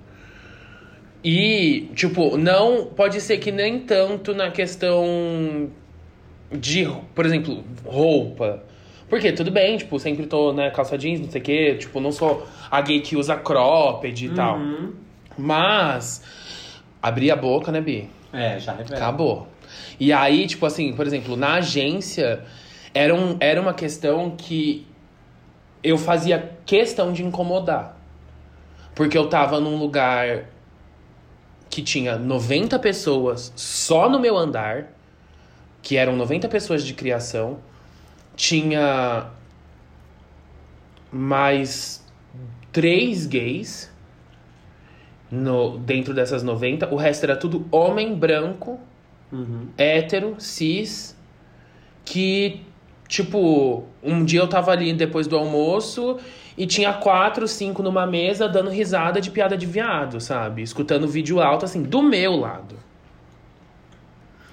E, 1.24 1.88
tipo, 1.94 2.36
não. 2.36 2.86
Pode 2.86 3.20
ser 3.20 3.38
que 3.38 3.52
nem 3.52 3.78
tanto 3.78 4.34
na 4.34 4.50
questão 4.50 5.70
de, 6.50 6.84
por 7.14 7.24
exemplo, 7.24 7.62
roupa. 7.84 8.64
Porque 9.12 9.30
tudo 9.30 9.50
bem, 9.50 9.76
tipo, 9.76 9.98
sempre 9.98 10.24
tô, 10.24 10.54
né, 10.54 10.70
calça 10.70 10.96
jeans, 10.96 11.20
não 11.20 11.30
sei 11.30 11.38
o 11.38 11.44
quê, 11.44 11.76
tipo, 11.78 12.00
não 12.00 12.10
sou 12.10 12.46
a 12.70 12.80
gay 12.80 12.98
que 13.02 13.14
usa 13.14 13.36
cropped 13.36 14.24
e 14.24 14.30
tal. 14.30 14.56
Uhum. 14.56 14.94
Mas. 15.36 16.22
Abri 17.02 17.30
a 17.30 17.36
boca, 17.36 17.70
né, 17.70 17.82
Bi? 17.82 18.08
É, 18.32 18.58
já 18.58 18.72
revela. 18.72 18.96
Acabou. 18.96 19.48
E 20.00 20.14
aí, 20.14 20.46
tipo 20.46 20.64
assim, 20.64 20.94
por 20.94 21.06
exemplo, 21.06 21.36
na 21.36 21.56
agência, 21.56 22.42
era, 22.94 23.14
um, 23.14 23.36
era 23.38 23.60
uma 23.60 23.74
questão 23.74 24.30
que 24.30 24.86
eu 25.84 25.98
fazia 25.98 26.56
questão 26.64 27.12
de 27.12 27.22
incomodar. 27.22 27.98
Porque 28.94 29.18
eu 29.18 29.28
tava 29.28 29.60
num 29.60 29.76
lugar 29.76 30.46
que 31.68 31.82
tinha 31.82 32.16
90 32.16 32.78
pessoas 32.78 33.52
só 33.56 34.08
no 34.08 34.18
meu 34.18 34.38
andar, 34.38 34.86
que 35.82 35.98
eram 35.98 36.16
90 36.16 36.48
pessoas 36.48 36.82
de 36.82 36.94
criação. 36.94 37.58
Tinha 38.36 39.26
mais 41.12 42.04
três 42.72 43.26
gays 43.26 43.92
no, 45.30 45.78
dentro 45.78 46.14
dessas 46.14 46.42
90. 46.42 46.92
O 46.92 46.96
resto 46.96 47.24
era 47.24 47.36
tudo 47.36 47.66
homem 47.70 48.14
branco, 48.14 48.78
Uhum. 49.30 49.68
hétero, 49.78 50.36
cis, 50.38 51.16
que, 52.04 52.60
tipo, 53.08 53.84
um 54.02 54.24
dia 54.24 54.40
eu 54.40 54.46
tava 54.48 54.72
ali 54.72 54.92
depois 54.92 55.26
do 55.26 55.36
almoço 55.38 56.18
e 56.56 56.66
tinha 56.66 56.92
quatro, 56.92 57.48
cinco 57.48 57.82
numa 57.82 58.06
mesa 58.06 58.46
dando 58.46 58.68
risada 58.68 59.22
de 59.22 59.30
piada 59.30 59.56
de 59.56 59.64
viado, 59.64 60.20
sabe? 60.20 60.60
Escutando 60.62 61.08
vídeo 61.08 61.40
alto, 61.40 61.64
assim, 61.64 61.82
do 61.82 62.02
meu 62.02 62.36
lado. 62.36 62.76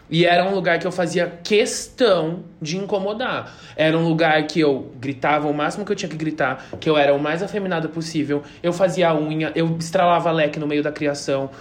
E 0.10 0.26
era 0.26 0.44
um 0.44 0.56
lugar 0.56 0.80
que 0.80 0.88
eu 0.88 0.92
fazia 0.92 1.28
questão 1.44 2.44
de 2.60 2.78
incomodar. 2.78 3.56
Era 3.76 3.98
um 3.98 4.08
lugar 4.08 4.48
que 4.48 4.60
eu 4.60 4.92
gritava 5.00 5.48
o 5.48 5.54
máximo 5.54 5.86
que 5.86 5.92
eu 5.92 5.96
tinha 5.96 6.10
que 6.10 6.18
gritar, 6.18 6.66
que 6.80 6.90
eu 6.90 6.98
era 6.98 7.14
o 7.14 7.20
mais 7.20 7.44
afeminado 7.44 7.90
possível. 7.90 8.42
Eu 8.64 8.74
fazia 8.74 9.10
a 9.10 9.16
unha, 9.16 9.52
eu 9.56 9.78
estralava 9.78 10.32
leque 10.32 10.60
no 10.60 10.66
meio 10.66 10.82
da 10.82 10.92
criação. 10.92 11.52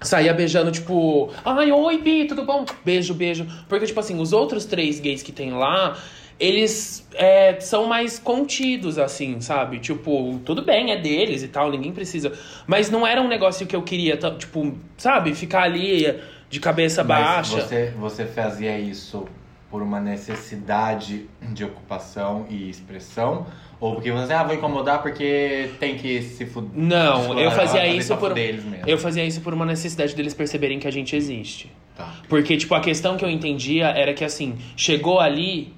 Saía 0.00 0.32
beijando, 0.32 0.70
tipo, 0.70 1.32
ai, 1.44 1.72
oi, 1.72 1.98
Bi, 1.98 2.26
tudo 2.26 2.44
bom? 2.44 2.64
Beijo, 2.84 3.14
beijo. 3.14 3.46
Porque, 3.68 3.86
tipo 3.86 3.98
assim, 3.98 4.20
os 4.20 4.32
outros 4.32 4.66
três 4.66 5.00
gays 5.00 5.22
que 5.22 5.32
tem 5.32 5.52
lá, 5.52 5.96
eles 6.38 7.08
é, 7.14 7.58
são 7.60 7.86
mais 7.86 8.18
contidos, 8.18 8.98
assim, 8.98 9.40
sabe? 9.40 9.78
Tipo, 9.78 10.40
tudo 10.44 10.62
bem, 10.62 10.92
é 10.92 10.96
deles 10.96 11.42
e 11.42 11.48
tal, 11.48 11.70
ninguém 11.70 11.92
precisa. 11.92 12.32
Mas 12.66 12.90
não 12.90 13.06
era 13.06 13.20
um 13.20 13.28
negócio 13.28 13.66
que 13.66 13.74
eu 13.74 13.82
queria, 13.82 14.16
tipo, 14.36 14.76
sabe, 14.96 15.34
ficar 15.34 15.62
ali 15.62 16.20
de 16.54 16.60
cabeça 16.60 17.02
Mas 17.02 17.24
baixa. 17.24 17.60
Você, 17.60 17.92
você 17.98 18.24
fazia 18.24 18.78
isso 18.78 19.26
por 19.68 19.82
uma 19.82 20.00
necessidade 20.00 21.28
de 21.42 21.64
ocupação 21.64 22.46
e 22.48 22.70
expressão? 22.70 23.46
Ou 23.80 23.94
porque 23.96 24.12
você, 24.12 24.32
ah, 24.32 24.44
vou 24.44 24.54
incomodar 24.54 25.02
porque 25.02 25.70
tem 25.80 25.96
que 25.96 26.22
se 26.22 26.46
fuder? 26.46 26.70
Não, 26.72 27.38
eu 27.38 27.50
fazia 27.50 27.84
isso 27.88 28.16
por. 28.16 28.38
Eles 28.38 28.64
mesmo. 28.64 28.88
Eu 28.88 28.96
fazia 28.96 29.24
isso 29.24 29.40
por 29.40 29.52
uma 29.52 29.66
necessidade 29.66 30.14
deles 30.14 30.32
perceberem 30.32 30.78
que 30.78 30.86
a 30.86 30.92
gente 30.92 31.16
existe. 31.16 31.72
Tá. 31.96 32.14
Porque, 32.28 32.56
tipo, 32.56 32.72
a 32.72 32.80
questão 32.80 33.16
que 33.16 33.24
eu 33.24 33.28
entendia 33.28 33.88
era 33.88 34.14
que, 34.14 34.24
assim, 34.24 34.56
chegou 34.76 35.18
ali, 35.18 35.74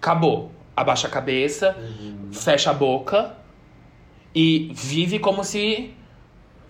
acabou. 0.00 0.50
Abaixa 0.74 1.06
a 1.06 1.10
cabeça, 1.10 1.76
fecha 2.32 2.70
a 2.70 2.74
boca 2.74 3.34
e 4.34 4.70
vive 4.74 5.18
como 5.18 5.44
se. 5.44 5.94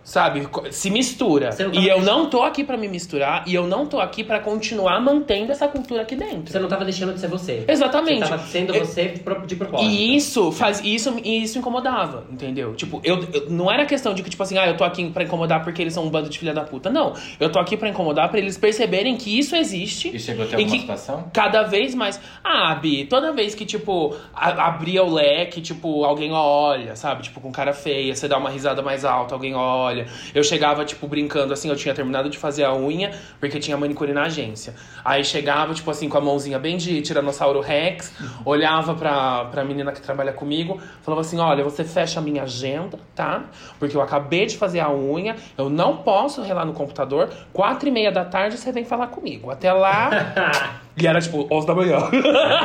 Sabe? 0.06 0.46
Se 0.70 0.88
mistura. 0.88 1.50
Você 1.50 1.64
não 1.64 1.74
E 1.74 1.88
eu 1.88 2.00
não 2.00 2.30
tô 2.30 2.42
aqui 2.44 2.62
pra 2.62 2.76
me 2.76 2.86
misturar 2.86 3.42
e 3.44 3.52
eu 3.52 3.66
não 3.66 3.86
tô 3.86 3.98
aqui 3.98 4.22
pra 4.22 4.38
continuar 4.38 5.00
mantendo 5.00 5.50
essa 5.50 5.66
cultura 5.66 6.02
aqui 6.02 6.14
dentro. 6.14 6.52
Você 6.52 6.60
não 6.60 6.68
tava 6.68 6.84
deixando 6.84 7.12
de 7.12 7.18
ser 7.18 7.26
você. 7.26 7.64
Exatamente. 7.66 8.20
Você 8.20 8.30
tava 8.30 8.42
sendo 8.46 8.72
Eu- 8.76 8.84
você 8.84 9.06
pro- 9.24 9.44
de 9.44 9.56
propósito. 9.56 9.90
E 9.90 10.14
isso 10.14 10.52
faz 10.52 10.80
isso 10.84 11.16
e 11.24 11.42
isso 11.42 11.58
incomodava, 11.58 12.24
entendeu? 12.30 12.72
Tipo, 12.76 13.00
eu, 13.02 13.18
eu- 13.32 13.50
não 13.50 13.68
era 13.68 13.84
questão 13.84 14.14
de 14.14 14.22
que 14.22 14.30
tipo 14.30 14.40
assim, 14.44 14.56
ah, 14.56 14.68
eu 14.68 14.76
tô 14.76 14.84
aqui 14.84 15.10
pra 15.10 15.24
incomodar 15.24 15.64
porque 15.64 15.82
eles 15.82 15.92
são 15.92 16.04
um 16.04 16.08
bando 16.08 16.28
de 16.28 16.38
filha 16.38 16.54
da 16.54 16.62
puta. 16.62 16.88
Não, 16.88 17.12
eu 17.40 17.50
tô 17.50 17.58
aqui 17.58 17.76
pra 17.76 17.88
incomodar 17.88 18.28
pra 18.28 18.38
eles 18.38 18.56
perceberem 18.56 19.16
que 19.16 19.36
isso 19.36 19.56
existe. 19.56 20.14
E 20.14 20.20
chegou 20.20 20.44
a 20.44 20.46
ter 20.46 20.52
e 20.60 20.62
alguma 20.62 20.80
situação? 20.80 21.24
Cada 21.32 21.64
vez 21.64 21.96
mais. 21.96 22.20
Ah, 22.44 22.76
Bi, 22.76 23.06
toda 23.06 23.32
vez 23.32 23.56
que, 23.56 23.66
tipo, 23.66 24.14
a- 24.32 24.68
abria 24.68 25.02
o 25.02 25.12
leque, 25.12 25.60
tipo, 25.60 26.04
alguém 26.04 26.30
olha, 26.32 26.94
sabe? 26.94 27.24
Tipo, 27.24 27.40
com 27.40 27.50
cara 27.50 27.72
feia, 27.72 28.14
você 28.14 28.28
dá 28.28 28.38
uma 28.38 28.50
risada 28.50 28.82
mais 28.82 29.04
alta, 29.04 29.34
alguém 29.34 29.52
olha. 29.56 29.95
Eu 30.34 30.42
chegava, 30.42 30.84
tipo, 30.84 31.06
brincando 31.06 31.52
assim, 31.52 31.68
eu 31.68 31.76
tinha 31.76 31.94
terminado 31.94 32.28
de 32.28 32.38
fazer 32.38 32.64
a 32.64 32.74
unha, 32.74 33.12
porque 33.40 33.58
tinha 33.58 33.76
manicure 33.76 34.12
na 34.12 34.24
agência. 34.24 34.74
Aí 35.04 35.24
chegava, 35.24 35.72
tipo 35.74 35.90
assim, 35.90 36.08
com 36.08 36.18
a 36.18 36.20
mãozinha 36.20 36.58
bem 36.58 36.76
de 36.76 37.00
Tiranossauro 37.00 37.60
Rex, 37.60 38.12
olhava 38.44 38.94
pra, 38.94 39.46
pra 39.46 39.64
menina 39.64 39.92
que 39.92 40.00
trabalha 40.00 40.32
comigo, 40.32 40.80
falava 41.02 41.20
assim: 41.20 41.38
olha, 41.38 41.62
você 41.64 41.84
fecha 41.84 42.20
a 42.20 42.22
minha 42.22 42.42
agenda, 42.42 42.98
tá? 43.14 43.44
Porque 43.78 43.96
eu 43.96 44.02
acabei 44.02 44.46
de 44.46 44.56
fazer 44.56 44.80
a 44.80 44.90
unha, 44.90 45.36
eu 45.56 45.70
não 45.70 45.98
posso 45.98 46.42
relar 46.42 46.64
no 46.64 46.72
computador, 46.72 47.30
quatro 47.52 47.88
e 47.88 47.92
meia 47.92 48.12
da 48.12 48.24
tarde 48.24 48.56
você 48.56 48.72
vem 48.72 48.84
falar 48.84 49.08
comigo. 49.08 49.50
Até 49.50 49.72
lá. 49.72 50.80
E 50.98 51.06
era 51.06 51.20
tipo 51.20 51.46
11 51.52 51.66
da 51.66 51.74
manhã. 51.74 51.98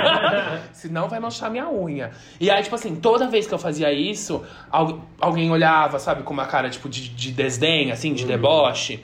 Senão 0.73 1.09
vai 1.09 1.19
manchar 1.19 1.49
minha 1.51 1.69
unha. 1.69 2.11
E 2.39 2.49
aí, 2.49 2.63
tipo 2.63 2.75
assim, 2.75 2.95
toda 2.95 3.27
vez 3.27 3.45
que 3.45 3.53
eu 3.53 3.59
fazia 3.59 3.91
isso, 3.91 4.41
al- 4.71 5.01
alguém 5.19 5.51
olhava, 5.51 5.99
sabe, 5.99 6.23
com 6.23 6.33
uma 6.33 6.45
cara, 6.45 6.69
tipo, 6.69 6.87
de, 6.87 7.09
de 7.09 7.31
desdém, 7.31 7.91
assim, 7.91 8.13
de 8.13 8.25
deboche. 8.25 9.03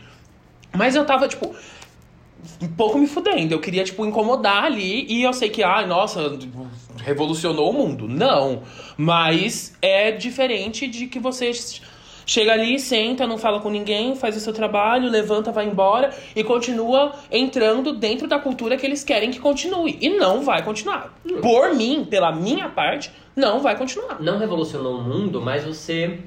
Mas 0.74 0.96
eu 0.96 1.06
tava, 1.06 1.28
tipo, 1.28 1.54
um 2.62 2.68
pouco 2.70 2.98
me 2.98 3.08
fudendo. 3.08 3.54
Eu 3.54 3.60
queria, 3.60 3.84
tipo, 3.84 4.06
incomodar 4.06 4.64
ali. 4.64 5.06
E 5.10 5.24
eu 5.24 5.34
sei 5.34 5.50
que, 5.50 5.62
ai, 5.64 5.86
nossa, 5.86 6.38
revolucionou 7.04 7.70
o 7.72 7.74
mundo. 7.74 8.08
Não. 8.08 8.64
Mas 8.96 9.76
é 9.82 10.12
diferente 10.12 10.88
de 10.88 11.08
que 11.08 11.20
você 11.20 11.52
chega 12.28 12.52
ali, 12.52 12.78
senta, 12.78 13.26
não 13.26 13.38
fala 13.38 13.62
com 13.62 13.70
ninguém, 13.70 14.16
faz 14.16 14.36
o 14.36 14.40
seu 14.40 14.54
trabalho, 14.54 15.10
levanta, 15.10 15.52
vai 15.52 15.66
embora 15.66 16.12
e 16.36 16.44
continua 16.44 17.14
entrando 17.32 17.94
dentro 17.94 18.28
da 18.28 18.38
cultura 18.38 18.78
que 18.78 18.86
eles 18.86 19.04
querem 19.04 19.32
que 19.32 19.40
continue. 19.40 19.98
E 20.00 20.10
não 20.10 20.44
vai 20.44 20.62
continuar. 20.62 21.18
Por 21.42 21.74
mim, 21.74 22.06
pela 22.08 22.32
minha 22.32 22.68
parte, 22.68 23.10
não 23.36 23.62
vai 23.62 23.78
continuar. 23.78 24.22
Não 24.22 24.38
revolucionou 24.38 25.00
o 25.00 25.04
mundo, 25.04 25.42
mas 25.42 25.64
você 25.64 26.20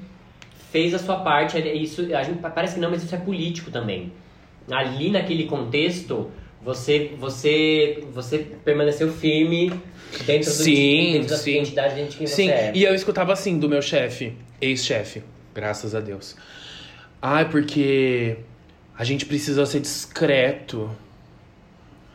fez 0.71 0.93
a 0.93 0.99
sua 0.99 1.17
parte. 1.17 1.57
é 1.57 1.73
Isso, 1.73 2.13
a 2.13 2.23
gente, 2.23 2.39
parece 2.39 2.73
que 2.73 2.79
não, 2.81 2.89
mas 2.89 3.03
isso 3.03 3.13
é 3.13 3.19
político 3.19 3.69
também. 3.69 4.11
Ali 4.69 5.11
naquele 5.11 5.45
contexto, 5.45 6.31
você, 6.63 7.11
você, 7.17 8.03
você 8.11 8.39
permaneceu 8.39 9.11
firme 9.11 9.71
dentro, 10.25 10.49
do, 10.49 10.55
Sim, 10.55 11.13
dentro 11.13 11.29
da 11.29 11.41
identidade, 11.41 12.07
de 12.07 12.17
quem 12.17 12.27
Sim, 12.27 12.47
você 12.47 12.51
é. 12.51 12.71
e 12.73 12.83
eu 12.83 12.93
escutava 12.93 13.33
assim 13.33 13.57
do 13.57 13.67
meu 13.67 13.81
chefe, 13.81 14.33
ex-chefe, 14.61 15.23
graças 15.53 15.93
a 15.95 15.99
Deus. 15.99 16.35
Ai, 17.21 17.47
porque 17.49 18.37
a 18.97 19.03
gente 19.03 19.25
precisa 19.25 19.65
ser 19.65 19.79
discreto. 19.79 20.89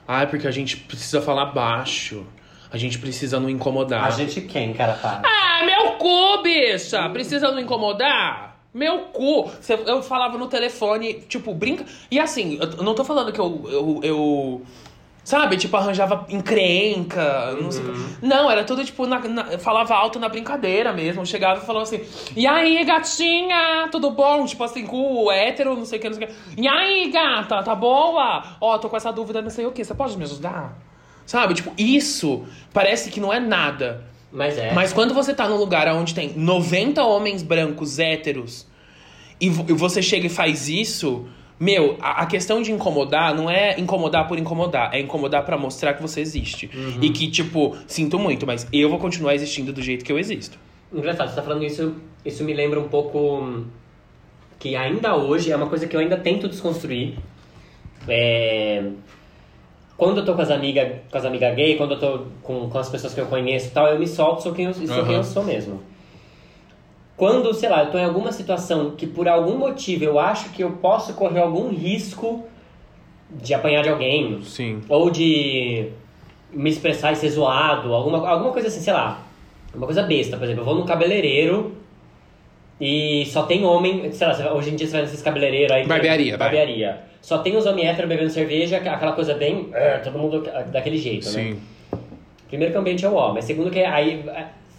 Ai, 0.07 0.27
porque 0.29 0.47
a 0.47 0.51
gente 0.51 0.77
precisa 0.77 1.21
falar 1.21 1.47
baixo. 1.47 2.27
A 2.71 2.77
gente 2.77 2.99
precisa 2.99 3.39
não 3.39 3.49
incomodar. 3.49 4.05
A 4.05 4.11
gente 4.11 4.41
quem, 4.43 4.73
cara, 4.73 4.95
tá? 4.95 5.23
Ah, 5.25 5.65
meu 5.65 5.93
cu, 5.93 6.43
bicha! 6.43 7.09
Precisa 7.11 7.51
não 7.51 7.61
incomodar? 7.61 8.61
Meu 8.75 8.99
cu! 9.07 9.51
Eu 9.87 10.03
falava 10.03 10.37
no 10.37 10.49
telefone, 10.49 11.15
tipo, 11.29 11.55
brinca. 11.55 11.85
E 12.11 12.19
assim, 12.21 12.59
eu 12.61 12.83
não 12.83 12.95
tô 12.95 13.05
falando 13.05 13.33
que 13.33 13.41
eu. 13.41 13.65
eu, 13.71 14.01
eu- 14.03 14.63
sabe, 15.27 15.57
tipo, 15.57 15.77
arranjava 15.77 16.25
encrenca. 16.31 17.53
Não, 17.61 17.71
sei 17.73 17.83
quê. 17.85 17.91
não, 18.23 18.49
era 18.49 18.63
tudo, 18.63 18.85
tipo, 18.85 19.07
na, 19.07 19.19
na- 19.19 19.59
falava 19.59 19.95
alto 19.95 20.19
na 20.21 20.29
brincadeira 20.29 20.93
mesmo. 20.93 21.27
Chegava 21.27 21.61
e 21.61 21.67
falava 21.67 21.83
assim: 21.83 22.01
E 22.37 22.47
aí, 22.47 22.83
gatinha? 22.85 23.89
Tudo 23.91 24.11
bom? 24.13 24.45
Tipo 24.47 24.63
assim, 24.65 24.87
com 24.87 25.25
o 25.25 25.31
hétero, 25.33 25.75
não 25.77 25.85
sei 25.85 25.99
o 25.99 26.03
que, 26.03 26.09
não 26.09 26.17
sei 26.17 26.25
o 26.25 26.29
que. 26.29 26.35
E 26.63 26.69
aí, 26.69 27.11
gata, 27.11 27.63
tá 27.63 27.75
boa? 27.75 28.57
Ó, 28.61 28.79
tô 28.79 28.89
com 28.89 28.97
essa 28.97 29.13
dúvida, 29.13 29.43
não 29.43 29.51
sei 29.51 29.67
o 29.67 29.73
que. 29.73 29.85
Você 29.85 29.95
pode 29.95 30.17
me 30.17 30.23
ajudar? 30.25 30.79
Sabe, 31.27 31.55
tipo, 31.55 31.73
isso 31.77 32.45
parece 32.73 33.11
que 33.11 33.19
não 33.19 33.33
é 33.33 33.41
nada. 33.41 34.05
Mas 34.31 34.57
é. 34.57 34.73
Mas 34.73 34.93
quando 34.93 35.13
você 35.13 35.35
tá 35.35 35.49
num 35.49 35.57
lugar 35.57 35.89
onde 35.89 36.15
tem 36.15 36.33
90 36.37 37.03
homens 37.03 37.43
brancos 37.43 37.99
héteros 37.99 38.67
e 39.41 39.47
e 39.47 39.51
você 39.51 40.01
chega 40.01 40.27
e 40.27 40.31
faz 40.31 40.69
isso, 40.69 41.27
Meu, 41.59 41.97
a, 42.01 42.23
a 42.23 42.27
questão 42.27 42.61
de 42.61 42.71
incomodar 42.71 43.35
não 43.35 43.51
é 43.51 43.79
incomodar 43.81 44.29
por 44.29 44.39
incomodar, 44.39 44.95
é 44.95 45.01
incomodar 45.01 45.45
pra 45.45 45.57
mostrar 45.57 45.95
que 45.95 46.03
você 46.03 46.21
existe. 46.21 46.71
Uhum. 46.75 46.99
E 47.01 47.11
que, 47.11 47.31
tipo, 47.31 47.77
sinto 47.87 48.19
muito, 48.19 48.47
mas 48.47 48.67
eu 48.73 48.91
vou 48.91 48.99
continuar 48.99 49.35
existindo 49.35 49.73
do 49.73 49.81
jeito 49.81 50.05
que 50.05 50.13
eu 50.13 50.19
existo. 50.19 50.59
Engraçado, 50.93 51.29
você 51.29 51.37
tá 51.37 51.43
falando 51.43 51.65
isso, 51.65 51.95
isso 52.25 52.45
me 52.45 52.53
lembra 52.53 52.79
um 52.79 52.89
pouco 52.89 53.65
que 54.59 54.77
ainda 54.77 55.17
hoje 55.17 55.51
é 55.51 55.57
uma 55.57 55.67
coisa 55.67 55.87
que 55.87 55.97
eu 55.97 56.01
ainda 56.01 56.17
tento 56.17 56.49
desconstruir. 56.49 57.15
É, 58.09 58.85
Quando 59.97 60.19
eu 60.19 60.25
tô 60.25 60.35
com 60.35 60.43
as 60.43 60.51
amigas 60.51 61.01
com 61.11 61.19
as 61.19 61.25
amigas 61.25 61.55
gay, 61.57 61.77
quando 61.77 61.93
eu 61.95 61.99
tô 61.99 62.27
com, 62.43 62.69
com 62.69 62.79
as 62.79 62.89
pessoas 62.89 63.15
que 63.15 63.21
eu 63.21 63.27
conheço 63.27 63.69
e 63.69 63.71
tal, 63.71 63.87
eu 63.89 63.99
me 63.99 64.07
solto, 64.07 64.43
sou 64.43 64.53
quem 64.53 64.67
eu, 64.67 64.75
sou, 64.75 64.85
quem 64.87 64.97
Aham. 64.99 65.13
eu 65.15 65.25
sou 65.25 65.43
mesmo. 65.43 65.83
Quando, 67.17 67.53
sei 67.55 67.69
lá, 67.69 67.85
eu 67.85 67.91
tô 67.91 67.99
em 67.99 68.05
alguma 68.05 68.31
situação 68.31 68.91
que 68.91 69.07
por 69.07 69.27
algum 69.27 69.57
motivo 69.57 70.05
eu 70.05 70.19
acho 70.19 70.51
que 70.51 70.63
eu 70.63 70.73
posso 70.73 71.15
correr 71.15 71.41
algum 71.41 71.71
risco 71.71 72.45
de 73.31 73.55
apanhar 73.55 73.83
de 73.83 73.89
alguém, 73.89 74.43
Sim. 74.43 74.81
ou 74.89 75.11
de 75.11 75.89
me 76.53 76.69
expressar 76.71 77.13
e 77.13 77.17
ser 77.17 77.31
zoado, 77.31 77.93
alguma, 77.95 78.29
alguma 78.29 78.53
coisa 78.53 78.69
assim, 78.69 78.81
sei 78.81 78.93
lá. 78.93 79.23
Uma 79.75 79.87
coisa 79.87 80.03
besta, 80.03 80.37
por 80.37 80.45
exemplo, 80.45 80.61
eu 80.61 80.65
vou 80.67 80.75
num 80.75 80.85
cabeleireiro 80.87 81.75
e 82.81 83.25
só 83.27 83.45
tem 83.45 83.65
homem, 83.65 84.13
sei 84.13 84.27
lá, 84.27 84.33
vai- 84.35 84.53
hoje 84.53 84.71
em 84.71 84.77
dia 84.77 84.87
você 84.87 84.93
vai 84.93 85.03
nesses 85.03 85.23
cabeleireiros 85.23 85.73
aí. 85.73 85.87
Barbearia, 85.87 86.37
vai. 86.37 86.49
Barbearia. 86.49 87.01
Só 87.23 87.39
tem 87.39 87.57
os 87.57 87.67
homens 87.67 87.89
héteros 87.89 88.09
bebendo 88.09 88.31
cerveja, 88.31 88.77
aquela 88.77 89.13
coisa 89.13 89.35
bem. 89.35 89.71
é, 89.73 89.99
todo 89.99 90.19
mundo 90.19 90.45
daquele 90.71 90.99
jeito, 90.99 91.25
né? 91.27 91.33
Sim. 91.33 91.61
Primeiro 92.49 92.73
que 92.73 92.79
o 92.79 92.81
ambiente 92.81 93.05
é 93.05 93.09
o 93.09 93.33
mas 93.33 93.45
segundo 93.45 93.71
que 93.71 93.81
aí 93.81 94.25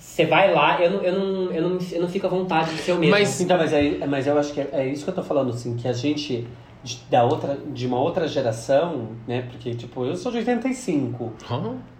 você 0.07 0.25
vai 0.25 0.51
lá, 0.53 0.81
eu 0.81 0.89
não, 0.91 1.01
eu, 1.03 1.19
não, 1.19 1.51
eu, 1.51 1.61
não, 1.69 1.77
eu 1.91 2.01
não 2.01 2.07
fico 2.07 2.25
à 2.25 2.29
vontade 2.29 2.71
de 2.71 2.77
ser 2.81 2.91
eu 2.91 2.97
mesmo. 2.97 3.11
Mas- 3.11 3.39
Então, 3.41 3.57
mas, 3.57 3.73
é, 3.73 4.07
mas 4.07 4.25
eu 4.25 4.37
acho 4.37 4.53
que 4.53 4.61
é, 4.61 4.69
é 4.71 4.87
isso 4.87 5.03
que 5.03 5.09
eu 5.09 5.15
tô 5.15 5.21
falando, 5.23 5.49
assim, 5.51 5.75
que 5.75 5.87
a 5.87 5.93
gente, 5.93 6.47
de, 6.83 6.99
da 7.09 7.23
outra, 7.23 7.57
de 7.73 7.85
uma 7.85 7.99
outra 7.99 8.27
geração, 8.27 9.09
né? 9.27 9.43
Porque, 9.43 9.75
tipo, 9.75 10.05
eu 10.05 10.15
sou 10.15 10.31
de 10.31 10.39
85, 10.39 11.33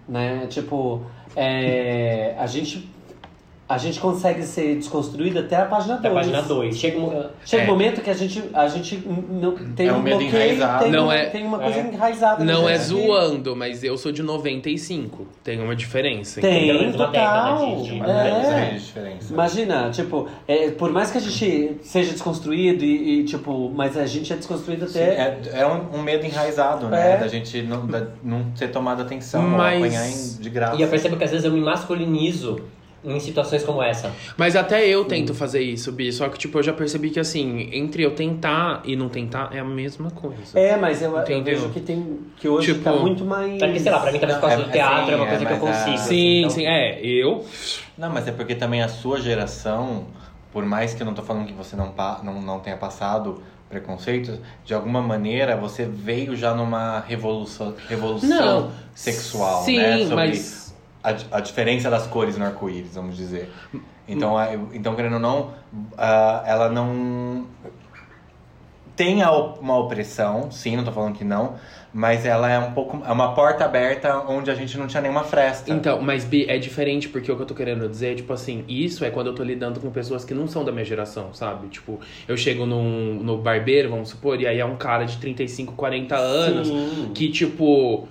né? 0.08 0.46
Tipo, 0.48 1.02
é, 1.36 2.34
a 2.38 2.46
gente. 2.46 2.88
A 3.68 3.76
gente 3.76 4.00
consegue 4.00 4.42
ser 4.44 4.76
desconstruído 4.76 5.40
até 5.40 5.56
a 5.56 5.66
página 5.66 5.96
2. 5.96 6.02
Da 6.02 6.10
página 6.10 6.40
2. 6.42 6.76
Chega 6.78 6.98
um. 6.98 7.26
Chega 7.44 7.64
É. 7.64 7.66
um 7.66 7.68
momento 7.68 8.00
que 8.00 8.08
a 8.08 8.14
gente, 8.14 8.42
a 8.54 8.66
gente 8.66 8.96
não 9.28 9.54
tem 9.76 9.88
É 9.88 9.92
um 9.92 9.96
um 9.98 10.02
medo 10.02 10.18
bloqueio, 10.20 10.42
enraizado. 10.42 10.82
tem, 10.84 10.92
Não 10.92 11.04
uma, 11.04 11.14
é- 11.14 11.26
tem 11.26 11.44
uma 11.44 11.58
coisa 11.58 11.78
é. 11.80 11.82
enraizada. 11.92 12.44
Não 12.44 12.66
é 12.66 12.78
zoando, 12.78 13.54
mas 13.54 13.84
eu 13.84 13.98
sou 13.98 14.10
de 14.10 14.22
95. 14.22 15.26
Tem 15.44 15.60
uma 15.60 15.76
diferença. 15.76 16.40
Tem, 16.40 16.70
uma 16.74 16.92
total. 16.92 17.10
década 17.10 17.76
de- 17.76 17.82
de- 17.84 18.00
é. 18.00 18.68
É. 18.68 18.70
de 18.74 18.78
diferença. 18.86 19.32
Imagina, 19.34 19.90
tipo, 19.90 20.26
é, 20.46 20.70
por 20.70 20.90
mais 20.90 21.10
que 21.10 21.18
a 21.18 21.20
gente 21.20 21.76
seja 21.82 22.12
desconstruído 22.12 22.82
e, 22.82 23.20
e, 23.20 23.24
tipo, 23.24 23.70
mas 23.74 23.98
a 23.98 24.06
gente 24.06 24.32
é 24.32 24.36
desconstruído 24.36 24.88
Sim, 24.88 24.98
até. 25.02 25.10
é, 25.14 25.38
é 25.60 25.66
um, 25.66 25.98
um 25.98 26.02
medo 26.02 26.24
enraizado, 26.24 26.86
né? 26.88 27.12
É. 27.12 27.16
Da 27.18 27.28
gente 27.28 27.60
não, 27.60 27.86
da- 27.86 28.06
não 28.24 28.44
ter 28.58 28.68
tomado 28.68 29.02
atenção 29.02 29.42
Mas- 29.42 29.78
ou 29.78 29.84
apanhar 29.84 30.08
em- 30.08 30.40
de 30.40 30.48
graça. 30.48 30.76
E 30.76 30.80
eu 30.82 30.88
percebo 30.88 31.18
que 31.18 31.24
às 31.24 31.30
vezes 31.30 31.44
eu 31.44 31.52
me 31.52 31.60
masculinizo 31.60 32.60
em 33.04 33.20
situações 33.20 33.62
como 33.62 33.82
essa. 33.82 34.10
Mas 34.36 34.56
até 34.56 34.86
eu 34.86 35.04
tento 35.04 35.32
fazer 35.34 35.60
isso, 35.60 35.92
Bi. 35.92 36.12
Só 36.12 36.28
que, 36.28 36.36
tipo, 36.38 36.58
eu 36.58 36.62
já 36.62 36.72
percebi 36.72 37.10
que, 37.10 37.20
assim, 37.20 37.68
entre 37.72 38.02
eu 38.02 38.10
tentar 38.10 38.82
e 38.84 38.96
não 38.96 39.08
tentar 39.08 39.50
é 39.54 39.60
a 39.60 39.64
mesma 39.64 40.10
coisa. 40.10 40.58
É, 40.58 40.76
mas 40.76 41.00
eu, 41.00 41.12
eu 41.14 41.20
Entendeu? 41.22 41.58
vejo 41.60 41.68
que 41.70 41.80
tem. 41.80 42.18
Que 42.36 42.48
hoje 42.48 42.72
Tipo, 42.72 42.84
tá 42.84 42.92
muito 42.92 43.24
mais. 43.24 43.54
É 43.62 43.66
porque, 43.66 43.80
sei 43.80 43.92
lá, 43.92 44.00
pra 44.00 44.10
mim 44.12 44.18
talvez 44.18 44.38
por 44.40 44.48
causa 44.48 44.62
É, 44.62 44.66
do 44.66 44.72
teatro 44.72 45.12
é, 45.12 45.16
uma 45.16 45.24
sim, 45.24 45.30
coisa 45.30 45.44
é, 45.44 45.46
que 45.46 45.52
eu 45.52 45.58
consigo. 45.58 45.98
Sim, 45.98 46.38
então- 46.40 46.50
sim. 46.50 46.66
É, 46.66 47.00
eu. 47.04 47.44
Não, 47.96 48.10
mas 48.10 48.26
é 48.26 48.32
porque 48.32 48.54
também 48.54 48.82
a 48.82 48.88
sua 48.88 49.20
geração, 49.20 50.06
por 50.52 50.64
mais 50.64 50.92
que 50.94 51.00
eu 51.02 51.06
não 51.06 51.14
tô 51.14 51.22
falando 51.22 51.46
que 51.46 51.52
você 51.52 51.76
não, 51.76 51.90
pa- 51.90 52.20
não, 52.24 52.40
não 52.42 52.58
tenha 52.60 52.76
passado 52.76 53.40
preconceitos, 53.68 54.40
de 54.64 54.72
alguma 54.72 55.02
maneira 55.02 55.54
você 55.56 55.84
veio 55.84 56.34
já 56.34 56.54
numa 56.54 57.00
revolução, 57.00 57.74
revolução 57.86 58.28
Não. 58.62 58.70
sexual, 58.94 59.62
Sim, 59.62 59.76
né? 59.78 59.98
Sobre 60.00 60.14
mas. 60.14 60.67
A, 61.02 61.36
a 61.38 61.40
diferença 61.40 61.90
das 61.90 62.06
cores 62.06 62.36
no 62.36 62.44
arco-íris, 62.44 62.94
vamos 62.94 63.16
dizer. 63.16 63.50
Então, 64.06 64.36
a- 64.38 64.54
então 64.72 64.94
querendo 64.94 65.14
ou 65.14 65.20
não, 65.20 65.54
ela 65.96 66.68
não 66.70 67.46
tem 68.98 69.22
uma 69.22 69.78
opressão, 69.78 70.50
sim, 70.50 70.76
não 70.76 70.82
tô 70.82 70.90
falando 70.90 71.14
que 71.16 71.22
não, 71.22 71.54
mas 71.94 72.26
ela 72.26 72.50
é 72.50 72.58
um 72.58 72.72
pouco 72.72 73.00
é 73.06 73.12
uma 73.12 73.32
porta 73.32 73.64
aberta 73.64 74.18
onde 74.28 74.50
a 74.50 74.56
gente 74.56 74.76
não 74.76 74.88
tinha 74.88 75.00
nenhuma 75.00 75.22
fresta. 75.22 75.72
Então, 75.72 76.02
mas 76.02 76.24
Bi, 76.24 76.46
é 76.48 76.58
diferente 76.58 77.08
porque 77.08 77.30
o 77.30 77.36
que 77.36 77.42
eu 77.42 77.46
tô 77.46 77.54
querendo 77.54 77.88
dizer, 77.88 78.16
tipo 78.16 78.32
assim, 78.32 78.64
isso 78.66 79.04
é 79.04 79.10
quando 79.10 79.28
eu 79.28 79.34
tô 79.36 79.44
lidando 79.44 79.78
com 79.78 79.88
pessoas 79.92 80.24
que 80.24 80.34
não 80.34 80.48
são 80.48 80.64
da 80.64 80.72
minha 80.72 80.84
geração, 80.84 81.32
sabe? 81.32 81.68
Tipo, 81.68 82.00
eu 82.26 82.36
chego 82.36 82.66
num, 82.66 83.14
no 83.22 83.38
barbeiro, 83.38 83.88
vamos 83.88 84.08
supor, 84.08 84.40
e 84.40 84.48
aí 84.48 84.58
é 84.58 84.64
um 84.64 84.76
cara 84.76 85.04
de 85.04 85.16
35, 85.18 85.74
40 85.74 86.16
anos 86.16 86.66
Sim. 86.66 87.12
que, 87.14 87.30
tipo, 87.30 88.08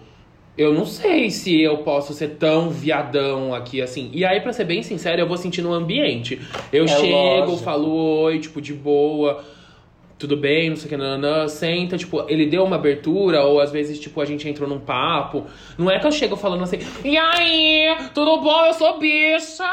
eu 0.58 0.74
não 0.74 0.86
sei 0.86 1.30
se 1.30 1.62
eu 1.62 1.78
posso 1.80 2.14
ser 2.14 2.30
tão 2.38 2.70
viadão 2.70 3.54
aqui 3.54 3.82
assim. 3.82 4.10
E 4.14 4.26
aí, 4.26 4.42
pra 4.42 4.52
ser 4.54 4.66
bem 4.66 4.82
sincero, 4.84 5.22
eu 5.22 5.28
vou 5.28 5.38
sentir 5.38 5.62
no 5.62 5.74
ambiente. 5.74 6.42
Eu 6.74 6.86
É 6.86 6.88
chego, 6.88 7.12
lógico. 7.12 7.58
falo 7.60 7.90
oi, 8.24 8.40
tipo, 8.40 8.60
de 8.62 8.74
boa. 8.74 9.44
Tudo 10.20 10.36
bem, 10.36 10.70
não 10.72 10.76
sei 10.76 10.88
o 10.88 10.90
que, 10.90 10.98
nananã, 10.98 11.48
senta, 11.48 11.96
tipo, 11.96 12.26
ele 12.28 12.48
deu 12.48 12.64
uma 12.64 12.76
abertura, 12.78 13.44
ou 13.44 13.60
às 13.60 13.72
vezes, 13.72 14.00
tipo, 14.00 14.20
a 14.20 14.26
gente 14.26 14.50
entrou 14.50 14.68
num 14.68 14.80
papo. 14.80 15.46
Não 15.78 15.92
é 15.92 16.00
que 16.00 16.08
eu 16.08 16.12
chego 16.12 16.36
falando 16.36 16.64
assim, 16.64 16.80
e 17.06 17.16
aí, 17.16 17.96
tudo 18.16 18.42
bom? 18.42 18.66
Eu 18.66 18.74
sou 18.74 18.98
bicha. 18.98 19.64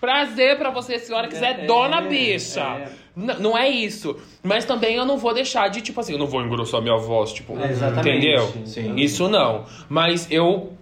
Prazer 0.00 0.56
pra 0.58 0.70
você, 0.70 0.98
senhora 0.98 1.28
quiser, 1.28 1.60
É, 1.60 1.66
dona 1.66 1.98
é, 1.98 2.08
bicha. 2.08 2.60
é. 2.60 2.88
Não 3.16 3.56
é 3.56 3.68
isso. 3.68 4.16
Mas 4.42 4.64
também 4.64 4.94
eu 4.94 5.04
não 5.04 5.18
vou 5.18 5.34
deixar 5.34 5.68
de, 5.68 5.80
tipo 5.80 6.00
assim, 6.00 6.12
eu 6.12 6.18
não 6.18 6.26
vou 6.26 6.42
engrossar 6.42 6.80
minha 6.80 6.96
voz, 6.96 7.32
tipo, 7.32 7.58
É, 7.58 7.70
exatamente. 7.70 8.08
entendeu? 8.18 8.52
Sim. 8.64 8.94
Isso 8.96 9.28
não. 9.28 9.64
Mas 9.88 10.30
eu. 10.30 10.72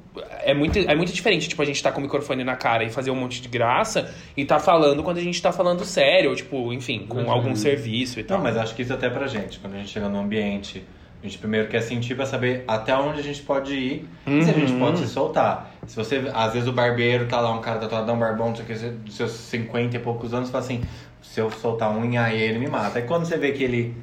É 0.43 0.53
muito, 0.53 0.77
é 0.79 0.97
muito 0.97 1.13
diferente, 1.13 1.49
tipo, 1.49 1.63
a 1.63 1.65
gente 1.65 1.81
tá 1.81 1.93
com 1.93 2.01
o 2.01 2.03
microfone 2.03 2.43
na 2.43 2.57
cara 2.57 2.83
e 2.83 2.91
fazer 2.91 3.11
um 3.13 3.15
monte 3.15 3.41
de 3.41 3.49
graça 3.49 4.13
e 4.37 4.45
tá 4.45 4.59
falando 4.59 5.01
quando 5.05 5.19
a 5.19 5.21
gente 5.21 5.41
tá 5.41 5.53
falando 5.53 5.85
sério, 5.85 6.31
ou, 6.31 6.37
tipo, 6.37 6.73
enfim, 6.73 7.07
com 7.09 7.31
algum 7.31 7.55
serviço 7.55 8.19
e 8.19 8.25
tal. 8.25 8.39
Não, 8.39 8.45
mas 8.45 8.57
acho 8.57 8.75
que 8.75 8.83
isso 8.83 8.93
até 8.93 9.09
pra 9.09 9.29
gente, 9.29 9.61
quando 9.61 9.75
a 9.75 9.79
gente 9.79 9.91
chega 9.91 10.09
no 10.09 10.19
ambiente, 10.19 10.83
a 11.23 11.27
gente 11.27 11.39
primeiro 11.39 11.69
quer 11.69 11.81
sentir 11.81 12.15
pra 12.15 12.25
saber 12.27 12.65
até 12.69 12.95
onde 12.97 13.19
a 13.21 13.23
gente 13.23 13.43
pode 13.43 13.75
ir 13.75 14.09
e 14.27 14.43
se 14.43 14.51
a 14.51 14.53
gente 14.53 14.73
Uhum. 14.73 14.79
pode 14.79 14.99
se 14.99 15.09
soltar. 15.09 15.71
Se 15.87 15.97
você, 15.97 16.31
às 16.35 16.53
vezes 16.53 16.69
o 16.69 16.73
barbeiro 16.73 17.27
tá 17.27 17.41
lá, 17.41 17.51
um 17.53 17.61
cara 17.61 17.79
tatuadão, 17.81 18.19
barbão, 18.19 18.49
não 18.51 18.57
sei 18.57 18.65
o 18.65 18.69
que, 18.69 18.75
dos 18.75 19.17
seus 19.17 19.33
50 19.33 19.97
e 19.97 19.99
poucos 20.01 20.33
anos, 20.35 20.51
fala 20.51 20.63
assim, 20.63 20.83
se 21.23 21.41
eu 21.41 21.51
soltar 21.51 21.91
um 21.91 22.01
unha 22.03 22.23
aí, 22.23 22.41
ele 22.41 22.59
me 22.59 22.69
mata. 22.69 22.99
Aí 22.99 23.05
quando 23.05 23.25
você 23.25 23.37
vê 23.37 23.53
que 23.53 23.65
ele 23.65 23.97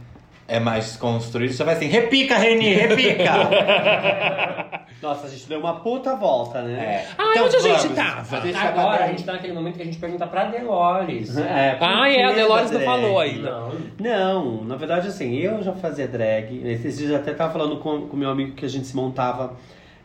é 0.47 0.59
mais 0.59 0.85
desconstruído, 0.85 1.53
você 1.53 1.63
vai 1.63 1.75
assim, 1.75 1.87
repica, 1.87 2.37
Reni, 2.37 2.73
repica! 2.73 3.31
Nossa, 5.01 5.27
a 5.27 5.29
gente 5.29 5.47
deu 5.47 5.59
uma 5.59 5.75
puta 5.81 6.15
volta, 6.15 6.61
né? 6.63 7.05
Ah, 7.17 7.31
Então 7.33 7.45
onde 7.45 7.55
a 7.57 7.59
gente 7.59 7.81
vamos. 7.81 7.95
tava? 7.95 8.39
Deixa 8.41 8.59
Agora 8.59 8.97
eu- 9.01 9.03
a 9.03 9.07
gente 9.09 9.23
tá 9.23 9.33
naquele 9.33 9.53
momento 9.53 9.75
que 9.75 9.81
a 9.81 9.85
gente 9.85 9.97
pergunta 9.99 10.25
pra 10.25 10.45
Delores. 10.45 11.37
É, 11.37 11.77
Ah, 11.79 12.09
é, 12.09 12.23
a 12.23 12.31
Delores 12.31 12.71
não 12.71 12.79
drag? 12.79 12.85
falou 12.85 13.19
ainda. 13.19 13.51
Não. 13.51 13.71
Não, 13.99 14.63
na 14.63 14.75
verdade, 14.75 15.07
assim, 15.09 15.35
eu 15.35 15.61
já 15.61 15.73
fazia 15.73 16.07
drag. 16.07 16.61
Esses 16.67 16.97
dias 16.97 17.09
eu 17.11 17.17
até 17.17 17.33
tava 17.33 17.51
falando 17.53 17.77
com 17.77 17.89
o 18.11 18.17
meu 18.17 18.29
amigo 18.29 18.53
que 18.55 18.65
a 18.65 18.69
gente 18.69 18.87
se 18.87 18.95
montava 18.95 19.53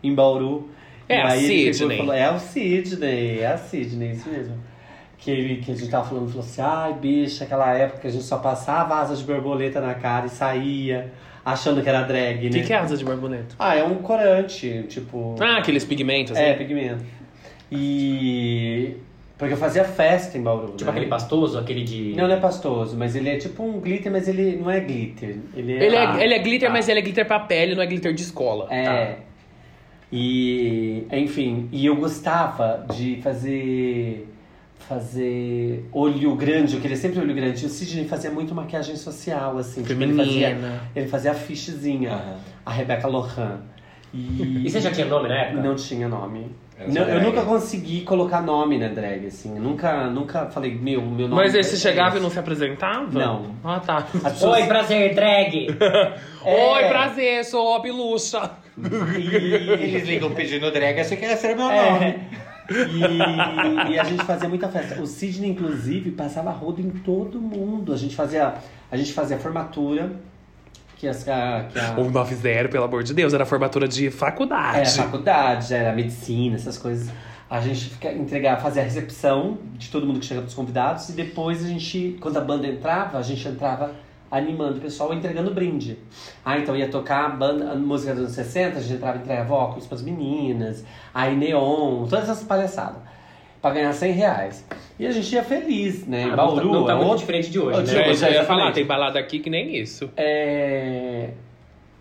em 0.03 0.14
Bauru. 0.14 0.68
É 1.09 1.22
a 1.22 1.30
Sidney. 1.30 1.97
falou, 1.99 2.14
é 2.14 2.30
o 2.30 2.38
Sidney, 2.38 3.41
é 3.41 3.47
a 3.47 3.57
Sidney, 3.59 4.12
isso 4.12 4.28
mesmo. 4.28 4.57
Que, 5.18 5.30
ele, 5.30 5.57
que 5.62 5.72
a 5.72 5.74
gente 5.74 5.91
tava 5.91 6.09
falando, 6.09 6.28
falou 6.28 6.45
assim, 6.45 6.62
ai, 6.62 6.93
bicha, 6.95 7.45
aquela 7.45 7.72
época 7.74 8.01
que 8.01 8.07
a 8.07 8.11
gente 8.11 8.24
só 8.24 8.38
passava 8.38 8.95
asa 8.97 9.14
de 9.16 9.22
borboleta 9.24 9.80
na 9.80 9.93
cara 9.95 10.26
e 10.26 10.30
saía, 10.30 11.12
achando 11.45 11.82
que 11.82 11.88
era 11.88 12.03
drag, 12.03 12.41
O 12.41 12.45
né? 12.45 12.51
que, 12.51 12.62
que 12.66 12.72
é 12.72 12.76
asa 12.76 12.97
de 12.97 13.05
borboleta? 13.05 13.55
Ah, 13.59 13.74
é 13.76 13.82
um 13.84 13.97
corante, 13.97 14.84
tipo... 14.88 15.36
Ah, 15.41 15.59
aqueles 15.59 15.84
pigmentos. 15.84 16.36
é, 16.36 16.49
né? 16.51 16.55
pigmento. 16.55 17.05
E... 17.70 18.97
Porque 19.38 19.55
eu 19.55 19.59
fazia 19.59 19.84
festa 19.84 20.36
em 20.36 20.43
Bauru, 20.43 20.72
Tipo 20.72 20.84
né? 20.84 20.91
aquele 20.91 21.07
pastoso, 21.07 21.59
aquele 21.59 21.82
de. 21.82 22.12
Não, 22.14 22.28
não 22.28 22.34
é 22.34 22.38
pastoso, 22.38 22.95
mas 22.95 23.16
ele 23.16 23.30
é 23.30 23.36
tipo 23.38 23.62
um 23.62 23.80
glitter, 23.80 24.12
mas 24.12 24.28
ele 24.28 24.57
não 24.57 24.70
é 24.70 24.80
glitter. 24.80 25.38
Ele 25.57 25.72
é, 25.78 25.82
Ele 25.86 25.97
Ah, 25.97 26.18
é, 26.20 26.24
ele 26.24 26.34
é 26.34 26.38
glitter, 26.41 26.68
tá. 26.68 26.72
mas 26.74 26.86
ele 26.91 26.99
é 26.99 27.03
glitter 27.03 27.24
pra 27.26 27.41
pele, 27.41 27.74
não 27.74 27.82
é 27.82 27.86
glitter 27.86 28.12
de 28.12 28.20
escola. 28.22 28.66
É. 28.70 28.84
Tá. 28.84 29.16
E, 30.12 31.07
enfim, 31.11 31.70
e 31.72 31.86
eu 31.86 31.97
gostava 31.97 32.84
de 32.95 33.18
fazer 33.22 34.28
fazer 34.95 35.88
olho 35.93 36.34
grande, 36.34 36.74
eu 36.74 36.80
queria 36.80 36.97
sempre 36.97 37.20
olho 37.20 37.32
grande. 37.32 37.62
E 37.62 37.66
o 37.66 37.68
Sidney 37.68 38.07
fazia 38.09 38.28
muito 38.30 38.53
maquiagem 38.55 38.97
social, 38.97 39.57
assim. 39.57 39.82
Tipo, 39.84 40.03
ele 40.03 40.14
fazia, 40.16 40.49
Feminina. 40.49 40.80
ele 40.97 41.07
fazia 41.09 41.30
afichezinha. 41.30 42.11
Aham. 42.12 42.36
A 42.66 42.72
Rebecca 42.72 43.07
Lohan. 43.07 43.61
E, 44.12 44.64
E 44.66 44.70
você 44.70 44.80
já 44.80 44.91
tinha 44.91 45.07
nome 45.07 45.28
na 45.28 45.36
época? 45.43 45.62
não 45.62 45.76
tinha 45.76 46.09
nome. 46.09 46.51
Eu 46.80 46.88
Não, 46.93 47.03
eu 47.03 47.22
nunca 47.22 47.43
consegui 47.43 48.01
colocar 48.01 48.41
nome 48.41 48.78
na 48.78 48.88
drag, 48.88 49.26
assim. 49.26 49.55
Eu 49.55 49.62
nunca, 49.62 50.09
nunca 50.11 50.47
falei, 50.47 50.74
meu, 50.74 51.01
meu 51.03 51.28
nome. 51.28 51.43
Mas 51.43 51.55
aí 51.55 51.61
é 51.61 51.62
você 51.62 51.74
esse. 51.74 51.82
chegava 51.82 52.16
e 52.18 52.20
não 52.20 52.30
se 52.30 52.38
apresentava? 52.38 53.07
Não. 53.16 53.55
Ah, 53.62 53.78
tá. 53.78 53.99
As 54.24 54.32
pessoas- 54.32 54.61
Oi, 54.61 54.66
prazer, 54.66 55.14
drag! 55.14 55.68
É. 56.43 56.72
Oi, 56.72 56.88
prazer, 56.88 57.45
sou 57.45 57.74
a 57.76 57.80
Bilucha. 57.80 58.51
Eles 59.14 60.05
ligam 60.09 60.30
pedindo 60.30 60.70
drag, 60.72 60.99
achei 60.99 61.16
que 61.18 61.26
ia 61.26 61.36
ser 61.36 61.55
meu 61.55 61.70
É. 61.70 61.91
nome. 61.93 62.14
E, 62.71 63.93
e 63.93 63.99
a 63.99 64.05
gente 64.05 64.25
fazia 64.25 64.49
muita 64.49 64.68
festa. 64.68 65.01
O 65.01 65.07
Sidney, 65.07 65.51
inclusive, 65.51 66.12
passava 66.12 66.51
rodo 66.51 66.81
em 66.81 66.91
todo 66.91 67.41
mundo. 67.41 67.93
A 67.93 67.97
gente 67.97 68.14
fazia, 68.14 68.55
a 68.91 68.97
gente 68.97 69.12
fazia 69.12 69.39
formatura, 69.39 70.12
que, 70.97 71.09
as, 71.09 71.25
que 71.25 71.31
a... 71.31 71.68
O 71.97 72.11
90, 72.11 72.68
pelo 72.68 72.85
amor 72.85 73.03
de 73.03 73.12
Deus, 73.12 73.35
era 73.35 73.45
formatura 73.45 73.89
de 73.89 74.11
faculdade. 74.11 74.79
Era 74.79 74.91
faculdade, 74.91 75.75
era 75.75 75.93
medicina, 75.93 76.55
essas 76.55 76.79
coisas. 76.79 77.11
A 77.49 77.61
gente 77.61 77.87
fica, 77.87 78.12
entregar, 78.12 78.61
fazer 78.61 78.81
a 78.81 78.85
recepção 78.85 79.59
de 79.75 79.89
todo 79.89 80.07
mundo 80.07 80.21
que 80.21 80.27
chega 80.27 80.41
pros 80.41 80.55
convidados 80.55 81.09
e 81.09 81.12
depois 81.12 81.64
a 81.64 81.68
gente, 81.68 82.16
quando 82.21 82.37
a 82.37 82.41
banda 82.41 82.66
entrava, 82.68 83.18
a 83.18 83.23
gente 83.23 83.47
entrava 83.49 83.93
animando 84.31 84.78
o 84.78 84.81
pessoal, 84.81 85.12
entregando 85.12 85.51
brinde. 85.53 85.99
Ah, 86.45 86.59
então 86.59 86.76
ia 86.76 86.89
tocar 86.89 87.24
a, 87.24 87.28
banda, 87.31 87.72
a 87.72 87.74
música 87.74 88.12
dos 88.12 88.22
anos 88.24 88.35
60, 88.35 88.78
a 88.78 88.81
gente 88.81 88.95
entrava 88.95 89.18
e 89.18 89.20
entregava 89.20 89.53
óculos 89.55 89.87
pras 89.87 90.03
meninas, 90.03 90.85
aí 91.12 91.35
neon, 91.37 92.07
todas 92.07 92.28
essas 92.28 92.45
palhaçadas. 92.45 93.03
Pra 93.61 93.72
ganhar 93.72 93.93
100 93.93 94.12
reais. 94.12 94.66
E 94.99 95.07
a 95.07 95.11
gente 95.11 95.35
ia 95.35 95.45
feliz, 95.45 96.07
né? 96.07 96.31
Ah, 96.33 96.37
Bauru, 96.37 96.64
não 96.64 96.72
tá, 96.72 96.78
não 96.78 96.87
tá 96.87 96.93
é 96.93 96.95
muito 96.95 97.09
outro- 97.09 97.18
diferente 97.20 97.51
de 97.51 97.59
hoje, 97.59 97.78
né? 97.78 97.83
É, 97.83 97.87
já 97.87 98.01
ia 98.07 98.11
exatamente. 98.12 98.47
falar, 98.47 98.72
tem 98.72 98.87
balada 98.87 99.18
aqui 99.18 99.39
que 99.39 99.51
nem 99.51 99.76
isso. 99.76 100.09
É... 100.16 101.31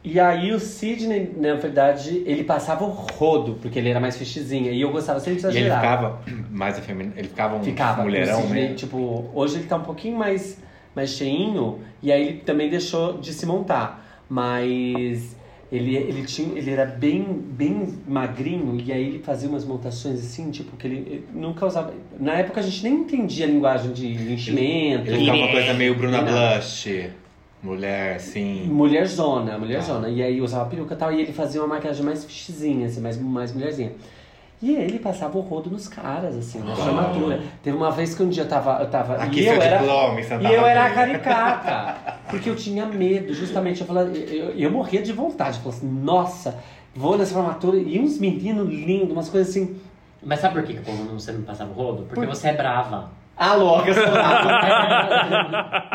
E 0.02 0.18
aí 0.18 0.54
o 0.54 0.60
Sidney, 0.62 1.34
na 1.36 1.56
verdade, 1.56 2.24
ele 2.26 2.46
passava 2.46 2.86
o 2.86 2.88
rodo, 2.90 3.58
porque 3.62 3.78
ele 3.78 3.90
era 3.90 4.00
mais 4.00 4.16
fichizinha. 4.18 4.72
E 4.72 4.80
eu 4.80 4.90
gostava 4.92 5.20
sempre 5.20 5.42
de 5.42 5.46
E 5.48 5.50
ele 5.50 5.58
exagerar. 5.66 5.82
ficava 5.82 6.22
mais 6.50 6.78
afeminado. 6.80 7.20
Ele 7.20 7.28
ficava 7.28 7.58
um 7.58 7.64
Ficava. 7.64 8.04
mulherão 8.04 8.42
Sidney, 8.44 8.62
mesmo. 8.62 8.76
Tipo, 8.78 9.30
hoje 9.34 9.58
ele 9.58 9.66
tá 9.68 9.76
um 9.76 9.84
pouquinho 9.84 10.18
mais, 10.18 10.64
mais 10.96 11.12
cheinho, 11.12 11.80
e 12.02 12.12
aí 12.12 12.28
ele 12.28 12.40
também 12.40 12.70
deixou 12.70 13.18
de 13.18 13.34
se 13.34 13.46
montar. 13.46 14.06
Mas 14.30 15.36
ele, 15.72 15.96
ele, 15.96 16.26
tinha, 16.26 16.58
ele 16.58 16.72
era 16.72 16.86
bem, 16.86 17.24
bem 17.24 18.00
magrinho, 18.08 18.82
e 18.84 18.92
aí 18.92 19.06
ele 19.06 19.20
fazia 19.20 19.48
umas 19.48 19.64
montações 19.64 20.20
assim, 20.20 20.50
tipo, 20.50 20.76
que 20.78 20.88
ele, 20.88 20.98
ele 20.98 21.26
nunca 21.34 21.66
usava. 21.66 21.94
Na 22.20 22.34
época 22.34 22.60
a 22.60 22.64
gente 22.64 22.84
nem 22.84 22.94
entendia 22.94 23.46
a 23.46 23.50
linguagem 23.50 23.92
de 23.92 24.34
enchimento. 24.34 25.08
Ele 25.08 25.20
ficava 25.20 25.38
uma 25.38 25.52
coisa 25.52 25.74
meio 25.74 25.96
Bruna. 25.96 26.22
Blush. 26.22 27.10
Mulher, 27.62 28.16
assim. 28.16 28.64
Mulherzona, 28.68 29.58
mulherzona. 29.58 30.10
E 30.10 30.24
aí 30.24 30.42
usava 30.42 30.70
peruca 30.70 30.94
e 30.94 30.98
tal, 30.98 31.12
e 31.12 31.22
ele 31.22 31.34
fazia 31.34 31.62
uma 31.62 31.76
maquiagem 31.76 32.04
mais 32.06 32.24
fichizinha, 32.24 32.88
assim, 32.88 33.02
mais, 33.02 33.22
mais 33.22 33.54
mulherzinha. 33.54 33.92
E 34.62 34.76
ele 34.76 35.00
passava 35.00 35.38
o 35.38 35.42
rodo 35.42 35.70
nos 35.70 35.88
caras, 35.88 36.36
assim, 36.36 36.60
na 36.60 36.76
formatura. 36.76 37.40
Teve 37.64 37.78
uma 37.78 37.92
vez 37.92 38.14
que 38.14 38.22
um 38.22 38.28
dia 38.28 38.44
eu 38.44 38.48
tava. 38.50 38.82
Eu 38.82 38.90
tava 38.90 39.16
Aqui 39.16 39.40
e 39.40 39.44
seu 39.44 39.54
eu 39.54 39.62
era, 39.62 39.78
diploma, 39.78 40.20
e 40.20 40.54
eu 40.54 40.66
era 40.66 40.86
a 40.86 40.90
caricata. 40.90 41.96
Porque 42.30 42.50
eu 42.50 42.56
tinha 42.58 42.86
medo, 42.86 43.34
justamente. 43.34 43.80
Eu, 43.82 43.88
falava, 43.88 44.10
eu, 44.10 44.50
eu 44.50 44.70
morria 44.70 45.02
de 45.02 45.14
vontade. 45.14 45.58
Eu 45.58 45.64
falava 45.64 45.78
assim, 45.78 45.88
nossa, 45.90 46.58
vou 46.94 47.18
nessa 47.18 47.34
formatura. 47.34 47.78
E 47.78 47.98
uns 48.00 48.20
meninos 48.20 48.68
lindos, 48.68 49.12
umas 49.12 49.30
coisas 49.30 49.50
assim. 49.50 49.80
Mas 50.22 50.42
sabe 50.42 50.56
por 50.56 50.64
que 50.64 50.74
que 50.74 50.80
o 50.80 50.84
povo 50.84 51.06
não, 51.06 51.18
você 51.18 51.32
não 51.32 51.44
passava 51.44 51.72
o 51.72 51.74
rodo? 51.74 52.04
Porque 52.04 52.16
Por- 52.20 52.28
você 52.28 52.50
é 52.50 52.54
brava. 52.54 53.12
Ah, 53.38 53.54
louca, 53.56 53.90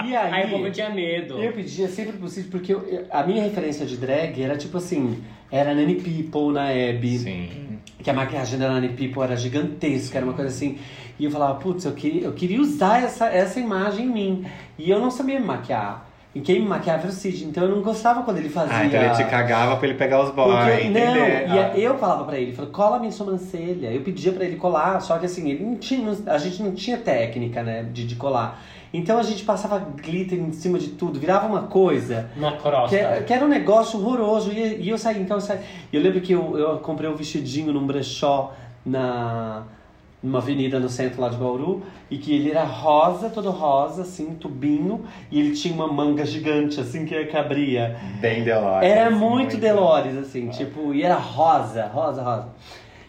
E 0.06 0.16
aí. 0.16 0.32
Aí 0.32 0.46
o 0.46 0.50
povo 0.50 0.70
tinha 0.70 0.88
medo. 0.88 1.38
Eu 1.42 1.52
pedia 1.52 1.86
sempre 1.88 2.16
possível, 2.16 2.50
porque 2.50 2.72
eu- 2.72 2.82
eu- 2.88 3.04
a 3.10 3.22
minha 3.22 3.42
referência 3.42 3.84
de 3.84 3.98
drag 3.98 4.42
era 4.42 4.56
tipo 4.56 4.78
assim, 4.78 5.22
era 5.54 5.72
Nanny 5.72 5.94
People 5.94 6.52
na 6.52 6.70
Abby. 6.70 7.18
Sim. 7.18 7.78
Que 8.02 8.10
a 8.10 8.12
maquiagem 8.12 8.58
da 8.58 8.68
Nanny 8.68 8.88
People 8.88 9.22
era 9.22 9.36
gigantesca, 9.36 10.18
era 10.18 10.26
uma 10.26 10.34
coisa 10.34 10.50
assim. 10.50 10.78
E 11.16 11.24
eu 11.24 11.30
falava, 11.30 11.60
putz, 11.60 11.84
eu 11.84 11.92
queria, 11.92 12.24
eu 12.24 12.32
queria 12.32 12.60
usar 12.60 13.04
essa, 13.04 13.26
essa 13.26 13.60
imagem 13.60 14.06
em 14.06 14.10
mim. 14.10 14.46
E 14.76 14.90
eu 14.90 14.98
não 14.98 15.12
sabia 15.12 15.38
me 15.38 15.46
maquiar. 15.46 16.10
E 16.34 16.40
quem 16.40 16.60
me 16.60 16.66
maquiava 16.66 17.02
era 17.02 17.08
o 17.08 17.12
Cid, 17.12 17.44
então 17.44 17.62
eu 17.64 17.76
não 17.76 17.80
gostava 17.82 18.22
quando 18.24 18.38
ele 18.38 18.48
fazia. 18.48 18.76
Ah, 18.76 18.84
então 18.86 19.00
ele 19.00 19.14
te 19.14 19.24
cagava 19.24 19.76
pra 19.76 19.86
ele 19.88 19.96
pegar 19.96 20.20
os 20.20 20.30
boys, 20.30 20.52
Porque, 20.52 20.88
não, 20.88 21.00
entender? 21.00 21.46
e 21.48 21.58
Ah. 21.58 21.72
eu 21.78 21.96
falava 21.96 22.24
pra 22.24 22.36
ele, 22.38 22.52
falou, 22.52 22.72
cola 22.72 22.98
minha 22.98 23.12
sobrancelha. 23.12 23.92
Eu 23.92 24.00
pedia 24.00 24.32
pra 24.32 24.44
ele 24.44 24.56
colar, 24.56 24.98
só 25.00 25.16
que 25.18 25.26
assim, 25.26 25.48
ele 25.48 25.62
não 25.64 25.76
tinha, 25.76 26.12
a 26.26 26.38
gente 26.38 26.60
não 26.60 26.72
tinha 26.72 26.96
técnica, 26.98 27.62
né, 27.62 27.84
de, 27.92 28.04
de 28.04 28.16
colar. 28.16 28.60
Então 28.92 29.16
a 29.18 29.22
gente 29.22 29.44
passava 29.44 29.78
glitter 29.78 30.38
em 30.38 30.52
cima 30.52 30.78
de 30.78 30.88
tudo, 30.90 31.18
virava 31.20 31.46
uma 31.46 31.62
coisa 31.64 32.28
Uma 32.36 32.52
crosta. 32.56 32.96
que, 32.96 33.24
que 33.24 33.32
era 33.32 33.44
um 33.44 33.48
negócio 33.48 33.98
horroroso. 34.00 34.50
E, 34.52 34.82
e 34.82 34.88
eu 34.88 34.98
saí, 34.98 35.20
então 35.20 35.36
eu 35.36 35.40
saí. 35.40 35.58
Eu 35.92 36.00
lembro 36.02 36.20
que 36.20 36.32
eu, 36.32 36.58
eu 36.58 36.78
comprei 36.78 37.08
um 37.08 37.14
vestidinho 37.14 37.72
num 37.72 37.86
brechó 37.86 38.52
na 38.84 39.62
numa 40.24 40.38
avenida 40.38 40.80
no 40.80 40.88
centro 40.88 41.20
lá 41.20 41.28
de 41.28 41.36
Bauru 41.36 41.82
e 42.10 42.16
que 42.16 42.34
ele 42.34 42.50
era 42.50 42.64
rosa, 42.64 43.28
todo 43.28 43.50
rosa, 43.50 44.02
assim, 44.02 44.34
tubinho, 44.34 45.04
e 45.30 45.38
ele 45.38 45.54
tinha 45.54 45.74
uma 45.74 45.86
manga 45.86 46.24
gigante, 46.24 46.80
assim, 46.80 47.04
que, 47.04 47.26
que 47.26 47.36
abria. 47.36 47.96
Bem 48.20 48.42
Delores. 48.42 48.88
Era 48.90 49.10
assim, 49.10 49.18
muito 49.18 49.56
Delores, 49.58 50.16
assim, 50.16 50.48
tipo, 50.48 50.94
e 50.94 51.02
era 51.02 51.16
rosa, 51.16 51.86
rosa, 51.86 52.22
rosa. 52.22 52.48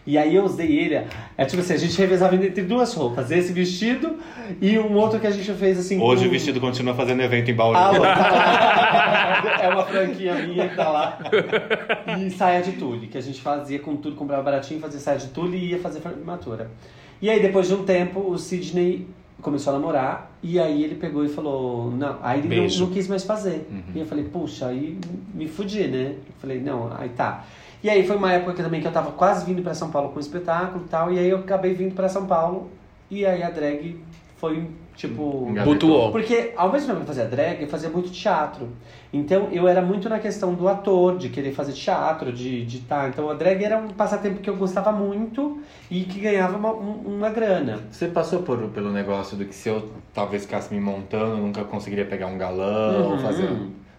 E 0.07 0.19
aí 0.19 0.35
eu 0.35 0.43
usei 0.43 0.71
ele, 0.71 1.03
é 1.35 1.45
tipo 1.45 1.63
assim, 1.63 1.73
a 1.73 1.77
gente 1.77 1.97
revezava 1.97 2.35
entre 2.35 2.61
duas 2.61 2.93
roupas, 2.93 3.31
esse 3.31 3.51
vestido 3.51 4.19
e 4.61 4.77
um 4.77 4.93
outro 4.93 5.19
que 5.19 5.25
a 5.25 5.31
gente 5.31 5.51
fez 5.53 5.79
assim. 5.79 5.99
Hoje 5.99 6.21
com- 6.23 6.27
o 6.27 6.31
vestido 6.31 6.59
continua 6.61 6.93
fazendo 6.93 7.23
evento 7.23 7.49
em 7.49 7.55
Bauru. 7.55 7.75
Ah, 7.75 9.59
é 9.63 9.67
uma 9.67 9.83
franquia 9.83 10.35
minha 10.35 10.69
que 10.69 10.75
tá 10.75 10.89
lá. 10.89 11.17
E 12.19 12.29
saia 12.29 12.61
de 12.61 12.73
tule, 12.73 13.07
que 13.07 13.17
a 13.17 13.21
gente 13.21 13.41
fazia 13.41 13.79
com 13.79 13.95
tudo, 13.95 14.15
comprava 14.15 14.43
baratinho, 14.43 14.79
fazia 14.79 14.99
saia 14.99 15.17
de 15.17 15.27
tule 15.29 15.57
e 15.57 15.71
ia 15.71 15.79
fazer 15.79 16.01
formatura. 16.01 16.69
E 17.21 17.29
aí, 17.29 17.41
depois 17.41 17.67
de 17.67 17.73
um 17.73 17.83
tempo, 17.83 18.19
o 18.19 18.37
Sidney 18.37 19.07
começou 19.41 19.73
a 19.73 19.77
namorar 19.77 20.31
e 20.41 20.59
aí 20.59 20.83
ele 20.83 20.95
pegou 20.95 21.23
e 21.23 21.29
falou, 21.29 21.91
não, 21.91 22.17
aí 22.21 22.39
ele 22.39 22.47
não, 22.79 22.87
não 22.87 22.93
quis 22.93 23.07
mais 23.07 23.23
fazer. 23.23 23.67
E 23.93 23.99
eu 23.99 24.05
falei, 24.05 24.23
puxa, 24.23 24.67
aí 24.67 24.97
me 25.33 25.47
fudi, 25.47 25.87
né? 25.87 26.15
Eu 26.15 26.33
falei, 26.39 26.59
não, 26.59 26.91
aí 26.97 27.09
tá. 27.09 27.45
E 27.83 27.89
aí 27.89 28.05
foi 28.07 28.15
uma 28.15 28.31
época 28.31 28.63
também 28.63 28.81
que 28.81 28.87
eu 28.87 28.91
tava 28.91 29.11
quase 29.11 29.45
vindo 29.45 29.61
pra 29.61 29.75
São 29.75 29.91
Paulo 29.91 30.09
com 30.09 30.17
um 30.17 30.19
espetáculo 30.19 30.85
e 30.85 30.89
tal, 30.89 31.13
e 31.13 31.19
aí 31.19 31.29
eu 31.29 31.37
acabei 31.37 31.73
vindo 31.73 31.93
pra 31.93 32.09
São 32.09 32.25
Paulo 32.25 32.71
e 33.11 33.25
aí 33.25 33.43
a 33.43 33.49
drag 33.51 33.99
foi, 34.37 34.67
tipo... 34.95 35.53
Butuou. 35.63 36.11
Porque 36.11 36.53
ao 36.55 36.71
mesmo 36.71 36.87
tempo 36.87 36.97
que 36.99 37.03
eu 37.03 37.07
fazia 37.07 37.25
drag, 37.25 37.61
eu 37.61 37.67
fazia 37.67 37.89
muito 37.89 38.09
teatro. 38.11 38.69
Então 39.13 39.47
eu 39.51 39.67
era 39.67 39.81
muito 39.81 40.09
na 40.09 40.19
questão 40.19 40.53
do 40.53 40.67
ator, 40.67 41.17
de 41.17 41.29
querer 41.29 41.51
fazer 41.53 41.73
teatro, 41.73 42.31
de 42.33 42.65
de 42.65 42.79
tá. 42.81 43.07
Então 43.07 43.29
a 43.29 43.33
drag 43.33 43.63
era 43.63 43.77
um 43.77 43.87
passatempo 43.89 44.39
que 44.41 44.49
eu 44.49 44.55
gostava 44.57 44.91
muito 44.91 45.61
e 45.89 46.03
que 46.03 46.19
ganhava 46.19 46.57
uma, 46.57 46.73
um- 46.73 47.15
uma 47.17 47.29
grana. 47.29 47.79
Você 47.91 48.07
passou 48.07 48.43
por, 48.43 48.57
pelo 48.69 48.91
negócio 48.91 49.37
do 49.37 49.45
que 49.45 49.55
se 49.55 49.69
eu 49.69 49.89
talvez 50.13 50.43
ficasse 50.43 50.73
me 50.73 50.79
montando, 50.81 51.37
eu 51.37 51.37
nunca 51.37 51.63
conseguiria 51.63 52.05
pegar 52.05 52.27
um 52.27 52.37
galão, 52.37 53.11
Uhum. 53.11 53.19
fazer. 53.19 53.49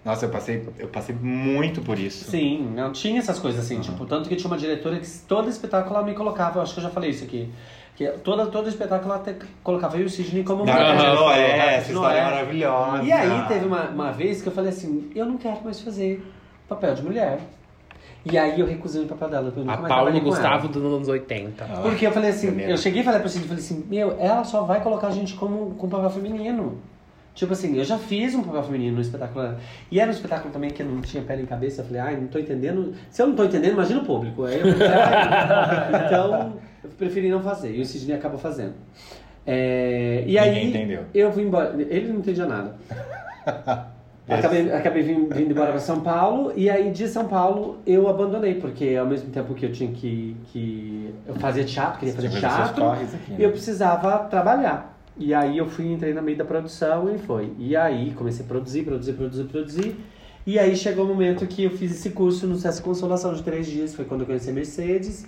Nossa, 0.07 0.25
eu 0.25 0.29
passei, 0.31 0.65
eu 0.79 0.87
passei 0.87 1.17
muito 1.21 1.83
por 1.83 1.99
isso. 1.99 2.31
Sim, 2.31 2.73
não 2.77 2.93
tinha 2.93 3.19
essas 3.19 3.41
coisas 3.41 3.65
assim, 3.65 3.81
tipo, 3.81 4.07
tanto 4.07 4.29
que 4.29 4.37
tinha 4.37 4.47
uma 4.47 4.57
diretora 4.57 5.01
que 5.01 5.09
todo 5.27 5.49
espetáculo 5.49 5.97
ela 5.97 6.07
me 6.07 6.15
colocava, 6.15 6.61
eu 6.61 6.63
acho 6.63 6.75
que 6.75 6.79
eu 6.79 6.85
já 6.85 6.91
falei 6.91 7.11
isso 7.11 7.25
aqui. 7.25 7.51
Que 7.97 8.07
toda, 8.23 8.47
todo 8.47 8.69
espetáculo 8.69 9.15
ela 9.15 9.21
até 9.21 9.35
colocava 9.65 9.97
eu 9.97 10.03
e 10.03 10.05
o 10.05 10.11
Sidney 10.11 10.45
como 10.45 10.65
Não, 10.65 10.73
mulher. 10.73 10.97
de 10.97 11.03
Noé, 11.03 11.17
Colocava 11.17 11.71
essa 11.71 11.87
de 11.87 11.93
história 11.93 12.19
é 12.19 12.25
maravilhosa. 12.25 13.03
E 13.03 13.11
aí 13.11 13.49
teve 13.49 13.67
uma, 13.67 13.89
uma 13.89 14.13
vez 14.13 14.41
que 14.43 14.49
eu 14.49 14.53
falei 14.53 14.71
assim, 14.71 15.11
eu 15.13 15.27
não 15.27 15.39
quero 15.39 15.65
mais 15.65 15.81
fazer 15.81 16.25
papel 16.69 16.95
de 16.95 17.03
mulher. 17.03 17.41
E 18.25 18.39
aí 18.39 18.61
eu 18.61 18.67
recusei 18.67 19.03
o 19.03 19.09
papel 19.09 19.29
dela. 19.29 19.53
Eu 19.57 19.69
A 19.69 19.77
Paulo 19.77 20.21
Gustavo 20.21 20.69
dos 20.69 20.85
anos 20.85 21.09
80. 21.09 21.65
Porque 21.83 22.07
eu 22.07 22.13
falei 22.13 22.31
assim, 22.31 22.61
eu 22.61 22.77
cheguei 22.77 23.01
e 23.03 23.05
falei 23.05 23.19
pra 23.19 23.29
Cindy, 23.29 23.49
falei 23.49 23.63
assim, 23.63 23.85
meu, 23.89 24.17
ela 24.21 24.45
só 24.45 24.63
vai 24.63 24.81
colocar 24.81 25.09
a 25.09 25.13
gente 25.13 25.35
como 25.35 25.75
com 25.75 25.89
papel 25.89 26.11
feminino. 26.11 26.81
Tipo 27.37 27.53
assim, 27.53 27.77
eu 27.77 27.85
já 27.85 27.99
fiz 27.99 28.35
um 28.35 28.43
papel 28.43 28.63
feminino 28.63 28.97
no 28.97 29.03
espetáculo. 29.03 29.57
E 29.91 30.01
era 30.01 30.09
um 30.09 30.15
espetáculo 30.15 30.51
também 30.51 30.71
que 30.71 30.83
eu 30.83 30.87
não 30.87 31.03
tinha 31.03 31.23
pele 31.23 31.43
em 31.43 31.47
cabeça. 31.47 31.83
Eu 31.83 31.85
falei, 31.85 32.01
ai, 32.01 32.17
não 32.17 32.29
tô 32.29 32.39
entendendo. 32.39 32.95
Se 33.11 33.21
eu 33.21 33.27
não 33.27 33.37
tô 33.37 33.45
entendendo, 33.45 33.73
imagina 33.73 34.01
o 34.01 34.07
público. 34.07 34.47
Aí 34.47 34.59
eu 34.59 34.73
falei, 34.73 34.89
"Ai". 34.89 36.07
então, 36.07 36.55
eu 36.83 36.91
preferi 36.97 37.29
não 37.29 37.43
fazer. 37.43 37.77
E 37.77 37.83
o 37.83 37.85
Sidney 37.85 38.17
acabou 38.17 38.39
fazendo. 38.39 38.73
É, 39.47 40.25
e 40.27 40.39
aí, 40.39 40.71
entendeu. 40.71 41.05
eu 41.15 41.31
vim 41.31 41.43
embora. 41.43 41.75
Ele 41.79 42.09
não 42.09 42.21
entendia 42.21 42.47
nada. 42.47 42.75
Acabei, 44.29 44.73
acabei 44.73 45.03
vindo, 45.05 45.33
vindo 45.33 45.53
embora 45.53 45.71
para 45.71 45.79
São 45.79 46.01
Paulo 46.01 46.53
e 46.57 46.69
aí 46.69 46.91
de 46.91 47.07
São 47.07 47.29
Paulo 47.29 47.79
eu 47.87 48.09
abandonei, 48.09 48.57
porque 48.57 48.97
ao 48.97 49.07
mesmo 49.07 49.31
tempo 49.31 49.55
que 49.55 49.65
eu 49.65 49.71
tinha 49.71 49.93
que. 49.93 50.37
que 50.47 51.15
eu 51.29 51.37
fazia 51.37 51.63
teatro, 51.63 52.01
queria 52.01 52.13
fazer 52.13 52.31
teatro, 52.31 52.91
aqui, 52.91 53.05
né? 53.05 53.37
eu 53.39 53.53
precisava 53.53 54.25
trabalhar. 54.25 54.96
E 55.19 55.33
aí 55.33 55.57
eu 55.59 55.67
fui, 55.67 55.91
entrei 55.91 56.13
no 56.13 56.23
meio 56.23 56.37
da 56.37 56.45
produção 56.45 57.15
e 57.15 57.19
foi. 57.19 57.53
E 57.59 57.75
aí 57.75 58.13
comecei 58.15 58.45
a 58.45 58.49
produzir, 58.49 58.83
produzir, 58.83 59.15
produzir, 59.15 59.45
produzir. 59.45 59.97
E 60.47 60.59
aí 60.59 60.77
chegou 60.77 61.05
o 61.05 61.09
momento 61.09 61.47
que 61.47 61.65
eu 61.65 61.71
fiz 61.71 61.91
esse 61.91 62.11
curso 62.11 62.47
no 62.47 62.57
SESC 62.57 62.83
Consolação 62.83 63.35
de 63.35 63.43
três 63.43 63.67
dias, 63.67 63.95
foi 63.95 64.05
quando 64.05 64.21
eu 64.21 64.27
conheci 64.27 64.51
a 64.51 64.53
Mercedes. 64.53 65.27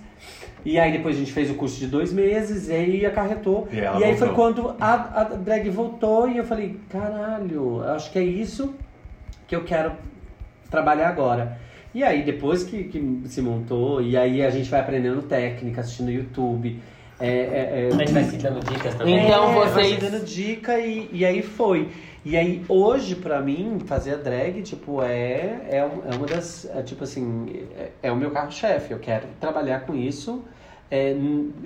E 0.63 0.79
aí 0.79 0.91
depois 0.93 1.15
a 1.15 1.19
gente 1.19 1.33
fez 1.33 1.49
o 1.49 1.55
curso 1.55 1.77
de 1.77 1.87
dois 1.87 2.13
meses, 2.13 2.69
e 2.69 2.73
aí 2.73 3.05
acarretou. 3.05 3.67
E 3.71 3.79
E 3.99 4.03
aí 4.03 4.17
foi 4.17 4.29
quando 4.33 4.75
a, 4.79 5.21
a 5.21 5.23
drag 5.23 5.69
voltou 5.69 6.29
e 6.29 6.37
eu 6.37 6.45
falei, 6.45 6.79
caralho, 6.89 7.83
acho 7.83 8.11
que 8.11 8.19
é 8.19 8.23
isso 8.23 8.73
que 9.47 9.55
eu 9.55 9.63
quero 9.63 9.93
trabalhar 10.69 11.09
agora. 11.09 11.57
E 11.93 12.03
aí, 12.03 12.21
depois 12.23 12.63
que, 12.63 12.83
que 12.83 13.21
se 13.25 13.41
montou, 13.41 14.01
e 14.01 14.15
aí 14.15 14.43
a 14.43 14.49
gente 14.51 14.69
vai 14.69 14.79
aprendendo 14.79 15.23
técnica, 15.23 15.81
assistindo 15.81 16.11
YouTube. 16.11 16.79
É, 17.19 17.27
é, 17.27 17.89
é, 17.91 17.93
A 17.93 17.97
gente 17.97 18.13
vai 18.13 18.23
se 18.23 18.37
dando 18.37 18.59
dicas 18.63 18.95
também. 18.95 19.25
Então 19.25 19.51
é, 19.51 19.67
vai 19.69 19.83
vocês- 19.85 19.99
dando 19.99 20.23
dica 20.25 20.79
e, 20.79 21.09
e 21.11 21.25
aí 21.25 21.41
foi. 21.41 21.89
E 22.23 22.35
aí, 22.37 22.63
hoje, 22.67 23.15
pra 23.15 23.41
mim, 23.41 23.79
fazer 23.85 24.13
a 24.13 24.17
drag, 24.17 24.61
tipo, 24.61 25.01
é, 25.01 25.61
é, 25.69 25.77
é 25.77 26.15
uma 26.15 26.25
das. 26.27 26.65
é, 26.75 26.81
tipo 26.81 27.03
assim, 27.03 27.65
é, 27.77 27.89
é 28.03 28.11
o 28.11 28.15
meu 28.15 28.31
carro-chefe. 28.31 28.91
Eu 28.91 28.99
quero 28.99 29.25
trabalhar 29.39 29.81
com 29.81 29.95
isso. 29.95 30.43
É, 30.91 31.15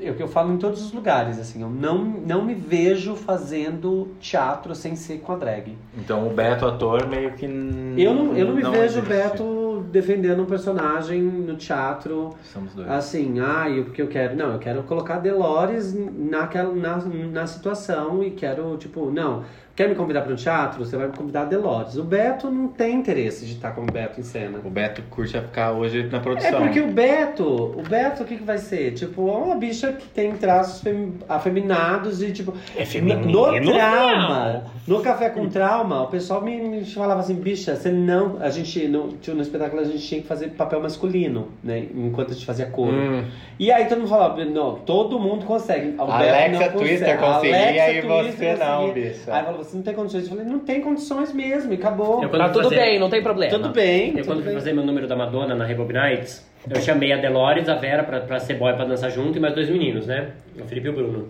é 0.01 0.11
o 0.11 0.15
que 0.15 0.21
eu 0.21 0.27
falo 0.27 0.53
em 0.53 0.57
todos 0.57 0.83
os 0.83 0.91
lugares, 0.91 1.39
assim, 1.39 1.61
eu 1.61 1.69
não, 1.69 1.97
não 1.97 2.43
me 2.43 2.53
vejo 2.53 3.15
fazendo 3.15 4.09
teatro 4.19 4.75
sem 4.75 4.95
ser 4.95 5.19
com 5.19 5.31
a 5.31 5.37
drag. 5.37 5.77
Então 5.97 6.27
o 6.27 6.29
Beto, 6.29 6.65
ator, 6.65 7.07
meio 7.07 7.31
que. 7.33 7.45
Eu 7.45 8.13
não, 8.13 8.35
eu 8.35 8.47
não 8.47 8.55
me 8.55 8.63
vejo 8.63 8.99
o. 8.99 9.03
Beto 9.03 9.85
defendendo 9.91 10.41
um 10.41 10.45
personagem 10.45 11.21
no 11.21 11.55
teatro, 11.55 12.31
Somos 12.43 12.73
dois. 12.73 12.89
assim, 12.89 13.39
ah, 13.39 13.69
eu, 13.69 13.85
porque 13.85 14.01
eu 14.01 14.07
quero. 14.07 14.35
Não, 14.35 14.51
eu 14.51 14.59
quero 14.59 14.83
colocar 14.83 15.19
Delores 15.19 15.93
naquela, 15.93 16.73
na, 16.73 16.97
na 16.97 17.47
situação 17.47 18.23
e 18.23 18.31
quero, 18.31 18.75
tipo, 18.77 19.09
não. 19.09 19.43
Quer 19.75 19.89
me 19.89 19.95
convidar 19.95 20.21
para 20.21 20.31
um 20.33 20.35
teatro? 20.35 20.85
Você 20.85 20.95
vai 20.95 21.07
me 21.07 21.17
convidar 21.17 21.41
a 21.41 21.45
Delores. 21.45 21.95
O 21.97 22.03
Beto 22.03 22.47
não 22.51 22.67
tem 22.67 22.93
interesse 22.95 23.43
de 23.43 23.53
estar 23.53 23.71
como 23.71 23.91
Beto 23.91 24.19
em 24.19 24.23
cena. 24.23 24.59
O 24.63 24.69
Beto 24.69 25.01
curte 25.09 25.33
ficar 25.39 25.71
hoje 25.71 26.03
na 26.11 26.19
É 26.19 26.21
produção. 26.21 26.61
porque 26.61 26.79
o 26.79 26.91
Beto, 26.91 27.43
o 27.75 27.81
Beto, 27.81 28.21
o 28.21 28.25
que, 28.27 28.37
que 28.37 28.43
vai 28.43 28.59
ser? 28.59 28.91
Tipo, 28.93 29.27
é 29.27 29.31
uma 29.31 29.55
bicha 29.55 29.91
que 29.91 30.05
tem 30.09 30.31
traços 30.33 30.79
fem- 30.81 31.15
afeminados 31.27 32.21
e, 32.21 32.31
tipo. 32.31 32.53
É 32.77 32.85
feminino, 32.85 33.31
No 33.59 33.73
trauma, 33.73 34.63
não. 34.87 34.95
no 34.97 35.01
Café 35.03 35.29
com 35.29 35.49
Trauma, 35.49 36.03
o 36.03 36.07
pessoal 36.07 36.41
me, 36.43 36.55
me 36.55 36.85
falava 36.85 37.21
assim, 37.21 37.33
bicha, 37.33 37.75
você 37.75 37.89
não. 37.89 38.37
A 38.41 38.51
gente, 38.51 38.87
no, 38.87 39.07
no 39.27 39.41
espetáculo, 39.41 39.81
a 39.81 39.85
gente 39.85 40.05
tinha 40.07 40.21
que 40.21 40.27
fazer 40.27 40.49
papel 40.49 40.81
masculino, 40.83 41.47
né? 41.63 41.87
Enquanto 41.95 42.29
a 42.29 42.33
gente 42.35 42.45
fazia 42.45 42.67
coro. 42.67 42.95
Hum. 42.95 43.23
E 43.59 43.71
aí 43.71 43.85
todo 43.85 43.99
mundo 43.99 44.09
falava, 44.09 44.45
não, 44.45 44.75
todo 44.75 45.19
mundo 45.19 45.45
consegue. 45.45 45.89
O 45.89 46.05
Beto 46.05 46.11
Alexa 46.11 46.47
não 46.51 46.57
consegue. 46.59 46.77
Twister 46.77 47.19
conseguia 47.19 47.55
Alexa 47.69 47.91
e 47.91 48.01
Twister 48.01 48.57
você 48.57 48.63
não, 48.63 48.91
bicho. 48.93 49.31
Aí 49.31 49.43
falou, 49.45 49.62
você 49.63 49.75
não 49.75 49.83
tem 49.83 49.93
condições. 49.93 50.23
Eu 50.23 50.29
falei, 50.29 50.45
não 50.45 50.59
tem 50.59 50.81
condições 50.81 51.33
mesmo, 51.33 51.71
e 51.73 51.75
acabou. 51.75 52.21
Eu, 52.23 52.29
Tá 52.29 52.49
tudo 52.49 52.63
fazer- 52.63 52.75
bem, 52.75 52.99
não 52.99 53.09
tem 53.09 53.21
problema. 53.23 53.51
Tudo 53.51 53.69
bem. 53.69 54.09
Eu 54.09 54.15
tudo 54.17 54.25
quando 54.25 54.37
fui 54.39 54.45
bem. 54.47 54.53
fazer 54.55 54.73
meu 54.73 54.85
número 54.85 55.07
da 55.07 55.15
Madonna 55.15 55.55
na 55.55 55.65
Rebob 55.65 55.93
Nights, 55.93 56.45
eu 56.69 56.81
chamei 56.81 57.11
a 57.13 57.17
Delores, 57.17 57.67
a 57.69 57.75
Vera 57.75 58.03
pra, 58.03 58.19
pra 58.21 58.39
ser 58.39 58.55
boy 58.55 58.73
pra 58.73 58.85
dançar 58.85 59.11
junto 59.11 59.37
e 59.37 59.41
mais 59.41 59.53
dois 59.55 59.69
meninos, 59.69 60.07
né? 60.07 60.31
O 60.59 60.65
Felipe 60.65 60.87
e 60.87 60.89
o 60.89 60.93
Bruno. 60.93 61.29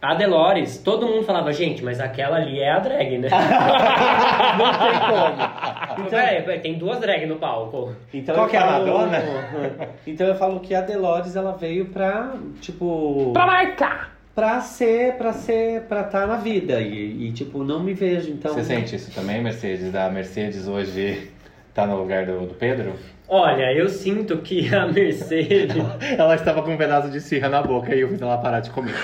A 0.00 0.14
Delores, 0.14 0.78
todo 0.78 1.06
mundo 1.06 1.22
falava, 1.22 1.52
gente, 1.52 1.84
mas 1.84 2.00
aquela 2.00 2.36
ali 2.38 2.58
é 2.58 2.72
a 2.72 2.78
drag, 2.80 3.18
né? 3.18 3.28
Não 4.58 4.72
tem 4.72 5.00
como. 5.00 6.06
Então, 6.08 6.18
é, 6.18 6.58
tem 6.58 6.74
duas 6.78 6.98
drag 6.98 7.24
no 7.26 7.36
palco. 7.36 7.94
Então 8.12 8.34
Qual 8.34 8.46
eu 8.46 8.50
que 8.50 8.56
é 8.56 8.58
a 8.58 8.66
falo- 8.66 8.86
Madonna? 8.86 9.22
então 10.06 10.26
eu 10.26 10.34
falo 10.34 10.58
que 10.60 10.74
a 10.74 10.80
Delores 10.80 11.36
ela 11.36 11.52
veio 11.52 11.86
pra, 11.86 12.32
tipo, 12.60 13.30
Pra 13.32 13.46
marcar. 13.46 14.11
Pra 14.34 14.60
ser, 14.60 15.14
pra 15.14 15.32
ser, 15.32 15.82
pra 15.82 16.02
estar 16.02 16.26
na 16.26 16.36
vida 16.36 16.80
e, 16.80 17.28
e, 17.28 17.32
tipo, 17.32 17.62
não 17.64 17.82
me 17.82 17.94
vejo, 17.94 18.30
então. 18.30 18.54
Você 18.54 18.64
sente 18.64 18.96
isso 18.96 19.10
também, 19.14 19.42
Mercedes? 19.42 19.92
Da 19.92 20.08
Mercedes 20.10 20.66
hoje 20.68 21.30
tá 21.74 21.86
no 21.86 21.96
lugar 21.96 22.26
do, 22.26 22.46
do 22.46 22.54
Pedro? 22.54 22.94
Olha, 23.28 23.72
eu 23.72 23.88
sinto 23.88 24.38
que 24.38 24.74
a 24.74 24.86
Mercedes. 24.92 25.76
Ela 26.18 26.34
estava 26.34 26.62
com 26.62 26.72
um 26.74 26.76
pedaço 26.76 27.10
de 27.10 27.20
cirra 27.20 27.48
na 27.48 27.62
boca 27.62 27.94
e 27.94 28.00
eu 28.00 28.08
fiz 28.08 28.20
ela 28.20 28.36
parar 28.38 28.60
de 28.60 28.70
comer. 28.70 28.94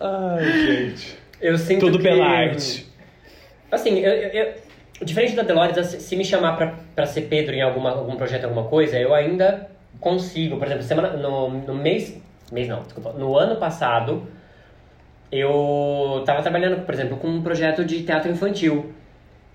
Ai, 0.00 0.52
gente. 0.66 1.18
Eu 1.40 1.58
sinto 1.58 1.80
Tudo 1.86 1.98
que... 1.98 2.04
pela 2.04 2.24
arte. 2.24 2.86
Assim, 3.70 3.98
eu, 3.98 4.12
eu- 4.12 4.28
eu- 4.44 4.52
diferente 5.04 5.34
da 5.34 5.42
Delores, 5.42 5.76
assim, 5.76 5.98
se 5.98 6.14
me 6.14 6.24
chamar 6.24 6.56
pra, 6.56 6.74
pra 6.94 7.06
ser 7.06 7.22
Pedro 7.22 7.52
em 7.54 7.62
alguma, 7.62 7.90
algum 7.90 8.14
projeto, 8.14 8.44
alguma 8.44 8.64
coisa, 8.64 8.96
eu 8.96 9.12
ainda 9.12 9.68
consigo. 9.98 10.56
Por 10.58 10.66
exemplo, 10.66 10.84
semana, 10.84 11.16
no, 11.16 11.48
no 11.48 11.74
mês. 11.74 12.16
Mês 12.52 12.68
não, 12.68 12.82
desculpa. 12.82 13.12
No 13.14 13.36
ano 13.36 13.56
passado, 13.56 14.26
eu 15.30 16.22
tava 16.26 16.42
trabalhando, 16.42 16.84
por 16.84 16.94
exemplo, 16.94 17.16
com 17.16 17.28
um 17.28 17.42
projeto 17.42 17.84
de 17.84 18.02
teatro 18.02 18.30
infantil. 18.30 18.92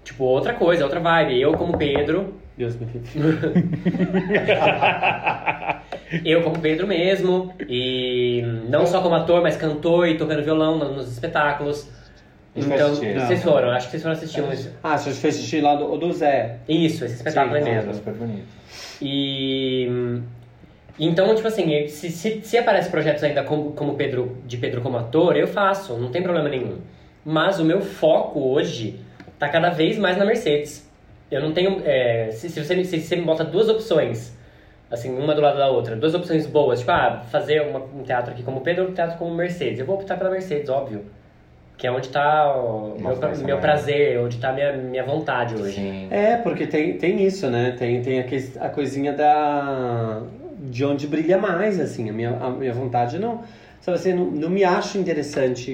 Tipo, 0.03 0.23
outra 0.23 0.53
coisa, 0.53 0.83
outra 0.83 0.99
vibe. 0.99 1.39
Eu, 1.39 1.53
como 1.53 1.77
Pedro, 1.77 2.33
Deus 2.57 2.75
me 2.75 2.87
eu 6.25 6.41
como 6.43 6.59
Pedro 6.59 6.87
mesmo, 6.87 7.53
e 7.67 8.41
não 8.69 8.85
só 8.85 9.01
como 9.01 9.15
ator, 9.15 9.41
mas 9.41 9.57
cantor 9.57 10.07
e 10.07 10.17
tocando 10.17 10.43
violão 10.43 10.77
no- 10.77 10.93
nos 10.95 11.11
espetáculos. 11.11 11.89
Então, 12.55 12.95
vocês 12.95 13.43
foram, 13.43 13.69
acho 13.69 13.85
que 13.85 13.91
vocês 13.91 14.03
foram 14.03 14.15
assistir 14.15 14.41
um. 14.41 14.49
Ah, 14.83 14.97
você 14.97 15.11
fez 15.11 15.35
assistir 15.35 15.61
lá 15.61 15.75
do, 15.75 15.95
do 15.97 16.11
Zé. 16.11 16.57
Isso, 16.67 17.05
esse 17.05 17.15
espetáculo 17.15 17.61
Sim, 17.61 17.69
é 17.69 17.75
Nossa, 17.75 17.87
mesmo. 17.87 17.93
super 17.93 18.13
bonito. 18.15 18.47
E 18.99 20.19
então, 20.99 21.33
tipo 21.35 21.47
assim, 21.47 21.87
se, 21.87 22.09
se, 22.09 22.41
se 22.43 22.57
aparece 22.57 22.89
projetos 22.89 23.23
ainda 23.23 23.43
como, 23.43 23.71
como 23.73 23.93
Pedro, 23.95 24.37
de 24.45 24.57
Pedro 24.57 24.81
como 24.81 24.97
ator, 24.97 25.35
eu 25.37 25.47
faço, 25.47 25.93
não 25.97 26.09
tem 26.09 26.21
problema 26.23 26.49
nenhum. 26.49 26.79
Mas 27.23 27.59
o 27.59 27.65
meu 27.65 27.81
foco 27.81 28.39
hoje 28.39 28.99
tá 29.37 29.47
cada 29.49 29.69
vez 29.69 29.97
mais 29.97 30.17
na 30.17 30.25
Mercedes. 30.25 30.89
Eu 31.29 31.41
não 31.41 31.51
tenho. 31.51 31.81
é, 31.85 32.29
se, 32.31 32.49
se, 32.49 32.63
você, 32.63 32.75
me- 32.75 32.85
se 32.85 32.99
você 33.01 33.15
me 33.15 33.23
bota 33.23 33.43
duas 33.43 33.67
opções, 33.69 34.33
assim, 34.89 35.13
uma 35.15 35.35
do 35.35 35.41
lado 35.41 35.57
da 35.57 35.67
outra, 35.69 35.95
duas 35.95 36.15
opções 36.15 36.47
boas, 36.47 36.79
tipo, 36.79 36.91
ah, 36.91 37.21
fazer 37.29 37.61
uma- 37.63 37.79
um 37.83 38.01
teatro 38.03 38.31
aqui 38.31 38.41
como 38.43 38.61
Pedro 38.61 38.85
ou 38.85 38.89
um 38.91 38.93
teatro 38.93 39.17
como 39.17 39.35
Mercedes, 39.35 39.79
eu 39.79 39.85
vou 39.85 39.95
optar 39.97 40.17
pela 40.17 40.29
Mercedes, 40.31 40.69
óbvio. 40.69 41.03
Que 41.77 41.85
é 41.85 41.91
onde 41.91 42.09
tá 42.09 42.55
o 42.55 42.95
meu, 42.97 43.11
meu 43.45 43.57
prazer, 43.59 44.19
onde 44.19 44.39
tá 44.39 44.51
minha, 44.51 44.71
minha 44.73 45.03
vontade 45.03 45.53
hoje. 45.53 45.75
Sim. 45.75 46.07
É, 46.09 46.37
porque 46.37 46.65
tem, 46.65 46.97
tem 46.97 47.21
isso, 47.23 47.47
né? 47.51 47.75
Tem, 47.77 48.01
tem 48.01 48.19
a, 48.19 48.23
ques- 48.23 48.57
a 48.59 48.69
coisinha 48.69 49.13
da. 49.13 50.23
De 50.57 50.83
onde 50.85 51.07
brilha 51.07 51.37
mais, 51.37 51.79
assim. 51.79 52.09
A 52.09 52.13
minha, 52.13 52.31
a 52.37 52.49
minha 52.49 52.73
vontade 52.73 53.19
não. 53.19 53.43
Sabe 53.81 53.97
assim, 53.97 54.13
não, 54.13 54.25
não 54.25 54.49
me 54.49 54.63
acho 54.63 54.97
interessante. 54.97 55.71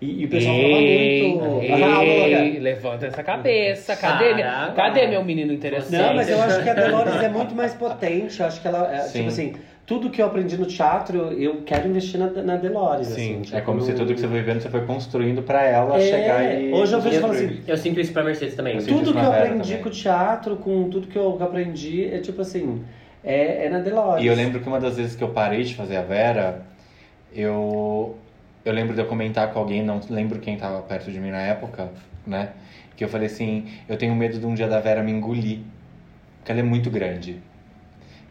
E, 0.00 0.20
e 0.22 0.24
o 0.26 0.28
pessoal 0.28 0.54
fala 0.56 0.78
Ei, 0.78 1.22
muito. 1.32 1.62
ei, 1.62 2.56
Ah, 2.58 2.60
levanta 2.60 3.06
essa 3.06 3.22
cabeça. 3.22 3.96
Cadê, 3.96 4.34
minha, 4.34 4.72
cadê 4.76 5.06
meu 5.06 5.24
menino 5.24 5.52
interessante? 5.52 5.92
Não, 5.92 6.14
mas 6.14 6.28
eu 6.28 6.40
acho 6.40 6.62
que 6.62 6.68
a 6.68 6.74
Dolores 6.74 7.22
é 7.22 7.28
muito 7.28 7.54
mais 7.54 7.74
potente. 7.74 8.38
Eu 8.40 8.46
acho 8.46 8.60
que 8.60 8.68
ela. 8.68 8.94
É, 8.94 9.08
tipo 9.08 9.28
assim, 9.28 9.54
tudo 9.86 10.10
que 10.10 10.20
eu 10.20 10.26
aprendi 10.26 10.56
no 10.58 10.66
teatro, 10.66 11.32
eu 11.32 11.62
quero 11.64 11.88
investir 11.88 12.20
na, 12.20 12.28
na 12.42 12.56
Delores. 12.56 13.06
Sim, 13.08 13.40
assim, 13.42 13.56
É 13.56 13.60
como 13.60 13.78
tipo, 13.78 13.86
se 13.86 13.92
no- 13.92 13.98
tudo 13.98 14.14
que 14.14 14.20
você 14.20 14.28
foi 14.28 14.42
vendo, 14.42 14.60
você 14.60 14.68
foi 14.68 14.80
construindo 14.84 15.42
pra 15.42 15.64
ela 15.64 15.96
É, 15.96 16.00
chegar 16.00 16.44
e. 16.60 16.72
hoje 16.72 16.92
eu 16.92 17.00
vejo 17.00 17.20
falo 17.20 17.32
assim, 17.32 17.60
Eu 17.66 17.76
sinto 17.78 17.98
isso 18.00 18.12
pra 18.12 18.22
Mercedes 18.22 18.54
também. 18.54 18.76
Eu 18.76 18.86
Tudo 18.86 19.12
que 19.12 19.18
eu 19.18 19.32
aprendi 19.32 19.62
também. 19.70 19.82
com 19.82 19.88
o 19.88 19.92
teatro, 19.92 20.56
com 20.56 20.90
tudo 20.90 21.06
que 21.08 21.16
eu 21.16 21.38
aprendi, 21.42 22.04
é 22.12 22.18
tipo 22.18 22.42
assim, 22.42 22.84
é, 23.26 23.66
é 23.66 23.68
na 23.68 23.80
Delores. 23.80 24.24
E 24.24 24.28
eu 24.28 24.34
lembro 24.34 24.60
que 24.60 24.68
uma 24.68 24.78
das 24.78 24.96
vezes 24.96 25.16
que 25.16 25.24
eu 25.24 25.30
parei 25.30 25.64
de 25.64 25.74
fazer 25.74 25.96
a 25.96 26.02
Vera, 26.02 26.62
eu, 27.34 28.16
eu 28.64 28.72
lembro 28.72 28.94
de 28.94 29.00
eu 29.00 29.06
comentar 29.06 29.52
com 29.52 29.58
alguém, 29.58 29.82
não 29.82 30.00
lembro 30.08 30.38
quem 30.38 30.56
tava 30.56 30.80
perto 30.82 31.10
de 31.10 31.18
mim 31.18 31.30
na 31.30 31.42
época, 31.42 31.90
né? 32.24 32.50
Que 32.96 33.04
eu 33.04 33.08
falei 33.08 33.26
assim, 33.26 33.66
eu 33.88 33.98
tenho 33.98 34.14
medo 34.14 34.38
de 34.38 34.46
um 34.46 34.54
dia 34.54 34.68
da 34.68 34.80
Vera 34.80 35.02
me 35.02 35.10
engolir, 35.10 35.58
porque 36.38 36.52
ela 36.52 36.60
é 36.60 36.64
muito 36.64 36.88
grande. 36.88 37.42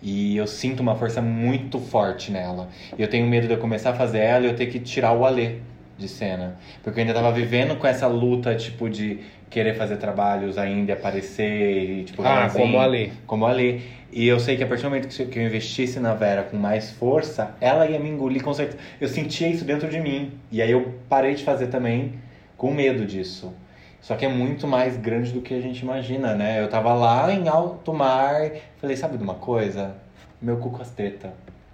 E 0.01 0.37
eu 0.37 0.47
sinto 0.47 0.79
uma 0.79 0.95
força 0.95 1.21
muito 1.21 1.77
forte 1.79 2.31
nela. 2.31 2.69
E 2.97 3.01
eu 3.01 3.09
tenho 3.09 3.27
medo 3.27 3.47
de 3.47 3.53
eu 3.53 3.59
começar 3.59 3.89
a 3.89 3.93
fazer 3.93 4.19
ela 4.19 4.45
e 4.45 4.49
eu 4.49 4.55
ter 4.55 4.67
que 4.67 4.79
tirar 4.79 5.11
o 5.13 5.25
Alê 5.25 5.57
de 5.97 6.07
cena. 6.07 6.57
Porque 6.83 6.99
eu 6.99 7.01
ainda 7.01 7.13
tava 7.13 7.31
vivendo 7.31 7.75
com 7.77 7.87
essa 7.87 8.07
luta, 8.07 8.55
tipo, 8.55 8.89
de 8.89 9.19
querer 9.49 9.75
fazer 9.75 9.97
trabalhos 9.97 10.57
ainda, 10.57 10.93
aparecer 10.93 11.99
e, 12.01 12.03
tipo, 12.03 12.21
Ah, 12.23 12.49
sozinho 12.49 12.65
como 12.65 12.79
a 12.79 12.85
Lê. 12.85 13.09
como 13.25 13.45
a 13.45 13.51
Lê. 13.51 13.79
E 14.11 14.27
eu 14.27 14.39
sei 14.39 14.55
que 14.57 14.63
a 14.63 14.67
partir 14.67 14.83
do 14.83 14.89
momento 14.89 15.07
que 15.07 15.21
eu- 15.21 15.27
que 15.27 15.39
eu 15.39 15.43
investisse 15.43 15.99
na 15.99 16.13
Vera 16.13 16.43
com 16.43 16.57
mais 16.57 16.91
força, 16.91 17.55
ela 17.59 17.85
ia 17.87 17.99
me 17.99 18.09
engolir 18.09 18.41
com 18.43 18.53
certeza. 18.53 18.77
Eu 18.99 19.07
sentia 19.07 19.47
isso 19.47 19.63
dentro 19.65 19.89
de 19.89 19.99
mim. 19.99 20.31
E 20.51 20.61
aí 20.61 20.71
eu 20.71 20.93
parei 21.09 21.35
de 21.35 21.43
fazer 21.43 21.67
também 21.67 22.13
com 22.57 22.73
medo 22.73 23.05
disso. 23.05 23.53
Só 24.01 24.15
que 24.15 24.23
é 24.25 24.29
muito 24.29 24.67
mais 24.67 24.95
grande 24.97 25.31
do 25.31 25.41
que 25.41 25.53
a 25.53 25.59
gente 25.61 25.79
imagina, 25.79 26.33
né? 26.35 26.61
Eu 26.61 26.67
tava 26.69 26.93
lá 26.93 27.31
em 27.33 27.47
alto 27.47 27.93
mar, 27.93 28.51
falei, 28.77 28.95
sabe 28.95 29.17
de 29.17 29.23
uma 29.23 29.33
coisa? 29.35 29.95
Meu 30.41 30.57
cu 30.57 30.69
com 30.69 30.81
as 30.81 30.91
tetas. 30.91 31.31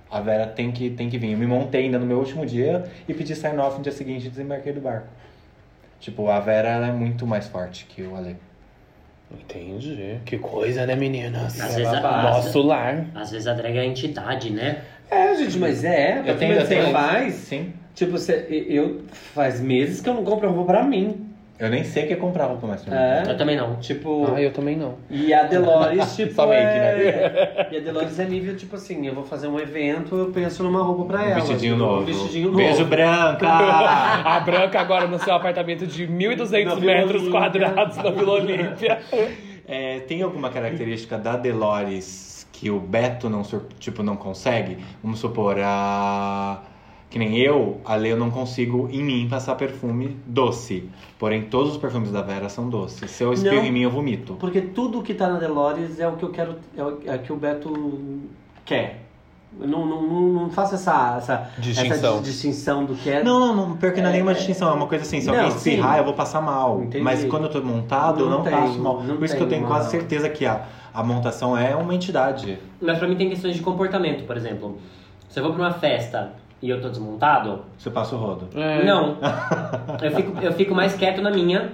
A 0.09 0.19
Vera 0.21 0.47
tem 0.47 0.71
que, 0.71 0.89
tem 0.89 1.09
que 1.09 1.17
vir. 1.17 1.31
Eu 1.33 1.37
me 1.37 1.45
montei 1.47 1.83
ainda 1.85 1.99
no 1.99 2.05
meu 2.05 2.17
último 2.19 2.45
dia 2.45 2.85
e 3.07 3.13
pedi 3.13 3.35
sign-off 3.35 3.77
no 3.77 3.83
dia 3.83 3.91
seguinte 3.91 4.27
e 4.27 4.29
desembarquei 4.29 4.71
do 4.73 4.81
barco. 4.81 5.07
Tipo, 6.01 6.27
a 6.29 6.39
Vera 6.41 6.67
ela 6.67 6.87
é 6.87 6.91
muito 6.91 7.25
mais 7.25 7.47
forte 7.47 7.85
que 7.85 8.01
o 8.01 8.15
Ale. 8.17 8.35
Entendi. 9.31 10.17
Que 10.25 10.37
coisa, 10.37 10.85
né, 10.85 10.95
meninas? 10.95 11.59
Às 11.61 11.75
vezes 11.75 11.93
a- 11.93 12.21
Nosso 12.23 12.61
lar. 12.61 13.05
Às 13.15 13.31
vezes 13.31 13.47
a 13.47 13.53
drag 13.53 13.77
é 13.77 13.81
a 13.81 13.85
entidade, 13.85 14.49
né? 14.49 14.81
É, 15.09 15.33
gente, 15.35 15.57
mas 15.57 15.83
é. 15.85 16.21
Eu 16.25 16.37
tenho, 16.37 16.53
eu 16.55 16.67
tenho. 16.67 16.91
faz. 16.91 17.33
Sim. 17.35 17.73
Tipo, 17.95 18.11
você, 18.13 18.47
eu 18.67 19.01
faz 19.11 19.61
meses 19.61 20.01
que 20.01 20.09
eu 20.09 20.13
não 20.13 20.23
compro 20.25 20.49
roupa 20.51 20.73
pra 20.73 20.83
mim. 20.83 21.29
Eu 21.61 21.69
nem 21.69 21.83
sei 21.83 22.05
o 22.05 22.07
que 22.07 22.13
é 22.13 22.15
comprar 22.15 22.45
roupa 22.45 22.65
mais 22.65 22.81
pra 22.81 22.91
mim. 22.91 22.99
É. 22.99 23.31
Eu 23.31 23.37
também 23.37 23.55
não. 23.55 23.75
Tipo. 23.75 24.33
Ah, 24.33 24.41
eu 24.41 24.51
também 24.51 24.75
não. 24.75 24.95
E 25.11 25.31
a 25.31 25.43
Delores, 25.43 26.15
tipo, 26.17 26.33
Só 26.33 26.47
make, 26.47 26.59
é... 26.59 27.67
E 27.71 27.77
a 27.77 27.79
Delores 27.79 28.19
é 28.19 28.25
nível, 28.25 28.57
tipo 28.57 28.75
assim, 28.75 29.05
eu 29.05 29.13
vou 29.13 29.23
fazer 29.23 29.47
um 29.47 29.59
evento, 29.59 30.15
eu 30.15 30.31
penso 30.31 30.63
numa 30.63 30.81
roupa 30.81 31.05
pra 31.05 31.19
Um 31.19 31.23
ela. 31.23 31.35
vestidinho 31.35 31.75
tipo, 31.75 31.85
novo. 31.85 32.01
Um 32.01 32.05
vestidinho 32.05 32.45
novo. 32.47 32.57
Beijo 32.57 32.85
branca! 32.85 33.47
A 34.31 34.39
Branca 34.39 34.79
agora 34.79 35.05
no 35.05 35.19
seu 35.19 35.35
apartamento 35.35 35.85
de 35.85 36.07
1.200 36.07 36.63
Na 36.65 36.75
Vila 36.75 36.93
metros 36.93 37.29
quadrados 37.29 37.97
na 37.97 38.09
Vila 38.09 38.31
Olímpia. 38.33 38.99
É, 39.67 39.99
tem 39.99 40.23
alguma 40.23 40.49
característica 40.49 41.15
da 41.19 41.37
Delores 41.37 42.47
que 42.51 42.71
o 42.71 42.79
Beto 42.79 43.29
não, 43.29 43.43
tipo, 43.77 44.01
não 44.01 44.15
consegue? 44.15 44.79
Vamos 45.03 45.19
supor, 45.19 45.57
a... 45.59 46.63
que 47.11 47.19
nem 47.19 47.37
eu, 47.37 47.81
a 47.83 47.93
Lê, 47.95 48.13
eu 48.13 48.17
não 48.17 48.31
consigo 48.31 48.87
em 48.89 49.03
mim 49.03 49.27
passar 49.29 49.55
perfume 49.55 50.17
doce. 50.25 50.89
Porém, 51.19 51.43
todos 51.43 51.73
os 51.73 51.77
perfumes 51.77 52.09
da 52.09 52.21
Vera 52.21 52.47
são 52.47 52.69
doces. 52.69 53.11
Se 53.11 53.21
eu 53.21 53.33
espirro 53.33 53.57
Não. 53.57 53.65
em 53.65 53.71
mim, 53.71 53.81
eu 53.81 53.89
vomito. 53.91 54.35
Porque 54.35 54.61
tudo 54.61 55.03
que 55.03 55.13
tá 55.13 55.27
na 55.27 55.37
Delores 55.37 55.99
é 55.99 56.07
o 56.07 56.13
que 56.13 56.23
eu 56.23 56.29
quero, 56.29 56.55
é 56.75 56.81
o, 56.83 56.99
é 57.05 57.15
o 57.17 57.19
que 57.19 57.33
o 57.33 57.35
Beto 57.35 57.99
quer. 58.65 59.01
Não, 59.59 59.85
não, 59.85 60.01
não, 60.03 60.21
não 60.43 60.49
faço 60.49 60.75
essa, 60.75 61.15
essa 61.17 61.49
Distinção. 61.59 62.13
essa 62.13 62.23
distinção 62.23 62.85
do 62.85 62.95
que 62.95 63.09
é. 63.09 63.21
Não, 63.21 63.37
não, 63.53 63.67
não, 63.67 63.75
pior 63.77 63.91
que 63.91 63.99
não 64.01 64.07
é 64.07 64.13
nenhuma 64.13 64.33
distinção, 64.33 64.69
é 64.69 64.73
uma 64.73 64.87
coisa 64.87 65.03
assim, 65.03 65.19
se 65.19 65.27
Não, 65.27 65.33
alguém 65.35 65.49
espirrar, 65.49 65.91
sim. 65.95 65.99
eu 65.99 66.05
vou 66.05 66.13
passar 66.13 66.39
mal. 66.41 66.81
Entendi. 66.81 67.03
Mas 67.03 67.25
quando 67.25 67.43
eu 67.43 67.49
tô 67.49 67.61
montado, 67.61 68.21
eu 68.21 68.29
Não 68.29 68.37
não 68.37 68.43
tem, 68.45 68.53
passo 68.53 68.79
mal. 68.79 69.03
não 69.03 69.17
Por 69.17 69.25
isso 69.25 69.35
que 69.35 69.43
eu 69.43 69.49
tenho 69.49 69.67
quase 69.67 69.91
certeza 69.91 70.29
que 70.29 70.45
a, 70.45 70.63
a 70.93 71.03
montação 71.03 71.57
é 71.57 71.75
uma 71.75 71.93
entidade. 71.93 72.57
Mas 72.81 72.97
pra 72.97 73.05
mim 73.09 73.17
tem 73.17 73.27
questões 73.27 73.53
de 73.57 73.61
comportamento, 73.61 74.25
por 74.25 74.37
exemplo. 74.37 74.77
Se 75.27 75.37
eu 75.37 75.43
vou 75.43 75.51
pra 75.53 75.63
uma 75.63 75.73
festa 75.73 76.31
e 76.61 76.69
eu 76.69 76.79
tô 76.81 76.89
desmontado, 76.89 77.61
Você 77.77 77.89
passa 77.89 78.15
o 78.15 78.19
rodo. 78.19 78.47
É. 78.55 78.83
não. 78.83 79.17
Eu 80.01 80.11
fico, 80.11 80.39
eu 80.41 80.53
fico 80.53 80.73
mais 80.75 80.93
quieto 80.95 81.21
na 81.21 81.29
minha. 81.31 81.71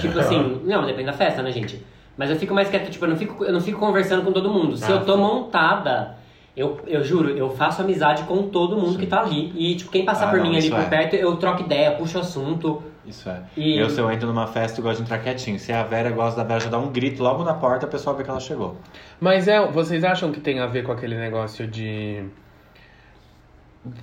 Tipo 0.00 0.18
assim, 0.18 0.60
não, 0.64 0.84
depende 0.86 1.06
da 1.06 1.12
festa, 1.12 1.42
né, 1.42 1.50
gente? 1.52 1.84
Mas 2.16 2.30
eu 2.30 2.36
fico 2.36 2.54
mais 2.54 2.68
quieto, 2.68 2.90
tipo, 2.90 3.04
eu 3.04 3.08
não 3.10 3.16
fico, 3.16 3.44
eu 3.44 3.52
não 3.52 3.60
fico 3.60 3.78
conversando 3.80 4.22
com 4.24 4.32
todo 4.32 4.48
mundo. 4.50 4.76
Se 4.76 4.84
Ah, 4.90 4.96
eu 4.96 5.04
tô 5.04 5.14
sim. 5.14 5.20
montada, 5.20 6.16
eu, 6.56 6.78
eu 6.86 7.02
juro, 7.02 7.30
eu 7.30 7.50
faço 7.50 7.82
amizade 7.82 8.22
com 8.24 8.44
todo 8.44 8.76
mundo 8.76 8.98
que 8.98 9.06
tá 9.06 9.20
ali. 9.20 9.52
E, 9.56 9.74
tipo, 9.76 9.90
quem 9.90 10.04
passar 10.04 10.28
Ah, 10.28 10.30
por 10.30 10.38
não, 10.38 10.46
mim 10.48 10.56
ali 10.56 10.70
por 10.70 10.78
é. 10.80 10.84
perto, 10.84 11.16
eu 11.16 11.34
troco 11.36 11.62
ideia, 11.62 11.90
puxo 11.92 12.18
assunto. 12.18 12.82
Isso 13.04 13.28
é. 13.28 13.42
E- 13.56 13.76
Eu, 13.78 13.90
se 13.90 14.00
eu 14.00 14.10
entro 14.10 14.28
numa 14.28 14.46
festa, 14.46 14.78
eu 14.80 14.84
gosto 14.84 14.98
de 14.98 15.02
entrar 15.02 15.18
quietinho. 15.18 15.58
Se 15.58 15.72
é 15.72 15.76
a 15.76 15.82
Vera, 15.82 16.08
eu 16.10 16.14
gosto 16.14 16.36
da 16.36 16.44
Vera 16.44 16.60
já 16.60 16.70
dar 16.70 16.78
um 16.78 16.90
grito 16.92 17.22
logo 17.22 17.42
na 17.44 17.54
porta, 17.54 17.84
a 17.86 17.88
pessoa 17.88 18.16
vê 18.16 18.22
que 18.24 18.30
ela 18.30 18.40
chegou. 18.40 18.76
Mas 19.20 19.48
é, 19.48 19.60
vocês 19.66 20.04
acham 20.04 20.30
que 20.30 20.40
tem 20.40 20.60
a 20.60 20.66
ver 20.66 20.84
com 20.84 20.92
aquele 20.92 21.16
negócio 21.16 21.66
de. 21.66 22.24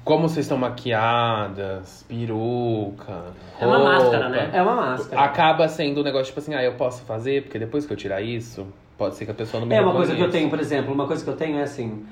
Como 0.04 0.30
vocês 0.30 0.46
estão 0.46 0.58
maquiadas, 0.58 2.06
peruca. 2.08 3.34
É 3.60 3.66
uma 3.66 3.78
roupa. 3.78 3.92
máscara, 3.94 4.30
né? 4.30 4.50
É 4.54 4.62
uma 4.62 4.76
máscara. 4.76 5.22
Acaba 5.22 5.68
sendo 5.68 6.02
um 6.02 6.04
negócio 6.04 6.28
tipo 6.28 6.40
assim, 6.40 6.54
ah, 6.54 6.64
eu 6.64 6.74
posso 6.74 7.04
fazer, 7.04 7.44
porque 7.44 7.58
depois 7.58 7.86
que 7.86 7.94
eu 7.94 7.98
tirar 7.98 8.22
isso, 8.22 8.68
pode 8.98 9.16
ser 9.16 9.26
que 9.26 9.32
a 9.32 9.34
pessoa 9.34 9.60
não 9.62 9.68
me 9.68 9.76
É 9.76 9.82
uma 9.82 9.94
coisa 9.94 10.16
que 10.16 10.22
eu 10.22 10.30
tenho, 10.30 10.50
por 10.50 10.60
exemplo, 10.60 10.94
uma 10.94 11.08
coisa 11.08 11.24
que 11.24 11.30
eu 11.30 11.36
tenho 11.36 11.58
é 11.58 11.64
assim. 11.64 12.06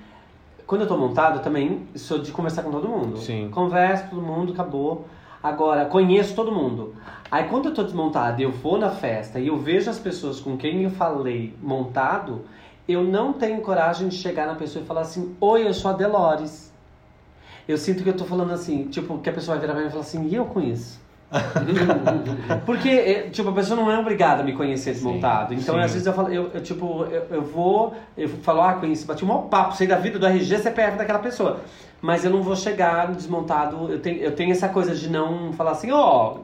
Quando 0.65 0.82
eu 0.82 0.88
tô 0.88 0.97
montado, 0.97 1.38
eu 1.38 1.41
também 1.41 1.88
sou 1.95 2.20
de 2.20 2.32
conversar 2.32 2.63
com 2.63 2.72
todo 2.72 2.88
mundo. 2.88 3.17
Sim. 3.17 3.49
Converso 3.51 4.05
com 4.05 4.15
todo 4.15 4.22
mundo, 4.22 4.53
acabou. 4.53 5.05
Agora, 5.41 5.86
conheço 5.86 6.36
todo 6.36 6.51
mundo. 6.51 6.95
Aí 7.32 7.45
quando 7.45 7.70
eu 7.70 7.74
tô 7.74 7.84
desmontado 7.84 8.41
e 8.41 8.43
eu 8.43 8.51
vou 8.51 8.78
na 8.78 8.89
festa 8.89 9.39
e 9.39 9.47
eu 9.47 9.57
vejo 9.57 9.89
as 9.89 9.99
pessoas 9.99 10.39
com 10.39 10.57
quem 10.57 10.84
eu 10.84 10.89
falei 10.89 11.53
montado, 11.61 12.41
eu 12.88 13.03
não 13.03 13.32
tenho 13.32 13.61
coragem 13.61 14.07
de 14.07 14.15
chegar 14.15 14.47
na 14.47 14.55
pessoa 14.55 14.84
e 14.84 14.88
falar 14.88 15.01
assim, 15.01 15.36
oi, 15.39 15.67
eu 15.67 15.74
sou 15.74 15.91
a 15.91 15.93
Delores. 15.93 16.68
Eu 17.70 17.78
sinto 17.78 18.01
que 18.01 18.09
eu 18.09 18.17
tô 18.17 18.26
falando 18.26 18.51
assim, 18.51 18.86
tipo, 18.86 19.20
que 19.20 19.30
a 19.30 19.32
pessoa 19.32 19.55
vai 19.55 19.61
virar 19.61 19.74
pra 19.74 19.84
mim 19.84 19.89
e 19.89 19.91
falar 19.91 20.01
assim, 20.01 20.28
e 20.28 20.34
eu 20.34 20.45
com 20.45 20.59
isso? 20.59 20.99
Porque, 22.65 22.89
é, 22.89 23.30
tipo, 23.30 23.47
a 23.47 23.53
pessoa 23.53 23.80
não 23.80 23.91
é 23.91 23.99
obrigada 23.99 24.41
a 24.41 24.43
me 24.43 24.53
conhecer 24.53 24.91
desmontado. 24.91 25.53
Então, 25.53 25.76
sim. 25.76 25.82
às 25.82 25.91
vezes 25.93 26.07
eu 26.07 26.13
falo, 26.13 26.34
eu, 26.34 26.49
eu, 26.51 26.63
tipo, 26.63 27.03
eu, 27.03 27.28
eu 27.30 27.41
vou, 27.43 27.93
eu 28.17 28.28
falo, 28.28 28.61
ah, 28.61 28.74
conheci, 28.74 29.05
bati 29.05 29.24
um 29.24 29.28
mau 29.28 29.43
papo, 29.43 29.76
sei 29.76 29.86
da 29.86 29.97
vida 29.97 30.17
do 30.17 30.26
RG, 30.26 30.57
CPF 30.57 30.97
daquela 30.97 31.20
pessoa. 31.20 31.59
Mas 32.01 32.26
eu 32.26 32.32
não 32.32 32.41
vou 32.41 32.55
chegar 32.55 33.11
desmontado, 33.11 33.88
eu 33.91 33.99
tenho, 33.99 34.17
eu 34.17 34.32
tenho 34.32 34.51
essa 34.51 34.67
coisa 34.67 34.95
de 34.95 35.07
não 35.07 35.53
falar 35.53 35.72
assim, 35.72 35.91
ó, 35.91 36.38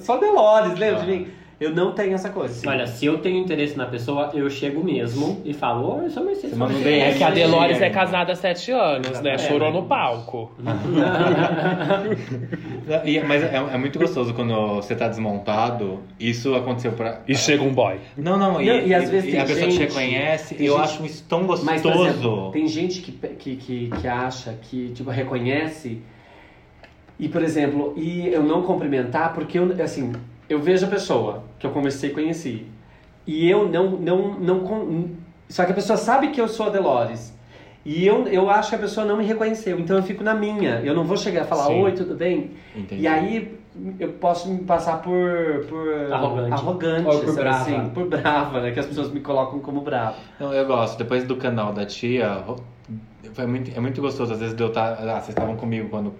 só 0.00 0.16
Delores, 0.16 0.76
lembra 0.76 1.00
de 1.02 1.06
mim? 1.06 1.28
Eu 1.62 1.74
não 1.74 1.92
tenho 1.92 2.14
essa 2.14 2.30
coisa. 2.30 2.52
assim. 2.54 2.68
Olha, 2.68 2.86
se 2.86 3.06
eu 3.06 3.18
tenho 3.18 3.38
interesse 3.38 3.76
na 3.76 3.86
pessoa, 3.86 4.30
eu 4.34 4.48
chego 4.50 4.82
mesmo 4.82 5.40
e 5.44 5.52
falo, 5.54 5.96
oi, 5.98 6.06
eu 6.06 6.10
sou 6.10 6.24
Mercedes. 6.24 6.50
Você 6.50 6.56
Martins." 6.56 6.86
É 6.86 7.12
que 7.12 7.24
a 7.24 7.30
Delores 7.30 7.80
é 7.80 7.90
casada 7.90 8.32
há 8.32 8.36
sete 8.36 8.70
anos, 8.72 9.20
né? 9.20 9.38
Chorou 9.38 9.72
no 9.72 9.84
palco. 9.84 10.50
E- 13.04 13.20
mas 13.20 13.42
é, 13.42 13.56
é 13.56 13.78
muito 13.78 13.98
gostoso 13.98 14.34
quando 14.34 14.54
você 14.76 14.94
tá 14.94 15.08
desmontado. 15.08 16.00
Isso 16.18 16.54
aconteceu 16.54 16.92
pra. 16.92 17.20
E 17.26 17.34
chega 17.34 17.62
um 17.62 17.72
boy. 17.72 17.96
Não, 18.16 18.36
não, 18.36 18.60
e, 18.60 18.66
Não, 18.66 18.86
e 18.86 18.94
às 18.94 19.08
vezes 19.10 19.28
e 19.28 19.32
tem 19.32 19.40
a 19.40 19.44
pessoa 19.44 19.66
te 19.66 19.72
gente- 19.72 19.80
reconhece. 19.88 20.54
tem 20.54 20.66
Eu 20.66 20.74
gente- 20.74 20.84
acho 20.84 21.06
isso 21.06 21.24
tão 21.28 21.46
gostoso. 21.46 21.64
Mas, 21.70 21.82
por 21.82 21.92
exemplo, 21.94 22.50
tem 22.52 22.66
gente 22.66 23.00
que, 23.00 23.12
que, 23.12 23.56
que, 23.56 23.90
que 24.00 24.08
acha 24.08 24.54
que, 24.62 24.88
tipo, 24.90 25.10
reconhece 25.10 26.00
e, 27.18 27.28
por 27.28 27.42
exemplo, 27.42 27.94
e 27.96 28.28
eu 28.28 28.42
não 28.42 28.62
cumprimentar 28.62 29.32
porque, 29.32 29.58
eu, 29.58 29.70
assim, 29.82 30.12
eu 30.52 30.60
vejo 30.60 30.86
a 30.86 30.88
pessoa 30.88 31.44
que 31.58 31.66
eu 31.66 31.70
conversei 31.70 32.10
e 32.10 32.12
conheci 32.12 32.66
e 33.26 33.48
eu 33.48 33.68
não, 33.68 33.90
não, 33.92 34.34
não... 34.38 35.10
Só 35.48 35.64
que 35.64 35.72
a 35.72 35.74
pessoa 35.74 35.96
sabe 35.96 36.28
que 36.28 36.40
eu 36.40 36.48
sou 36.48 36.66
a 36.66 36.70
Delores 36.70 37.36
e 37.84 38.06
eu, 38.06 38.26
eu 38.28 38.48
acho 38.48 38.70
que 38.70 38.74
a 38.76 38.78
pessoa 38.78 39.04
não 39.04 39.16
me 39.16 39.24
reconheceu, 39.24 39.78
então 39.78 39.96
eu 39.96 40.02
fico 40.02 40.22
na 40.22 40.34
minha. 40.34 40.80
Eu 40.84 40.94
não 40.94 41.04
vou 41.04 41.16
chegar 41.16 41.42
a 41.42 41.44
falar, 41.44 41.66
Sim. 41.66 41.82
oi, 41.82 41.92
tudo 41.92 42.14
bem? 42.14 42.52
Entendi. 42.76 43.02
E 43.02 43.08
aí 43.08 43.58
eu 43.98 44.12
posso 44.12 44.48
me 44.50 44.60
passar 44.60 45.00
por, 45.02 45.64
por 45.68 46.12
Arrogante. 46.12 46.52
arrogante, 46.52 47.06
Ou 47.08 47.18
por 47.20 47.26
sabe 47.28 47.40
brava. 47.40 47.62
assim? 47.62 47.88
por 47.90 48.06
brava, 48.06 48.60
né? 48.60 48.70
Que 48.70 48.80
as 48.80 48.86
pessoas 48.86 49.10
me 49.10 49.20
colocam 49.20 49.58
como 49.60 49.80
brava. 49.80 50.16
Não, 50.38 50.52
eu 50.52 50.66
gosto. 50.66 50.96
Depois 50.98 51.24
do 51.24 51.36
canal 51.36 51.72
da 51.72 51.84
tia, 51.84 52.44
foi 53.32 53.46
muito, 53.46 53.76
é 53.76 53.80
muito 53.80 54.00
gostoso. 54.00 54.32
Às 54.32 54.38
vezes 54.40 54.60
eu 54.60 54.70
tá, 54.70 54.98
ah, 55.00 55.14
vocês 55.20 55.30
estavam 55.30 55.56
comigo 55.56 55.88
quando 55.88 56.14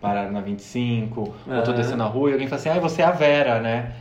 pararam 0.00 0.32
na 0.32 0.40
25, 0.40 1.34
eu 1.46 1.62
tô 1.62 1.70
Aham. 1.70 1.72
descendo 1.74 2.02
a 2.02 2.06
rua 2.06 2.30
e 2.30 2.32
alguém 2.34 2.46
fala 2.48 2.60
assim, 2.60 2.68
ah, 2.68 2.78
você 2.80 3.02
é 3.02 3.04
a 3.04 3.10
Vera, 3.12 3.60
né? 3.60 3.92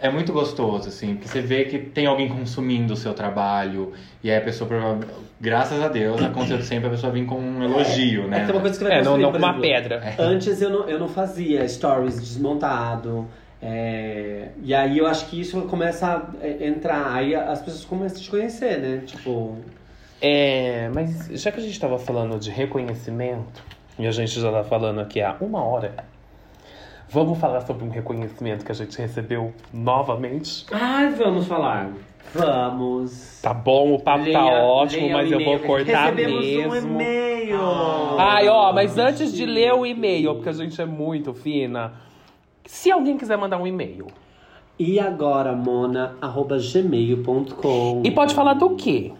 É 0.00 0.08
muito 0.08 0.32
gostoso, 0.32 0.88
assim, 0.88 1.14
porque 1.14 1.26
você 1.26 1.40
vê 1.40 1.64
que 1.64 1.76
tem 1.78 2.06
alguém 2.06 2.28
consumindo 2.28 2.92
o 2.94 2.96
seu 2.96 3.12
trabalho, 3.14 3.92
e 4.22 4.30
aí 4.30 4.36
a 4.36 4.40
pessoa, 4.40 4.68
provavelmente, 4.68 5.08
graças 5.40 5.82
a 5.82 5.88
Deus, 5.88 6.22
aconteceu 6.22 6.62
sempre 6.62 6.86
a 6.86 6.90
pessoa 6.90 7.12
vir 7.12 7.26
com 7.26 7.34
um 7.40 7.64
elogio, 7.64 8.24
É 8.24 8.26
né? 8.28 8.40
que 8.40 8.46
tem 8.46 8.54
uma 8.54 8.60
coisa 8.60 8.78
que 8.78 8.84
vai 8.84 8.98
É, 8.98 9.02
não, 9.02 9.16
não 9.18 9.32
com 9.32 9.38
uma 9.38 9.58
pedra. 9.60 10.14
Antes 10.16 10.62
eu 10.62 10.70
não, 10.70 10.88
eu 10.88 11.00
não 11.00 11.08
fazia 11.08 11.66
stories 11.68 12.20
desmontado. 12.20 13.26
é, 13.60 14.50
e 14.62 14.72
aí 14.72 14.98
eu 14.98 15.06
acho 15.08 15.26
que 15.26 15.40
isso 15.40 15.62
começa 15.62 16.06
a 16.06 16.46
é, 16.46 16.68
entrar. 16.68 17.12
Aí 17.14 17.34
as 17.34 17.60
pessoas 17.60 17.84
começam 17.84 18.18
a 18.18 18.22
te 18.22 18.30
conhecer, 18.30 18.78
né? 18.78 19.02
Tipo. 19.04 19.56
É, 20.20 20.88
mas 20.94 21.28
já 21.32 21.50
que 21.50 21.58
a 21.58 21.62
gente 21.62 21.78
tava 21.80 21.98
falando 21.98 22.38
de 22.38 22.50
reconhecimento, 22.50 23.64
e 23.98 24.06
a 24.06 24.10
gente 24.10 24.38
já 24.40 24.50
tá 24.52 24.62
falando 24.64 25.00
aqui 25.00 25.20
há 25.20 25.36
uma 25.40 25.62
hora, 25.62 25.94
vamos 27.08 27.38
falar 27.38 27.60
sobre 27.62 27.84
um 27.84 27.90
reconhecimento 27.90 28.64
que 28.64 28.72
a 28.72 28.74
gente 28.74 28.96
recebeu 28.98 29.52
novamente? 29.72 30.66
Ai, 30.72 31.10
vamos 31.10 31.46
falar. 31.46 31.90
Vamos. 32.34 33.40
Tá 33.42 33.54
bom, 33.54 33.94
o 33.94 34.00
papo 34.00 34.24
tá 34.30 34.44
Leia- 34.44 34.62
ótimo, 34.62 35.02
leia 35.06 35.14
o 35.14 35.16
mas 35.18 35.32
eu 35.32 35.44
vou 35.44 35.58
cortar 35.60 36.10
Recebemos 36.10 36.44
mesmo. 36.46 36.72
um 36.72 36.76
e-mail. 36.76 37.58
Ai, 38.18 38.46
ó, 38.48 38.70
mas 38.72 38.98
antes 38.98 39.32
de 39.32 39.46
ler 39.46 39.72
o 39.72 39.86
e-mail, 39.86 40.34
porque 40.34 40.50
a 40.50 40.52
gente 40.52 40.78
é 40.80 40.84
muito 40.84 41.32
fina, 41.32 41.94
se 42.66 42.90
alguém 42.92 43.16
quiser 43.16 43.38
mandar 43.38 43.56
um 43.58 43.66
e-mail. 43.66 44.08
E 44.78 45.00
agora, 45.00 45.54
mona.gmail.com. 46.78 48.02
E 48.04 48.10
pode 48.10 48.34
falar 48.34 48.54
do 48.54 48.70
quê? 48.76 49.12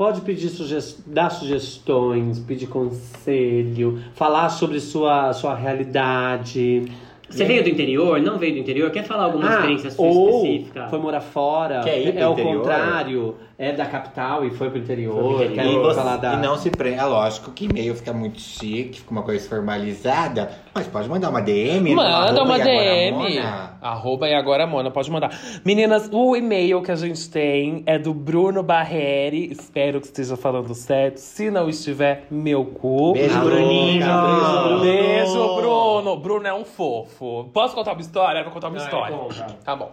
Pode 0.00 0.22
pedir 0.22 0.48
suges... 0.48 0.96
dar 1.06 1.28
sugestões, 1.28 2.38
pedir 2.38 2.68
conselho, 2.68 4.02
falar 4.14 4.48
sobre 4.48 4.80
sua, 4.80 5.34
sua 5.34 5.54
realidade. 5.54 6.90
Você 7.30 7.44
veio 7.44 7.62
do 7.62 7.68
interior? 7.68 8.20
Não 8.20 8.38
veio 8.38 8.54
do 8.54 8.58
interior? 8.58 8.90
Quer 8.90 9.04
falar 9.04 9.24
alguma 9.24 9.48
experiência 9.48 9.90
sua 9.90 10.04
Ah, 10.06 10.10
ou 10.10 10.44
específica? 10.44 10.86
foi 10.88 10.98
morar 10.98 11.20
fora. 11.20 11.80
Quer 11.82 11.98
ir 12.00 12.12
pro 12.12 12.22
é 12.22 12.28
o 12.28 12.32
interior? 12.32 12.56
contrário. 12.58 13.34
É 13.62 13.72
da 13.72 13.84
capital 13.84 14.42
e 14.46 14.50
foi 14.50 14.70
pro 14.70 14.78
interior. 14.78 15.36
Foi 15.36 15.44
pro 15.46 15.54
Quer 15.54 15.66
E, 15.66 15.78
você- 15.78 16.18
da... 16.18 16.32
E 16.32 16.36
não 16.38 16.56
se 16.56 16.70
prende. 16.70 16.98
É 16.98 17.04
lógico 17.04 17.50
que 17.52 17.66
e-mail 17.66 17.94
fica 17.94 18.10
muito 18.10 18.40
chique, 18.40 19.00
fica 19.00 19.10
uma 19.10 19.22
coisa 19.22 19.46
formalizada, 19.46 20.50
mas 20.74 20.86
pode 20.86 21.06
mandar 21.10 21.28
uma 21.28 21.42
DM. 21.42 21.90
no 21.90 21.96
Manda 21.96 22.42
uma 22.42 22.54
agora 22.54 22.64
DM. 22.64 23.12
Mona. 23.34 23.78
Arroba 23.82 24.28
e 24.30 24.34
agora, 24.34 24.66
Mona, 24.66 24.90
pode 24.90 25.10
mandar. 25.10 25.30
Meninas, 25.62 26.08
o 26.10 26.34
e-mail 26.34 26.80
que 26.80 26.90
a 26.90 26.96
gente 26.96 27.28
tem 27.30 27.82
é 27.84 27.98
do 27.98 28.14
Bruno 28.14 28.62
Barreri. 28.62 29.50
Espero 29.52 30.00
que 30.00 30.06
esteja 30.06 30.38
falando 30.38 30.72
certo. 30.74 31.18
Se 31.18 31.50
não 31.50 31.68
estiver, 31.68 32.24
meu 32.30 32.64
cu. 32.64 33.12
Beijo, 33.12 33.40
Bruninho. 33.40 34.00
beijo, 34.00 34.62
Bruno. 34.64 34.80
Beijo, 34.80 35.54
Bruno. 35.56 36.16
Bruno 36.16 36.46
é 36.46 36.54
um 36.54 36.64
fofo. 36.64 37.19
Posso 37.52 37.74
contar 37.74 37.92
uma 37.92 38.00
história? 38.00 38.42
Vou 38.42 38.52
contar 38.52 38.68
uma 38.68 38.78
história. 38.78 39.16
Tá 39.64 39.76
bom. 39.76 39.92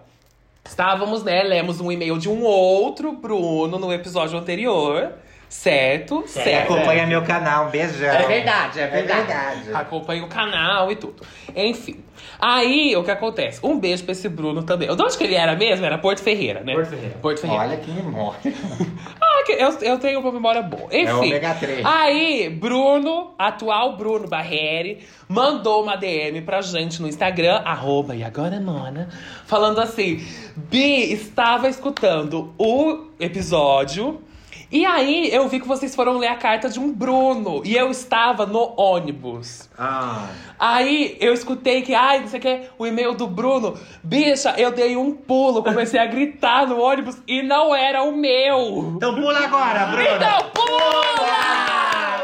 Estávamos, 0.64 1.24
né? 1.24 1.44
Lemos 1.44 1.80
um 1.80 1.92
e-mail 1.92 2.18
de 2.18 2.30
um 2.30 2.44
outro 2.44 3.12
Bruno 3.14 3.78
no 3.78 3.92
episódio 3.92 4.38
anterior. 4.38 5.14
Certo? 5.50 6.22
Você 6.22 6.44
Certo. 6.44 6.74
acompanha 6.74 7.08
meu 7.08 7.24
canal, 7.24 7.68
um 7.68 7.70
beijão. 7.70 8.10
É 8.10 8.28
verdade, 8.28 8.80
é 8.80 8.84
É 8.84 8.88
verdade. 8.88 9.28
verdade. 9.28 9.74
Acompanha 9.74 10.24
o 10.24 10.28
canal 10.28 10.92
e 10.92 10.96
tudo. 10.98 11.24
Enfim. 11.56 12.04
Aí, 12.40 12.96
o 12.96 13.04
que 13.04 13.12
acontece? 13.12 13.60
Um 13.64 13.80
beijo 13.80 14.04
pra 14.04 14.12
esse 14.12 14.28
Bruno 14.28 14.62
também. 14.64 14.94
De 14.94 15.02
onde 15.02 15.18
que 15.18 15.24
ele 15.24 15.36
era 15.36 15.56
mesmo? 15.56 15.86
Era 15.86 15.98
Porto 15.98 16.22
Ferreira, 16.22 16.62
né? 16.62 16.74
Porto 16.74 16.90
Ferreira. 16.90 17.16
Porto 17.22 17.40
Ferreira. 17.40 17.64
Olha 17.64 17.78
que 17.78 17.92
memória. 17.92 18.40
Ah, 19.40 19.44
que 19.46 19.52
eu, 19.54 19.70
eu 19.82 20.00
tenho 20.00 20.20
uma 20.20 20.32
memória 20.32 20.62
boa. 20.64 20.86
Enfim. 20.86 21.06
É 21.06 21.14
o 21.14 21.18
ômega 21.20 21.54
3. 21.54 21.86
Aí, 21.86 22.50
Bruno, 22.50 23.34
atual 23.38 23.96
Bruno 23.96 24.28
Barreri, 24.28 25.06
mandou 25.30 25.84
uma 25.84 25.96
DM 25.96 26.42
pra 26.42 26.62
gente 26.62 27.02
no 27.02 27.08
Instagram, 27.08 27.62
arroba 27.64 28.16
e 28.16 28.24
agora 28.24 28.60
Mona, 28.60 29.10
falando 29.46 29.80
assim: 29.80 30.26
Bi, 30.56 31.12
estava 31.14 31.68
escutando 31.70 32.54
o 32.58 33.06
episódio. 33.20 34.22
E 34.70 34.86
aí, 34.86 35.34
eu 35.34 35.48
vi 35.48 35.60
que 35.60 35.68
vocês 35.68 35.96
foram 35.96 36.18
ler 36.18 36.28
a 36.28 36.36
carta 36.36 36.70
de 36.70 36.80
um 36.80 36.92
Bruno. 36.92 37.62
E 37.64 37.76
eu 37.76 37.90
estava 37.90 38.46
no 38.46 38.74
ônibus. 38.78 39.70
Ah, 39.78 40.28
Aí 40.60 41.18
eu 41.22 41.34
escutei 41.34 41.82
que, 41.82 41.94
ai, 41.96 42.20
não 42.20 42.28
sei 42.28 42.40
o 42.40 42.42
que, 42.42 42.62
o 42.78 42.86
e-mail 42.86 43.14
do 43.14 43.28
Bruno. 43.28 43.78
Bicha, 44.04 44.56
eu 44.58 44.72
dei 44.72 44.98
um 44.98 45.14
pulo, 45.14 45.64
comecei 45.64 46.00
a 46.00 46.06
gritar 46.06 46.68
no 46.68 46.80
ônibus 46.82 47.18
e 47.28 47.42
não 47.42 47.74
era 47.74 48.04
o 48.04 48.12
meu. 48.16 48.94
então 48.98 49.16
pula 49.16 49.40
agora, 49.40 49.86
Bruna. 49.86 50.16
Então 50.16 50.50
pula! 50.54 50.68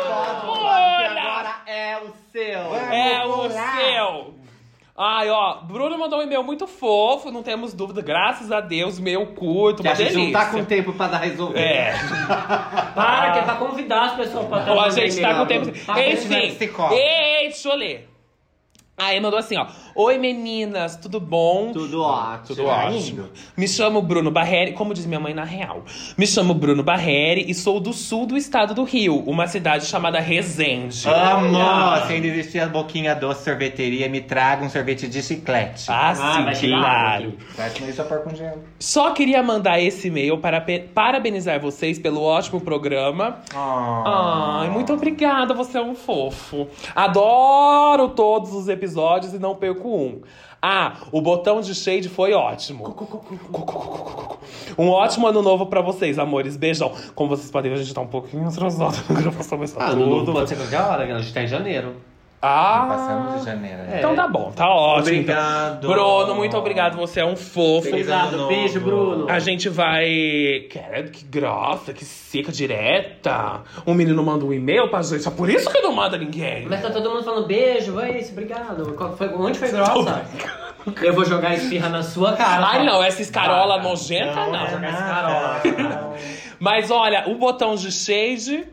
Pula! 0.03 0.93
o 2.03 2.13
seu. 2.31 2.75
É 2.75 3.25
o 3.25 3.33
pular. 3.33 3.75
seu. 3.77 4.42
Ai, 4.95 5.27
ó, 5.27 5.55
Bruno 5.63 5.97
mandou 5.97 6.19
um 6.19 6.21
e-mail 6.21 6.43
muito 6.43 6.67
fofo, 6.67 7.31
não 7.31 7.41
temos 7.41 7.73
dúvida, 7.73 7.99
graças 8.01 8.51
a 8.51 8.61
Deus, 8.61 8.99
meio 8.99 9.25
curto, 9.33 9.81
Que 9.81 9.87
uma 9.87 9.93
a 9.93 9.95
gente 9.95 10.09
delícia. 10.13 10.23
não 10.25 10.31
tá 10.31 10.51
com 10.51 10.63
tempo 10.63 10.93
pra 10.93 11.07
dar 11.07 11.17
resolver. 11.17 11.59
É, 11.59 11.93
Para, 12.93 13.31
que 13.31 13.39
é 13.39 13.41
pra 13.41 13.55
convidar 13.55 14.03
as 14.05 14.15
pessoas 14.15 14.45
pra 14.47 14.71
Ó, 14.71 14.81
a 14.81 14.89
gente 14.91 15.19
tá 15.19 15.33
com 15.33 15.45
tempo. 15.47 15.71
Tá, 15.85 16.05
Enfim, 16.07 16.53
psicólogo. 16.53 16.93
ei, 16.93 17.49
deixa 17.49 17.69
eu 17.69 17.75
ler. 17.75 18.12
Aí 18.95 19.19
mandou 19.19 19.39
assim, 19.39 19.57
ó. 19.57 19.65
Oi 19.95 20.19
meninas, 20.19 20.95
tudo 20.95 21.19
bom? 21.19 21.71
Tudo 21.73 22.03
ótimo. 22.03 22.45
Tudo 22.55 22.65
ótimo. 22.67 23.25
Me 23.57 23.67
chamo 23.67 24.03
Bruno 24.03 24.29
Barreri, 24.29 24.73
como 24.73 24.93
diz 24.93 25.03
minha 25.07 25.19
mãe 25.19 25.33
na 25.33 25.43
real. 25.43 25.83
Me 26.15 26.27
chamo 26.27 26.53
Bruno 26.53 26.83
Barreri 26.83 27.43
e 27.49 27.55
sou 27.55 27.79
do 27.79 27.91
sul 27.91 28.27
do 28.27 28.37
estado 28.37 28.75
do 28.75 28.83
Rio, 28.83 29.17
uma 29.27 29.47
cidade 29.47 29.87
chamada 29.87 30.19
Resende. 30.19 31.09
Amo! 31.09 31.57
Se 32.05 32.13
ainda 32.13 32.27
existir 32.27 32.59
a 32.59 32.67
boquinha 32.67 33.15
doce 33.15 33.43
sorveteria, 33.43 34.07
me 34.07 34.21
traga 34.21 34.63
um 34.63 34.69
sorvete 34.69 35.07
de 35.07 35.23
chiclete. 35.23 35.85
Ah, 35.89 36.11
Ah, 36.11 36.15
sim, 36.15 36.43
vai 36.69 36.79
claro. 36.79 37.33
Vai 37.57 37.69
comer 37.71 37.93
só 37.93 38.03
pôr 38.03 38.19
com 38.19 38.35
gelo. 38.35 38.63
Só 38.79 39.09
queria 39.11 39.41
mandar 39.41 39.79
esse 39.81 40.07
e-mail 40.07 40.37
para 40.37 40.63
parabenizar 40.93 41.59
vocês 41.59 41.97
pelo 41.97 42.21
ótimo 42.21 42.61
programa. 42.61 43.39
Ah. 43.55 44.59
Ai, 44.61 44.69
muito 44.69 44.93
obrigada, 44.93 45.51
você 45.55 45.79
é 45.79 45.81
um 45.81 45.95
fofo. 45.95 46.67
Adoro 46.95 48.09
todos 48.09 48.53
os 48.53 48.67
episódios 48.69 48.82
e 49.33 49.39
não 49.39 49.55
perco 49.55 49.87
um. 49.89 50.21
Ah, 50.61 50.97
o 51.11 51.21
botão 51.21 51.59
de 51.61 51.73
shade 51.75 52.07
foi 52.09 52.33
ótimo. 52.33 52.95
Um 54.77 54.89
ótimo 54.89 55.27
ano 55.27 55.41
novo 55.41 55.65
pra 55.65 55.81
vocês, 55.81 56.17
amores. 56.17 56.55
Beijão. 56.55 56.91
Como 57.15 57.29
vocês 57.29 57.51
podem 57.51 57.71
ver, 57.71 57.79
a 57.79 57.83
gente 57.83 57.93
tá 57.93 58.01
um 58.01 58.07
pouquinho 58.07 58.47
atrasado 58.47 58.97
na 59.13 59.19
gravação, 59.21 59.57
mas 59.57 59.71
tá 59.73 59.87
Ah, 59.87 59.93
no 59.95 60.05
novo 60.05 60.25
tudo. 60.25 60.33
pode 60.33 60.49
ser 60.49 60.55
qualquer 60.55 60.79
hora, 60.81 61.03
a 61.15 61.19
gente 61.19 61.33
tá 61.33 61.43
em 61.43 61.47
janeiro. 61.47 61.95
Ah, 62.45 62.85
Passamos 62.89 63.39
de 63.39 63.45
janeiro. 63.45 63.77
né? 63.77 63.95
então 63.99 64.13
tá 64.13 64.27
bom, 64.27 64.51
tá 64.51 64.67
ótimo. 64.69 65.19
Obrigado. 65.19 65.77
Então. 65.77 65.89
Bruno, 65.91 66.35
muito 66.35 66.57
obrigado, 66.57 66.97
você 66.97 67.21
é 67.21 67.25
um 67.25 67.37
fofo. 67.37 67.83
Feliz 67.89 68.05
Obrigado, 68.05 68.47
beijo, 68.47 68.81
Bruno. 68.81 69.29
A 69.29 69.39
gente 69.39 69.69
vai. 69.69 70.03
Que 71.13 71.23
grossa, 71.23 71.93
que 71.93 72.03
seca 72.03 72.51
direta. 72.51 73.61
Um 73.87 73.93
menino 73.93 74.21
manda 74.21 74.43
um 74.43 74.51
e-mail 74.51 74.89
pra 74.89 75.01
gente. 75.01 75.25
É 75.25 75.31
por 75.31 75.49
isso 75.49 75.71
que 75.71 75.79
não 75.79 75.93
manda 75.93 76.17
ninguém. 76.17 76.67
Mas 76.67 76.81
tá 76.81 76.89
todo 76.91 77.09
mundo 77.09 77.23
falando 77.23 77.47
beijo, 77.47 77.93
vai 77.93 78.19
isso, 78.19 78.33
obrigado. 78.33 78.93
Foi, 79.17 79.27
onde 79.35 79.57
foi 79.57 79.71
grossa? 79.71 80.25
Eu 81.01 81.13
vou 81.13 81.23
jogar 81.23 81.53
espirra 81.53 81.87
na 81.87 82.03
sua 82.03 82.33
cara. 82.33 82.65
Ai, 82.67 82.85
não, 82.85 83.01
essa 83.01 83.21
escarola 83.21 83.81
nojenta, 83.81 84.33
Vou 84.43 84.51
não. 84.51 84.67
jogar 84.67 84.89
escarola. 84.93 86.13
Mas 86.59 86.91
olha, 86.91 87.23
o 87.29 87.35
botão 87.35 87.75
de 87.75 87.89
shade 87.89 88.65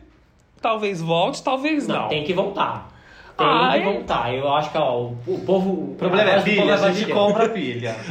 talvez 0.61 1.01
volte, 1.01 1.41
talvez 1.41 1.87
não. 1.87 2.01
Não, 2.01 2.07
tem 2.09 2.25
que 2.25 2.33
voltar. 2.33 2.90
Tem 3.37 3.47
Ai. 3.47 3.79
que 3.79 3.85
voltar. 3.85 4.33
Eu 4.33 4.53
acho 4.53 4.71
que, 4.71 4.77
ó, 4.77 4.99
o, 4.99 5.17
o 5.27 5.39
povo. 5.45 5.71
O 5.91 5.95
problema 5.97 6.31
é 6.31 6.41
pilha, 6.41 6.61
povo 6.61 6.71
a 6.71 6.75
voz 6.77 6.93
de 6.93 6.99
gente 7.01 7.13
compra 7.13 7.49
pilha. 7.49 7.95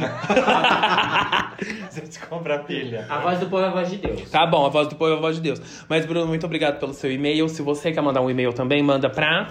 A 1.61 1.93
gente 1.93 2.19
compra 2.19 2.59
pilha. 2.59 3.05
A 3.09 3.19
voz 3.19 3.39
do 3.39 3.47
povo 3.47 3.63
é 3.63 3.67
a 3.67 3.71
voz 3.71 3.89
de 3.89 3.97
Deus. 3.97 4.29
Tá 4.31 4.47
bom, 4.47 4.65
a 4.65 4.69
voz 4.69 4.87
do 4.87 4.95
povo 4.95 5.13
é 5.13 5.17
a 5.17 5.19
voz 5.19 5.35
de 5.35 5.41
Deus. 5.41 5.85
Mas, 5.87 6.05
Bruno, 6.05 6.25
muito 6.25 6.45
obrigado 6.45 6.79
pelo 6.79 6.93
seu 6.93 7.11
e-mail. 7.11 7.47
Se 7.49 7.61
você 7.61 7.91
quer 7.91 8.01
mandar 8.01 8.21
um 8.21 8.29
e-mail 8.29 8.53
também, 8.53 8.81
manda 8.81 9.09
pra. 9.09 9.49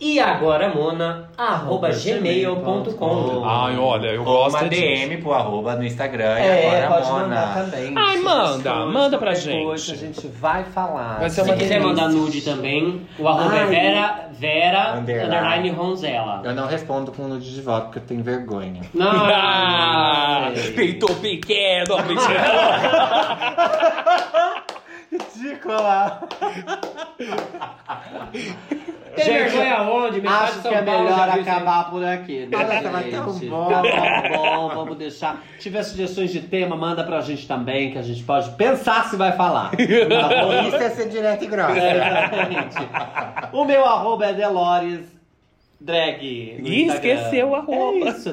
E 0.00 0.20
agora, 0.20 0.68
Mona, 0.72 1.28
arroba 1.36 1.88
gmail.com. 1.90 3.44
Ai, 3.44 3.76
olha, 3.76 4.06
eu 4.10 4.20
Ou 4.20 4.26
gosto 4.44 4.56
uma 4.60 4.68
disso. 4.68 4.80
DM 4.80 5.16
pro 5.20 5.32
arroba 5.32 5.74
no 5.74 5.84
Instagram. 5.84 6.38
e 6.38 6.42
É, 6.46 6.66
agora, 6.86 6.86
pode 6.94 7.10
Mona. 7.10 7.22
mandar 7.26 7.54
também. 7.64 7.94
Ai, 7.96 8.16
manda, 8.18 8.74
manda 8.86 9.18
pra 9.18 9.34
gente. 9.34 9.64
Coisa, 9.64 9.92
a 9.92 9.96
gente 9.96 10.28
vai 10.28 10.62
falar. 10.62 11.18
Vai 11.18 11.28
Se 11.30 11.40
uma 11.42 11.54
quiser 11.54 11.80
delícia. 11.80 11.88
mandar 11.88 12.08
nude 12.10 12.40
também, 12.42 13.06
o 13.18 13.26
arroba 13.26 13.56
é 13.56 13.60
Ai. 13.60 13.66
Vera, 13.66 14.28
Vera 14.38 14.92
Underline. 14.98 15.24
underline 15.36 15.70
Ronzella. 15.70 16.42
Eu 16.44 16.54
não 16.54 16.68
respondo 16.68 17.10
com 17.10 17.24
nude 17.24 17.52
de 17.52 17.60
volta 17.60 17.86
porque 17.86 17.98
eu 17.98 18.02
tenho 18.04 18.22
vergonha. 18.22 18.82
Não, 18.94 19.10
Ah, 19.10 20.52
peito 20.76 21.12
pequeno, 21.16 21.96
mentira. 22.06 22.44
Ridícula! 25.10 26.20
Tem 29.16 29.24
vergonha? 29.24 29.84
Metade 30.12 30.44
Acho 30.44 30.60
que 30.62 30.68
é 30.68 30.82
Paulo 30.82 31.04
melhor 31.04 31.28
isso 31.38 31.50
acabar 31.50 31.90
por 31.90 32.04
aqui. 32.04 32.46
né, 32.46 32.56
Olha, 32.56 32.82
tava 32.82 33.02
tão 33.02 33.32
gente? 33.32 33.46
bom. 33.46 33.68
Tá 33.68 33.82
tão 33.82 34.36
bom, 34.36 34.68
vamos 34.74 34.96
deixar. 34.98 35.42
Se 35.56 35.62
tiver 35.62 35.82
sugestões 35.82 36.30
de 36.30 36.40
tema, 36.40 36.76
manda 36.76 37.02
pra 37.04 37.20
gente 37.22 37.48
também, 37.48 37.90
que 37.90 37.98
a 37.98 38.02
gente 38.02 38.22
pode 38.22 38.50
pensar 38.50 39.08
se 39.08 39.16
vai 39.16 39.32
falar. 39.32 39.70
Tá? 40.08 40.62
Isso 40.68 40.76
é 40.76 40.90
ser 40.90 41.08
direto 41.08 41.44
e 41.44 41.46
grossa. 41.46 41.72
Exatamente. 41.78 42.76
O 43.52 43.64
meu 43.64 43.84
arroba 43.84 44.26
é 44.26 44.32
Delores 44.32 45.00
Drag. 45.80 46.56
Instagram. 46.60 46.94
esqueceu 46.94 47.48
o 47.50 47.54
arroba. 47.54 48.06
É 48.06 48.10
isso, 48.10 48.32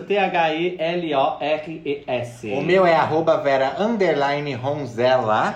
T-H-I-L-O-R-E-S. 1.26 2.51
O 2.53 2.61
meu 2.61 2.86
é 2.86 2.95
arroba 2.95 3.38
Vera 3.38 3.76
underline 3.80 4.53
Ronzella. 4.53 5.55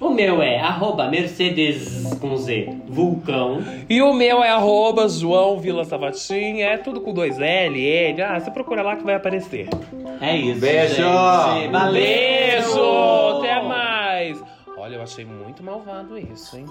O 0.00 0.10
meu 0.10 0.42
é 0.42 0.58
arroba 0.58 1.08
Mercedes 1.08 2.04
com 2.20 2.36
Z, 2.36 2.68
Vulcão. 2.88 3.58
E 3.88 4.02
o 4.02 4.12
meu 4.12 4.42
é 4.42 4.50
arroba 4.50 5.08
João 5.08 5.58
Vila 5.58 5.84
Savatim. 5.84 6.60
É 6.62 6.76
tudo 6.76 7.00
com 7.00 7.12
dois 7.14 7.38
L, 7.38 7.80
L. 7.80 8.22
Ah, 8.22 8.40
você 8.40 8.50
procura 8.50 8.82
lá 8.82 8.96
que 8.96 9.04
vai 9.04 9.14
aparecer. 9.14 9.68
É 10.20 10.36
isso. 10.36 10.60
Beijo. 10.60 10.94
gente. 10.96 11.70
Valeu. 11.70 11.92
Beijo! 11.92 13.38
Até 13.38 13.62
mais! 13.62 14.42
Olha, 14.76 14.96
eu 14.96 15.02
achei 15.02 15.24
muito 15.24 15.62
malvado 15.62 16.18
isso, 16.18 16.56
hein? 16.56 16.66